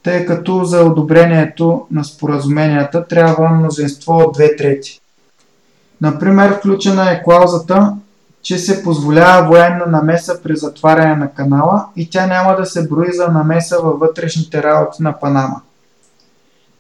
[0.03, 5.01] тъй като за одобрението на споразуменията трябва мнозинство от две трети.
[6.01, 7.93] Например, включена е клаузата,
[8.43, 13.13] че се позволява военна намеса при затваряне на канала и тя няма да се брои
[13.13, 15.61] за намеса във вътрешните работи на Панама.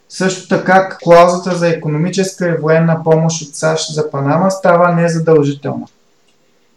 [0.08, 5.86] Също така, клаузата за економическа и военна помощ от САЩ за Панама става незадължителна.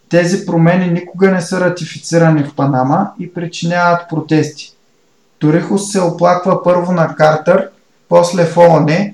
[0.08, 4.72] Тези промени никога не са ратифицирани в Панама и причиняват протести.
[5.38, 7.68] Торихос се оплаква първо на Картер,
[8.08, 9.12] после в ООН.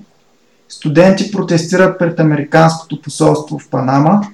[0.68, 4.26] Студенти протестират пред Американското посолство в Панама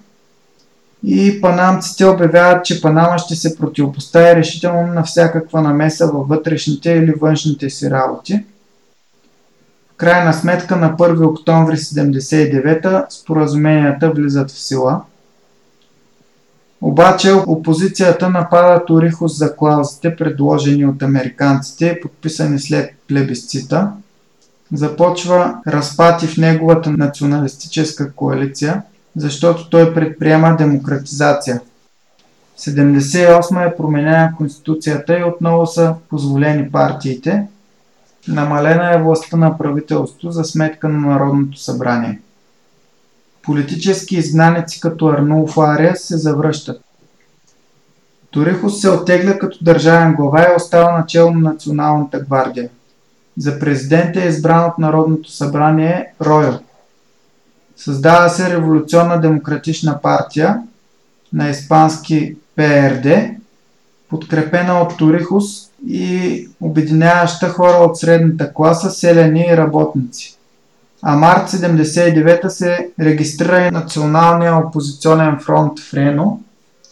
[1.07, 7.13] и панамците обявяват, че Панама ще се противопостави решително на всякаква намеса във вътрешните или
[7.13, 8.45] външните си работи
[9.97, 15.03] крайна сметка на 1 октомври 1979 споразуменията влизат в сила.
[16.81, 23.91] Обаче опозицията напада Торихос за клаузите, предложени от американците, подписани след плебисцита.
[24.73, 28.83] Започва разпати в неговата националистическа коалиция,
[29.17, 31.61] защото той предприема демократизация.
[32.57, 37.47] В 1978 е променена конституцията и отново са позволени партиите–
[38.29, 42.21] Намалена е властта на правителството за сметка на Народното събрание.
[43.43, 46.81] Политически изгнаници като Арнулф Ария се завръщат.
[48.31, 52.69] Торихос се отегля като държавен глава и остава начало на Националната гвардия.
[53.39, 56.59] За президент е избран от Народното събрание Ройл.
[57.77, 60.63] Създава се Революционна демократична партия
[61.33, 63.07] на испански ПРД,
[64.09, 70.39] подкрепена от Торихос и обединяваща хора от средната класа, селяни и работници.
[71.03, 76.41] А март 79 се регистрира и Националния опозиционен фронт Френо,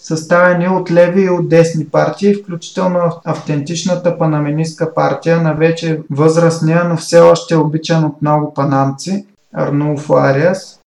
[0.03, 6.97] съставени от леви и от десни партии, включително автентичната панаминистка партия на вече възрастния, но
[6.97, 10.79] все още обичан от много панамци, Арнулфо Ариас.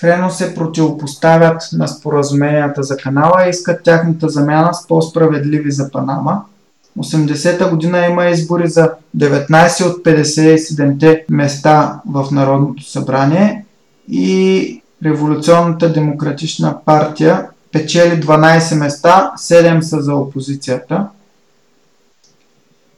[0.00, 6.44] Френо се противопоставят на споразуменията за канала и искат тяхната замяна с по-справедливи за Панама–
[6.98, 13.64] 80-та година има избори за 19 от 57-те места в Народното събрание
[14.08, 21.08] и Революционната демократична партия печели 12 места, 7 са за опозицията.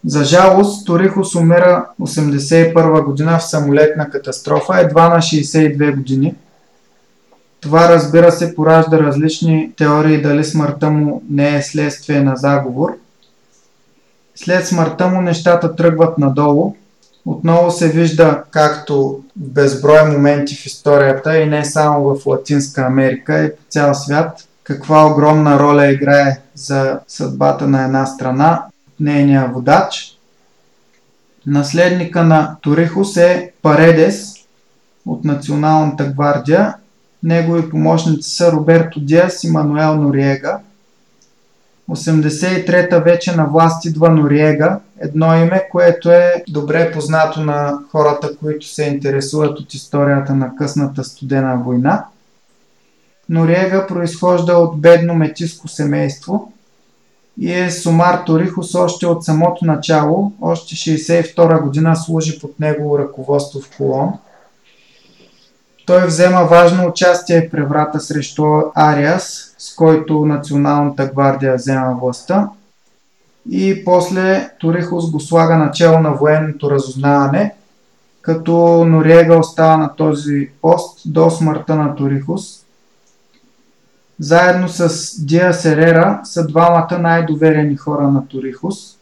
[0.07, 6.35] За жалост, Торихос умира 81 година в самолетна катастрофа, едва на 62 години.
[7.61, 12.97] Това разбира се поражда различни теории дали смъртта му не е следствие на заговор–
[14.37, 16.75] след смъртта му нещата тръгват надолу.
[17.27, 23.57] Отново се вижда както безброй моменти в историята и не само в Латинска Америка и
[23.57, 28.65] по цял свят, каква огромна роля играе за съдбата на една страна
[29.01, 30.17] нейния водач.
[31.47, 34.35] Наследника на Торихус е Паредес
[35.07, 36.75] от Националната гвардия.
[37.23, 40.59] Негови помощници са Роберто Диас и Мануел Нориега.
[41.91, 48.67] 83-та вече на власт идва Нориега, едно име, което е добре познато на хората, които
[48.67, 52.05] се интересуват от историята на късната студена война.
[53.29, 56.53] Нориега произхожда от бедно метиско семейство
[57.41, 63.61] и е Сумар Торихос още от самото начало, още 62 година служи под негово ръководство
[63.61, 64.13] в Колон.
[65.87, 68.45] Той взема важно участие в преврата срещу
[68.75, 72.49] Ариас, с който Националната гвардия взема властта.
[73.51, 77.55] И после Торихос го слага начало на военното разузнаване,
[78.23, 82.65] като Нориега остава на този пост до смъртта на Торихос.
[84.21, 88.97] Заедно с Диа Серера са двамата най-доверени хора на Торихос.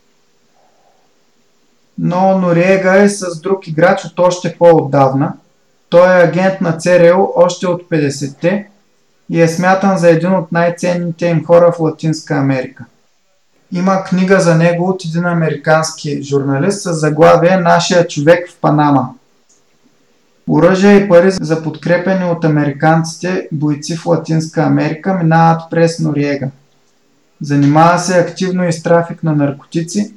[1.99, 5.33] Но Нориега е с друг играч от още по-отдавна–
[5.95, 8.67] той е агент на ЦРУ още от 50-те
[9.31, 12.85] и е смятан за един от най-ценните им хора в Латинска Америка.
[13.73, 19.11] Има книга за него от един американски журналист с заглавие Нашия човек в Панама.
[20.49, 26.49] Оръжия и пари за подкрепени от американците бойци в Латинска Америка минават през Нориега.
[27.41, 30.15] Занимава се активно и с трафик на наркотици,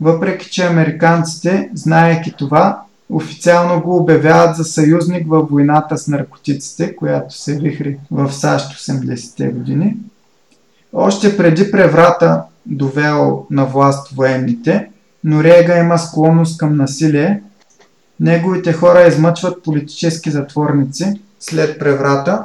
[0.00, 7.38] въпреки че американците, знаеки това, официално го обявяват за съюзник във войната с наркотиците, която
[7.38, 9.96] се вихри в САЩ 80-те години.
[10.92, 14.88] Още преди преврата, довел на власт военните,
[15.24, 17.42] Норега има склонност към насилие.
[18.20, 22.42] Неговите хора измъчват политически затворници след преврата.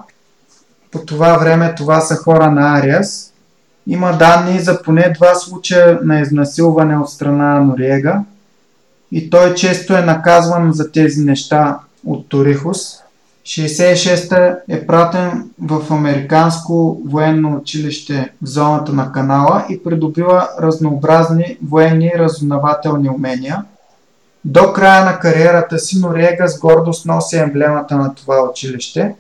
[0.92, 3.34] По това време това са хора на Ариас.
[3.88, 8.24] Има данни за поне два случая на изнасилване от страна на Нориега–
[9.12, 12.78] и той често е наказван за тези неща от Торихус.
[13.44, 22.12] 66-та е пратен в Американско военно училище в зоната на канала и придобива разнообразни военни
[22.18, 23.64] разузнавателни умения.
[24.46, 29.16] До края на кариерата си Норега с гордост носи емблемата на това училище.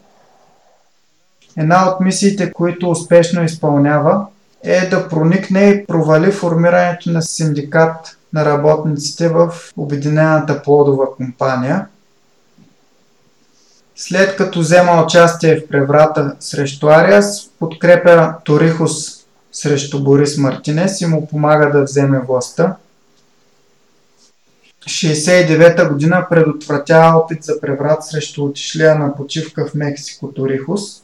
[1.57, 4.26] Една от мисиите, които успешно изпълнява,
[4.64, 11.88] е да проникне и провали формирането на синдикат на работниците в Обединената плодова компания.
[13.95, 21.27] След като взема участие в преврата срещу Ариас, подкрепя Торихос срещу Борис Мартинес и му
[21.27, 22.76] помага да вземе властта.
[24.85, 31.03] 69-та година предотвратява опит за преврат срещу отишлия на почивка в Мексико Торихос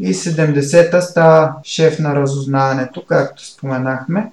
[0.00, 4.32] и 70-та става шеф на разузнаването, както споменахме.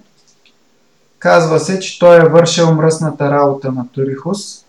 [1.22, 4.65] Казва се, че той е вършил мръсната работа на Торихус,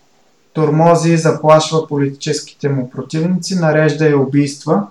[0.53, 4.87] тормози и заплашва политическите му противници, нарежда и убийства.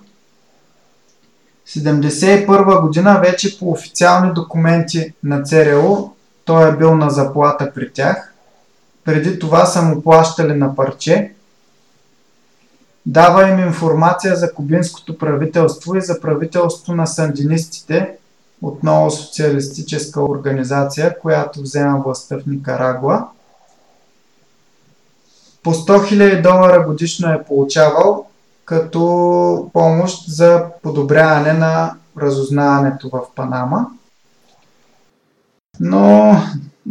[1.66, 6.10] 1971 година вече по официални документи на ЦРУ
[6.44, 8.34] той е бил на заплата при тях.
[9.04, 11.32] Преди това са му плащали на парче.
[13.06, 18.16] Дава им информация за кубинското правителство и за правителството на сандинистите,
[18.62, 23.28] отново социалистическа организация, която взема властта в Никарагуа.
[25.62, 28.26] По 100 000 долара годишно е получавал
[28.64, 33.86] като помощ за подобряване на разузнаването в Панама.
[35.80, 36.36] Но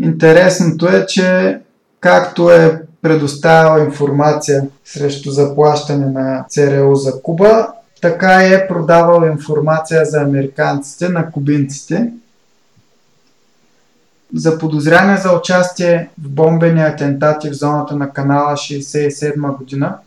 [0.01, 1.59] интересното е, че
[1.99, 7.67] както е предоставял информация срещу заплащане на ЦРУ за Куба,
[8.01, 12.13] така е продавал информация за американците на кубинците.
[14.35, 19.97] За подозряне за участие в бомбени атентати в зоната на канала 67 година,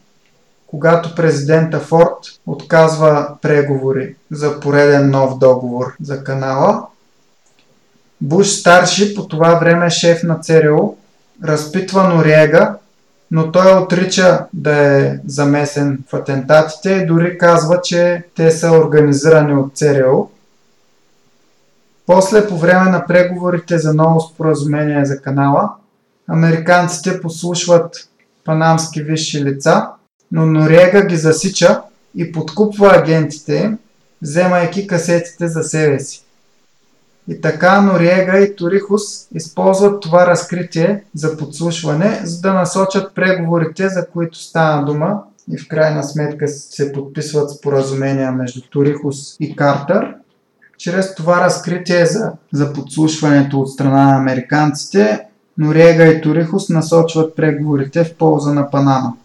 [0.66, 6.86] когато президента Форд отказва преговори за пореден нов договор за канала,
[8.20, 10.94] Буш старши по това време шеф на ЦРУ
[11.44, 12.76] разпитва Нориега
[13.30, 19.54] но той отрича да е замесен в атентатите и дори казва, че те са организирани
[19.54, 20.26] от ЦРУ.
[22.06, 25.70] После, по време на преговорите за ново споразумение за канала,
[26.28, 28.08] американците послушват
[28.44, 29.88] панамски висши лица,
[30.32, 31.80] но Норега ги засича
[32.14, 33.78] и подкупва агентите им,
[34.22, 36.24] вземайки касетите за себе си.
[37.28, 39.02] И така Нориега и Торихус
[39.34, 45.22] използват това разкритие за подслушване, за да насочат преговорите, за които стана дума
[45.52, 50.14] и в крайна сметка се подписват споразумения между Торихус и Картер.
[50.78, 55.26] Чрез това разкритие за, за подслушването от страна на американците,
[55.58, 59.16] Нориега и Торихус насочват преговорите в полза на Панама.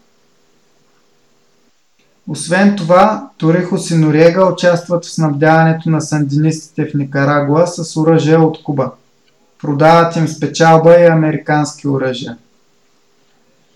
[2.32, 8.62] Освен това, Торихос и Норега участват в снабдяването на сандинистите в Никарагуа с оръжие от
[8.62, 8.90] Куба.
[9.60, 12.36] Продават им спечалба и американски оръжия.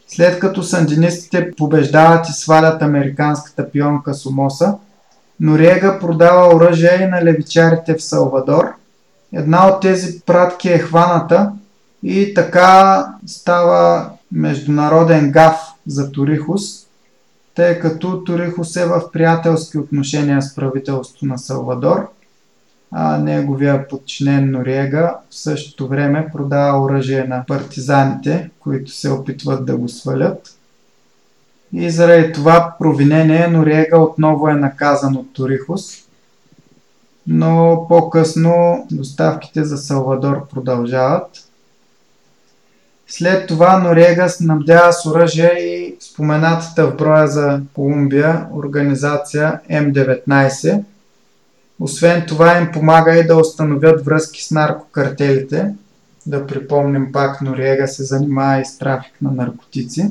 [0.09, 4.74] След като сандинистите побеждават и свалят американската пионка Сомоса,
[5.40, 8.64] Норега продава оръжие и на левичарите в Салвадор.
[9.32, 11.52] Една от тези пратки е хваната
[12.02, 15.56] и така става международен гаф
[15.86, 16.81] за Торихос–
[17.55, 22.09] тъй като Торихос е в приятелски отношения с правителството на Салвадор,
[22.90, 29.76] а неговия подчинен Нориега в същото време продава оръжие на партизаните, които се опитват да
[29.76, 30.55] го свалят.
[31.72, 36.05] И заради това провинение Нориега отново е наказан от Торихос,
[37.26, 41.31] но по-късно доставките за Салвадор продължават–
[43.19, 50.82] след това Норега снабдява с оръжие и споменатата в броя за Колумбия организация М19.
[51.81, 55.74] Освен това им помага и да установят връзки с наркокартелите.
[56.27, 60.11] Да припомним пак, Норега се занимава и с трафик на наркотици.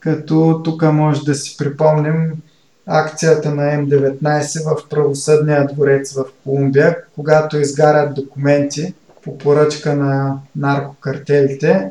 [0.00, 2.32] Като тук може да си припомним
[2.86, 8.94] акцията на М19 в правосъдния дворец в Колумбия, когато изгарят документи–
[9.26, 11.90] по поръчка на наркокартелите,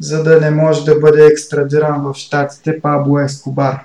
[0.00, 3.84] за да не може да бъде екстрадиран в щатите Пабло Ескобар.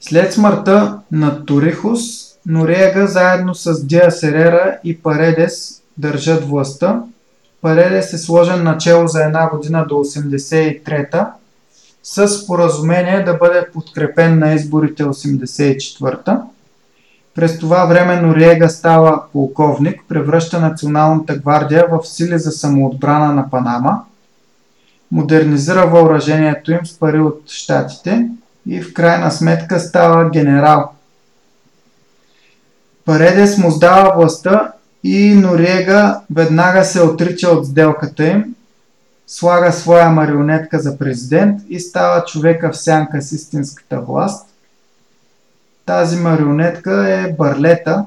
[0.00, 2.00] След смъртта на Торихус,
[2.46, 7.02] Нориега заедно с Диа Серера и Паредес държат властта.
[7.60, 11.34] Паредес е сложен начало за една година до 83-та,
[12.02, 16.42] с споразумение да бъде подкрепен на изборите 84-та.
[17.36, 24.02] През това време Нориега става полковник, превръща Националната гвардия в сили за самоотбрана на Панама,
[25.12, 28.28] модернизира въоръжението им с пари от щатите
[28.66, 30.92] и в крайна сметка става генерал.
[33.04, 34.72] Паредес му сдава властта
[35.04, 38.44] и Нориега веднага се отрича от сделката им,
[39.26, 44.46] слага своя марионетка за президент и става човека в сянка с истинската власт–
[45.86, 48.04] тази марионетка е Барлета,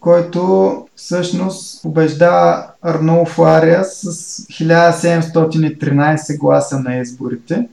[0.00, 4.04] който всъщност побеждава Арнолфо Ария с
[4.46, 7.68] 1713 гласа на изборите.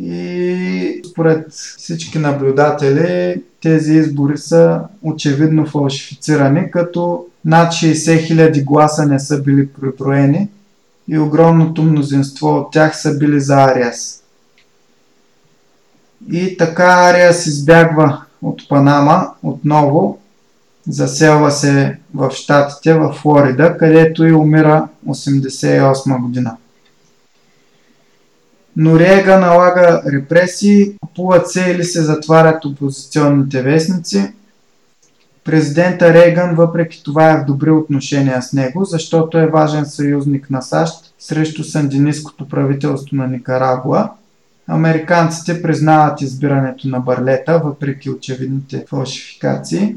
[0.00, 9.18] И според всички наблюдатели тези избори са очевидно фалшифицирани, като над 60 000 гласа не
[9.18, 10.48] са били преброени
[11.08, 14.22] и огромното мнозинство от тях са били за Ариас.
[16.32, 20.18] И така Ариас избягва от Панама отново,
[20.88, 26.56] заселва се в Штатите, в Флорида, където и умира 88 година.
[28.76, 34.32] Нориега налага репресии, купуват се или се затварят опозиционните вестници.
[35.44, 40.62] Президента Рейган въпреки това е в добри отношения с него, защото е важен съюзник на
[40.62, 44.10] САЩ срещу сандинистското правителство на Никарагуа–
[44.68, 49.96] Американците признават избирането на Барлета, въпреки очевидните фалшификации.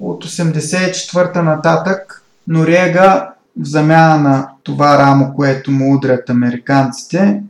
[0.00, 7.42] От 84-та нататък Норега в замяна на това рамо, което му удрят американците,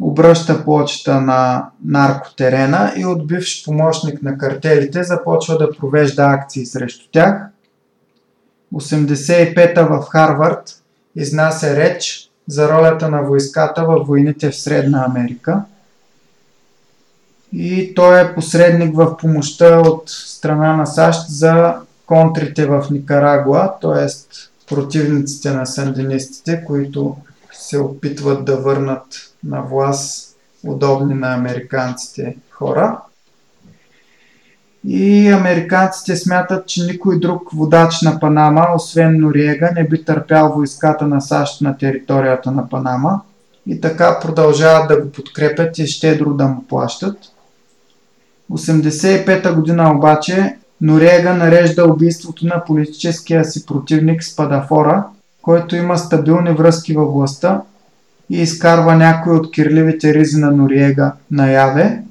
[0.00, 7.10] обръща почта на наркотерена и от бивш помощник на картелите започва да провежда акции срещу
[7.12, 7.42] тях.
[8.74, 10.82] 85-та в Харвард
[11.16, 15.62] изнася реч, за ролята на войската във войните в Средна Америка.
[17.52, 21.74] И той е посредник в помощта от страна на САЩ за
[22.06, 24.06] контрите в Никарагуа, т.е.
[24.68, 27.16] противниците на сандинистите, които
[27.52, 29.04] се опитват да върнат
[29.44, 32.98] на власт удобни на американците хора.
[34.86, 41.06] И американците смятат, че никой друг водач на Панама, освен Нориега, не би търпял войската
[41.06, 43.20] на САЩ на територията на Панама.
[43.66, 47.16] И така продължават да го подкрепят и щедро да му плащат.
[48.52, 55.04] 85-та година обаче Нориега нарежда убийството на политическия си противник Спадафора,
[55.42, 57.62] който има стабилни връзки във властта
[58.30, 62.02] и изкарва някои от кирливите ризи на Нориега наяве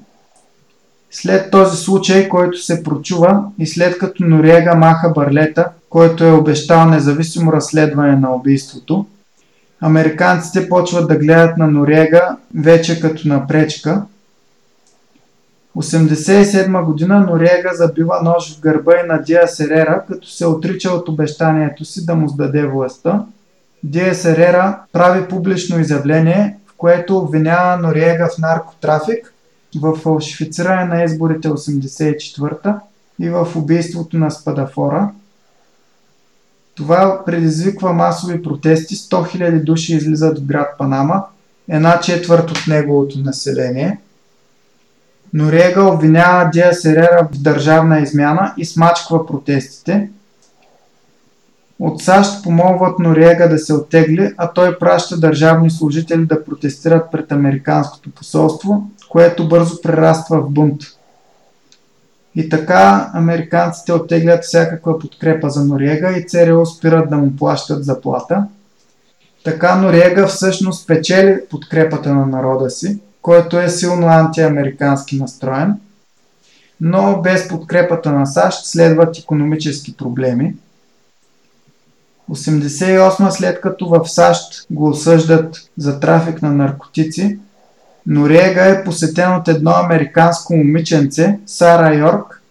[1.14, 6.88] След този случай, който се прочува и след като Нориега маха Барлета, който е обещал
[6.88, 9.06] независимо разследване на убийството,
[9.80, 14.02] американците почват да гледат на Нориега вече като на пречка.
[15.76, 21.08] 87 година Нориега забива нож в гърба и на Диа Серера, като се отрича от
[21.08, 23.24] обещанието си да му сдаде властта.
[23.82, 29.31] Диа Серера прави публично изявление, в което обвинява Нориега в наркотрафик,
[29.78, 32.80] в фалшифициране на изборите 84-та
[33.20, 35.10] и в убийството на Спадафора–
[36.74, 41.24] това предизвиква масови протести, 100 000 души излизат в град Панама,
[41.68, 43.98] една четвърт от неговото население.
[45.34, 50.10] Нориега обвинява Диа Серера в държавна измяна и смачква протестите.
[51.82, 57.32] От САЩ помолват Нориега да се оттегли, а той праща държавни служители да протестират пред
[57.32, 60.80] Американското посолство, което бързо прераства в бунт.
[62.34, 68.46] И така американците оттеглят всякаква подкрепа за Нориега и ЦРУ спират да му плащат заплата.
[69.44, 75.74] Така Нориега всъщност печели подкрепата на народа си, който е силно антиамерикански настроен,
[76.80, 80.54] но без подкрепата на САЩ следват економически проблеми.
[82.30, 87.38] 88 след като в САЩ го осъждат за трафик на наркотици,
[88.06, 92.42] Нориега е посетен от едно американско момиченце, Сара Йорк,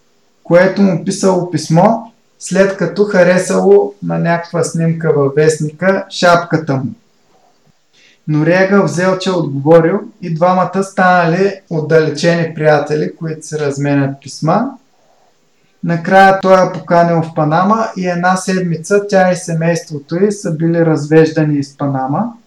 [0.43, 6.91] което му писало писмо, след като харесало на някаква снимка във вестника шапката му.
[8.27, 14.71] Норега взел, че отговорил и двамата станали отдалечени приятели, които се разменят писма.
[15.83, 20.85] Накрая той е поканил в Панама и една седмица тя и семейството й са били
[20.85, 22.33] развеждани из Панама–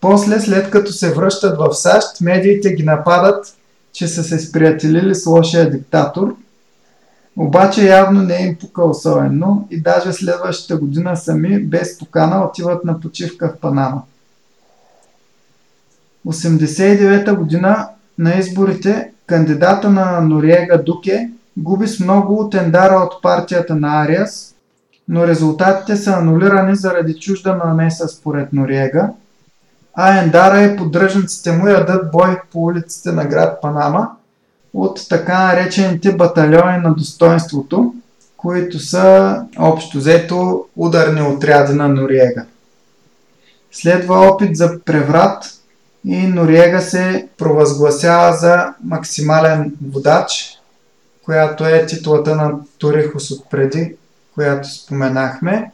[0.00, 3.54] после, след като се връщат в САЩ, медиите ги нападат,
[3.92, 6.36] че са се сприятелили с лошия диктатор.
[7.36, 12.84] Обаче явно не е им пука особено и даже следващата година сами, без покана, отиват
[12.84, 14.02] на почивка в Панама.
[16.26, 17.88] 89-та година
[18.18, 24.54] на изборите кандидата на Нориега Дуке губи с много от Ендара от партията на Ариас,
[25.08, 29.10] но резултатите са анулирани заради чужда намеса според Нориега–
[29.96, 34.10] а Ендара и поддръжниците му ядат бой по улиците на град Панама
[34.74, 37.94] от така наречените батальони на достоинството,
[38.36, 42.44] които са общо взето ударни отряди на Нориега.
[43.72, 45.44] Следва опит за преврат
[46.04, 50.55] и Нориега се провъзгласява за максимален водач,
[51.26, 53.94] която е титлата на Турихос от преди,
[54.34, 55.70] която споменахме.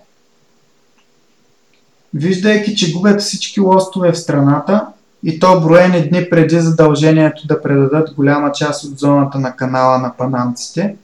[2.15, 4.87] Виждайки, че губят всички лостове в страната
[5.23, 10.17] и то броени дни преди задължението да предадат голяма част от зоната на канала на
[10.17, 10.97] панамците,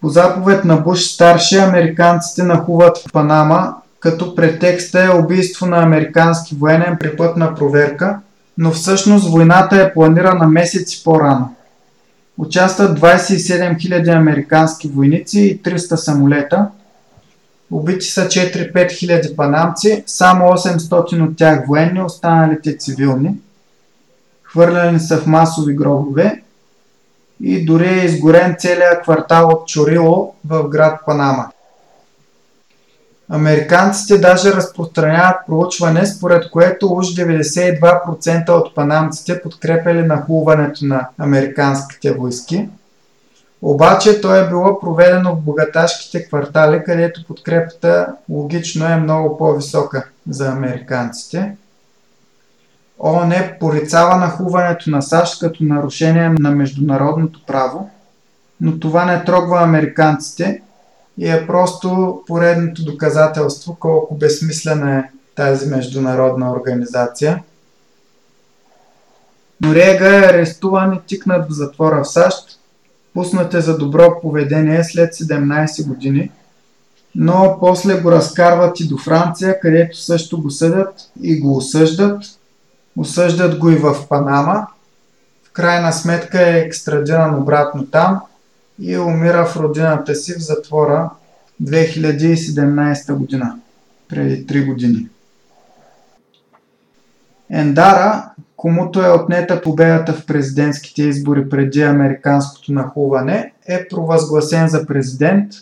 [0.00, 6.54] по заповед на Буш старши американците нахуват в Панама, като претекста е убийство на американски
[6.54, 8.20] военен при пътна проверка,
[8.58, 11.54] но всъщност войната е планирана месеци по-рано.
[12.40, 16.68] Участват 27 000 американски войници и 300 самолета–
[17.70, 23.34] Убити са 4-5 хиляди панамци, само 800 от тях военни, останалите цивилни.
[24.42, 26.42] Хвърляни са в масови гробове
[27.42, 31.50] и дори е изгорен целият квартал от Чорило в град Панама.
[33.32, 42.68] Американците даже разпространяват проучване, според което уж 92% от панамците подкрепяли нахлуването на американските войски–
[43.62, 50.52] обаче то е било проведено в богаташките квартали, където подкрепата логично е много по-висока за
[50.52, 51.56] американците.
[52.98, 57.90] ООН порицава нахуването на САЩ като нарушение на международното право,
[58.60, 60.62] но това не трогва американците
[61.18, 67.42] и е просто поредното доказателство колко безсмислена е тази международна организация.
[69.60, 72.58] Норега е арестуван и тикнат в затвора в САЩ,
[73.14, 76.30] пуснат е за добро поведение след 17 години,
[77.14, 82.22] но после го разкарват и до Франция, където също го съдят и го осъждат.
[82.96, 84.66] Осъждат го и в Панама.
[85.44, 88.20] В крайна сметка е екстрадиран обратно там
[88.80, 91.10] и умира в родината си в затвора
[91.62, 93.58] 2017 година,
[94.08, 95.08] преди 3 години.
[97.50, 105.52] Ендара комуто е отнета победата в президентските избори преди американското нахуване, е провъзгласен за президент,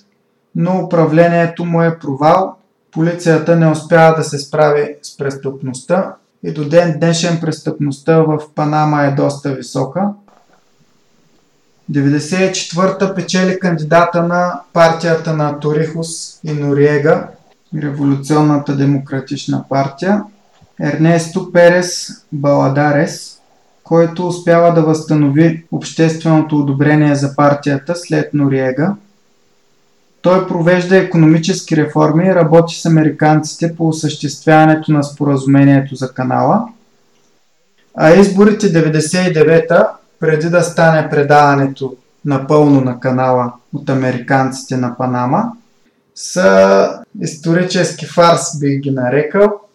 [0.55, 2.57] но управлението му е провал,
[2.93, 9.03] полицията не успява да се справи с престъпността и до ден днешен престъпността в Панама
[9.03, 10.09] е доста висока.
[11.93, 17.29] 94-та печели кандидата на партията на Торихус и Нориега,
[17.83, 20.23] Революционната демократична партия,
[20.81, 23.39] Ернесто Перес Баладарес,
[23.85, 28.95] който успява да възстанови общественото одобрение за партията след Нориега.
[30.23, 36.69] Той провежда економически реформи и работи с американците по осъществяването на споразумението за канала.
[37.95, 39.89] А изборите 99-та,
[40.21, 45.53] преди да стане предаването напълно на канала от американците на Панама,
[46.15, 46.89] са
[47.21, 49.61] исторически фарс, бих ги нарекал–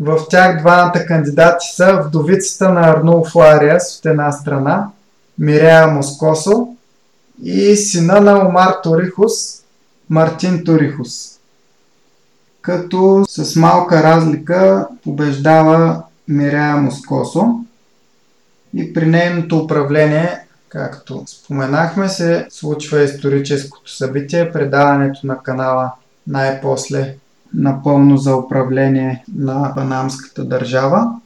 [0.00, 4.88] в тях двамата кандидати са вдовицата на Арнулфо Ариас от една страна,
[5.38, 6.68] Мирея Москосо
[7.42, 9.32] и сина на Омар Торихус,
[10.10, 11.38] Мартин Торихус.
[12.62, 17.60] Като с малка разлика побеждава Мирея Москосо
[18.76, 20.38] и при нейното управление,
[20.68, 25.92] както споменахме, се случва историческото събитие, предаването на канала
[26.26, 27.16] най-после
[27.54, 31.20] напълно за управление на панамската държава.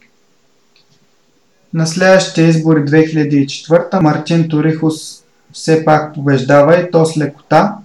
[1.73, 5.23] На следващите избори 2004 Мартин Торихус
[5.53, 7.75] все пак побеждава и то с лекота,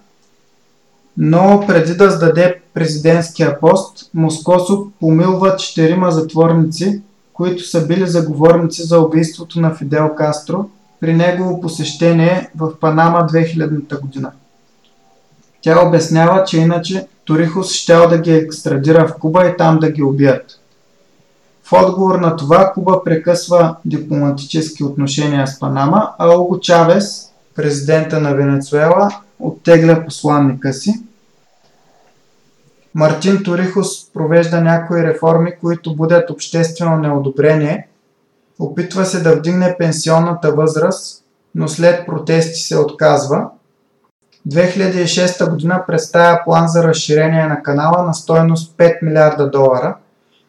[1.17, 7.01] но преди да сдаде президентския пост, Москосо помилва четирима затворници,
[7.37, 10.65] които са били заговорници за убийството на Фидел Кастро
[10.99, 14.31] при негово посещение в Панама 2000 година.
[15.61, 20.03] Тя обяснява, че иначе Торихос щял да ги екстрадира в Куба и там да ги
[20.03, 20.59] убият.
[21.63, 28.33] В отговор на това Куба прекъсва дипломатически отношения с Панама, а Ого Чавес, президента на
[28.33, 29.09] Венецуела,
[29.39, 30.93] оттегля посланника си.
[32.97, 37.87] Мартин Торихос провежда някои реформи, които будят обществено неодобрение.
[38.59, 41.23] Опитва се да вдигне пенсионната възраст,
[41.55, 43.49] но след протести се отказва–
[44.49, 49.95] 2006 година представя план за разширение на канала на стоеност 5 милиарда долара,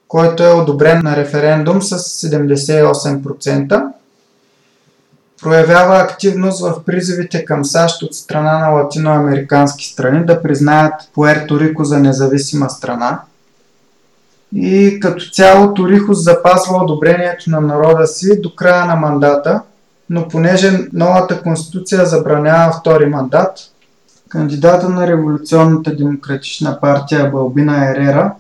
[0.09, 3.93] който е одобрен на референдум с 78%.
[5.43, 11.85] Проявява активност в призивите към САЩ от страна на латиноамерикански страни да признаят Пуерто Рико
[11.85, 13.21] за независима страна.
[14.55, 19.63] И като цяло Торихос запазва одобрението на народа си до края на мандата,
[20.11, 23.59] но понеже новата конституция забранява втори мандат,
[24.29, 28.33] Кандидата на Революционната демократична партия Балбина Ерера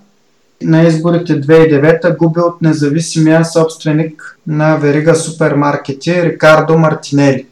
[0.62, 7.46] на изборите 2009 губи от независимия собственик на верига супермаркети Рикардо Мартинели.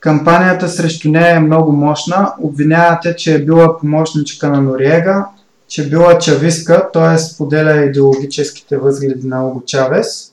[0.00, 2.32] Кампанията срещу нея е много мощна.
[2.40, 5.26] Обвинявате, че е била помощничка на Нориега,
[5.68, 7.18] че била чависка, т.е.
[7.18, 10.32] споделя идеологическите възгледи на Ого Чавес.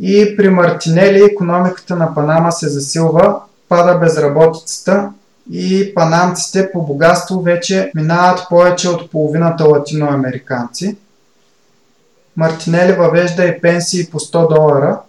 [0.00, 5.10] И при Мартинели економиката на Панама се засилва, пада безработицата
[5.52, 10.96] и панамците по богатство вече минават повече от половината латиноамериканци.
[12.36, 15.00] Мартинели въвежда и пенсии по 100 долара,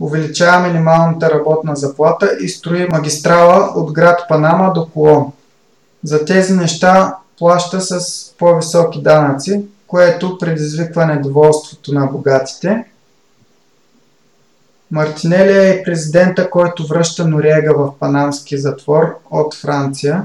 [0.00, 5.32] увеличава минималната работна заплата и строи магистрала от град Панама до Колон.
[6.04, 12.84] За тези неща плаща с по-високи данъци, което предизвиква недоволството на богатите–
[14.90, 20.24] Мартинели е президента, който връща Нориега в панамски затвор от Франция.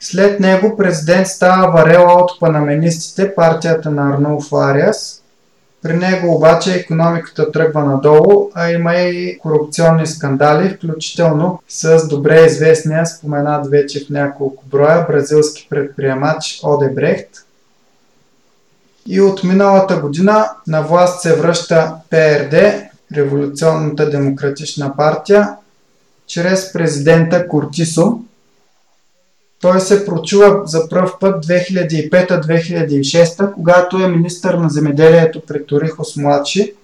[0.00, 5.22] След него президент става Варела от панаменистите, партията на Арнулфо Ариас.
[5.82, 13.06] При него обаче економиката тръгва надолу, а има и корупционни скандали, включително с добре известния,
[13.06, 17.28] споменат вече в няколко броя, бразилски предприемач Одебрехт–
[19.12, 22.54] и от миналата година на власт се връща ПРД,
[23.16, 25.48] Революционната демократична партия,
[26.26, 28.20] чрез президента Кортисо.
[29.60, 36.74] Той се прочува за пръв път 2005-2006, когато е министър на земеделието при Торихос младши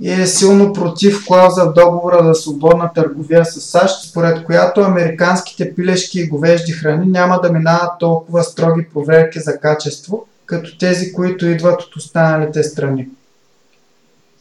[0.00, 5.74] и е силно против клауза в договора за свободна търговия с САЩ, според която американските
[5.74, 11.46] пилешки и говежди храни няма да минават толкова строги проверки за качество– като тези, които
[11.46, 13.08] идват от останалите страни.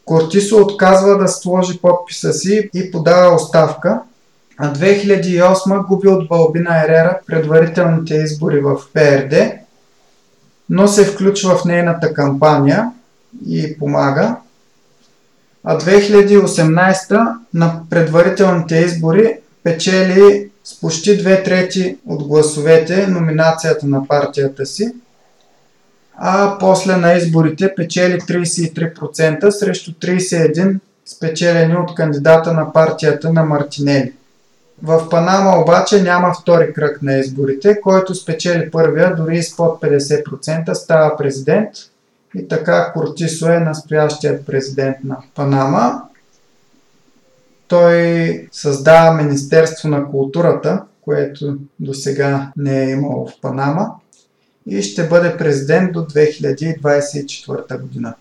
[0.06, 4.02] Кортисо отказва да сложи подписа си и подава оставка,
[4.58, 9.54] а 2008 губи от Балбина Ерера предварителните избори в ПРД,
[10.70, 12.92] но се включва в нейната кампания
[13.48, 14.36] и помага.
[15.64, 24.66] А 2018 на предварителните избори печели с почти две трети от гласовете номинацията на партията
[24.66, 24.94] си
[26.18, 34.14] а после на изборите печели 33% срещу 31% спечелени от кандидата на партията на Мартинели.
[34.84, 40.74] В Панама обаче няма втори кръг на изборите, който спечели първия, дори с под 50%
[40.74, 41.70] става президент
[42.36, 46.02] и така Кортисо е настоящият президент на Панама.
[47.68, 53.92] Той създава Министерство на културата, което до сега не е имало в Панама
[54.68, 58.14] и ще бъде президент до 2024 година.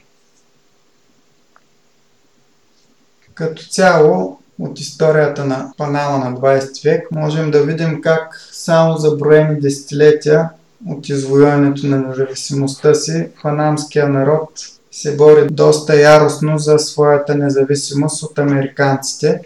[3.34, 9.16] Като цяло, от историята на Панама на 20 век, можем да видим как само за
[9.16, 10.50] броени десетилетия
[10.88, 14.50] от извоюването на независимостта си, панамския народ
[14.92, 19.40] се бори доста яростно за своята независимост от американците.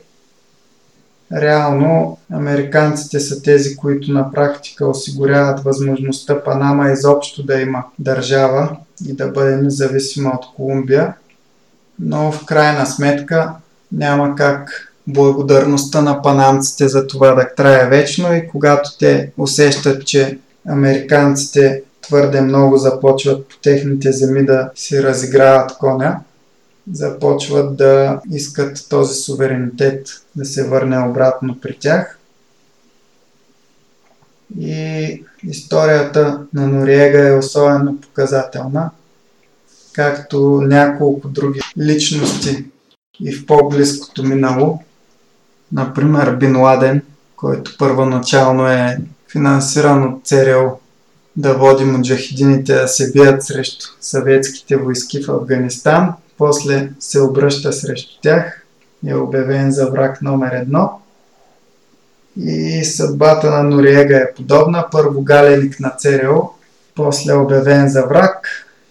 [1.32, 8.76] Реално, американците са тези, които на практика осигуряват възможността Панама изобщо да има държава
[9.06, 11.14] и да бъде независима от Колумбия.
[11.98, 13.52] Но в крайна сметка
[13.92, 20.38] няма как благодарността на панамците за това да трае вечно и когато те усещат, че
[20.68, 26.20] американците твърде много започват по техните земи да си разиграват коня,
[26.92, 32.18] започват да искат този суверенитет да се върне обратно при тях.
[34.58, 38.90] И историята на Нориега е особено показателна,
[39.92, 42.64] както няколко други личности
[43.20, 44.82] и в по-близкото минало.
[45.72, 47.02] Например, Бин Ладен,
[47.36, 48.98] който първоначално е
[49.32, 50.70] финансиран от ЦРУ
[51.36, 56.12] да води муджахидините да се бият срещу съветските войски в Афганистан.
[56.38, 58.66] После се обръща срещу тях
[59.06, 61.00] е обявен за враг номер едно.
[62.40, 64.86] И съдбата на Нориега е подобна.
[64.92, 66.42] Първо галеник на ЦРУ,
[66.94, 68.48] после обявен за враг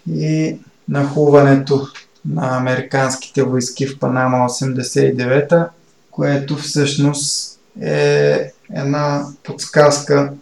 [0.09, 0.57] и
[0.89, 1.87] нахуването
[2.25, 5.69] на американските войски в Панама 89-та,
[6.11, 10.33] което всъщност е една подсказка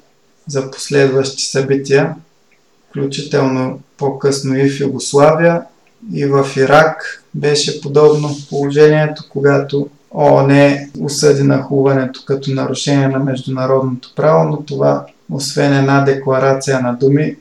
[0.47, 2.15] за последващи събития,
[2.89, 5.63] включително по-късно и в Югославия
[6.11, 14.49] и в Ирак беше подобно положението, когато ООН осъди нахуването като нарушение на международното право,
[14.49, 17.35] но това, освен една декларация на думи,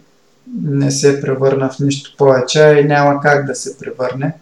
[0.62, 4.34] не се превърна в нищо повече и няма как да се превърне.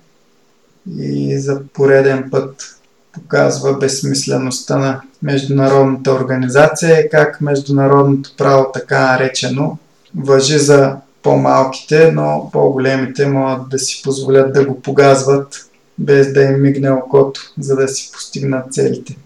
[0.98, 2.76] И за пореден път
[3.12, 9.78] показва безсмислеността на международната организация и как международното право, така наречено,
[10.14, 15.66] въжи за по-малките, но по-големите могат да си позволят да го погазват
[15.98, 19.16] без да им мигне окото, за да си постигнат целите.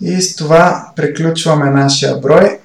[0.00, 2.58] И с това приключваме нашия брой.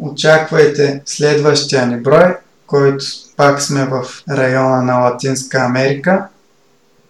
[0.00, 2.36] Очаквайте следващия ни брой,
[2.66, 3.04] който
[3.36, 6.26] пак сме в района на Латинска Америка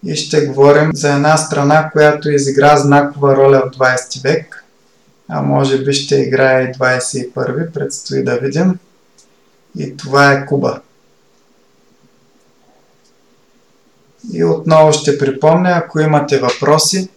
[0.05, 4.56] и ще говорим за една страна, която изигра знакова роля в 20 век,
[5.29, 8.79] а може би ще играе и 21, предстои да видим.
[9.77, 10.81] И това е Куба.
[14.33, 17.09] И отново ще припомня, ако имате въпроси,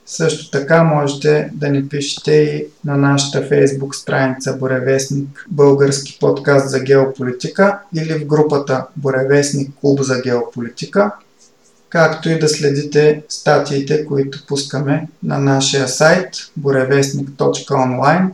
[0.08, 6.80] Също така можете да ни пишете и на нашата фейсбук страница Боревестник Български подкаст за
[6.80, 11.12] геополитика или в групата Боревестник Клуб за геополитика,
[11.88, 16.28] както и да следите статиите, които пускаме на нашия сайт
[16.60, 18.28] borevestnik.online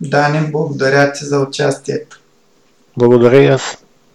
[0.00, 2.20] Дани, благодаря ти за участието.
[2.96, 3.83] Благодаря и аз.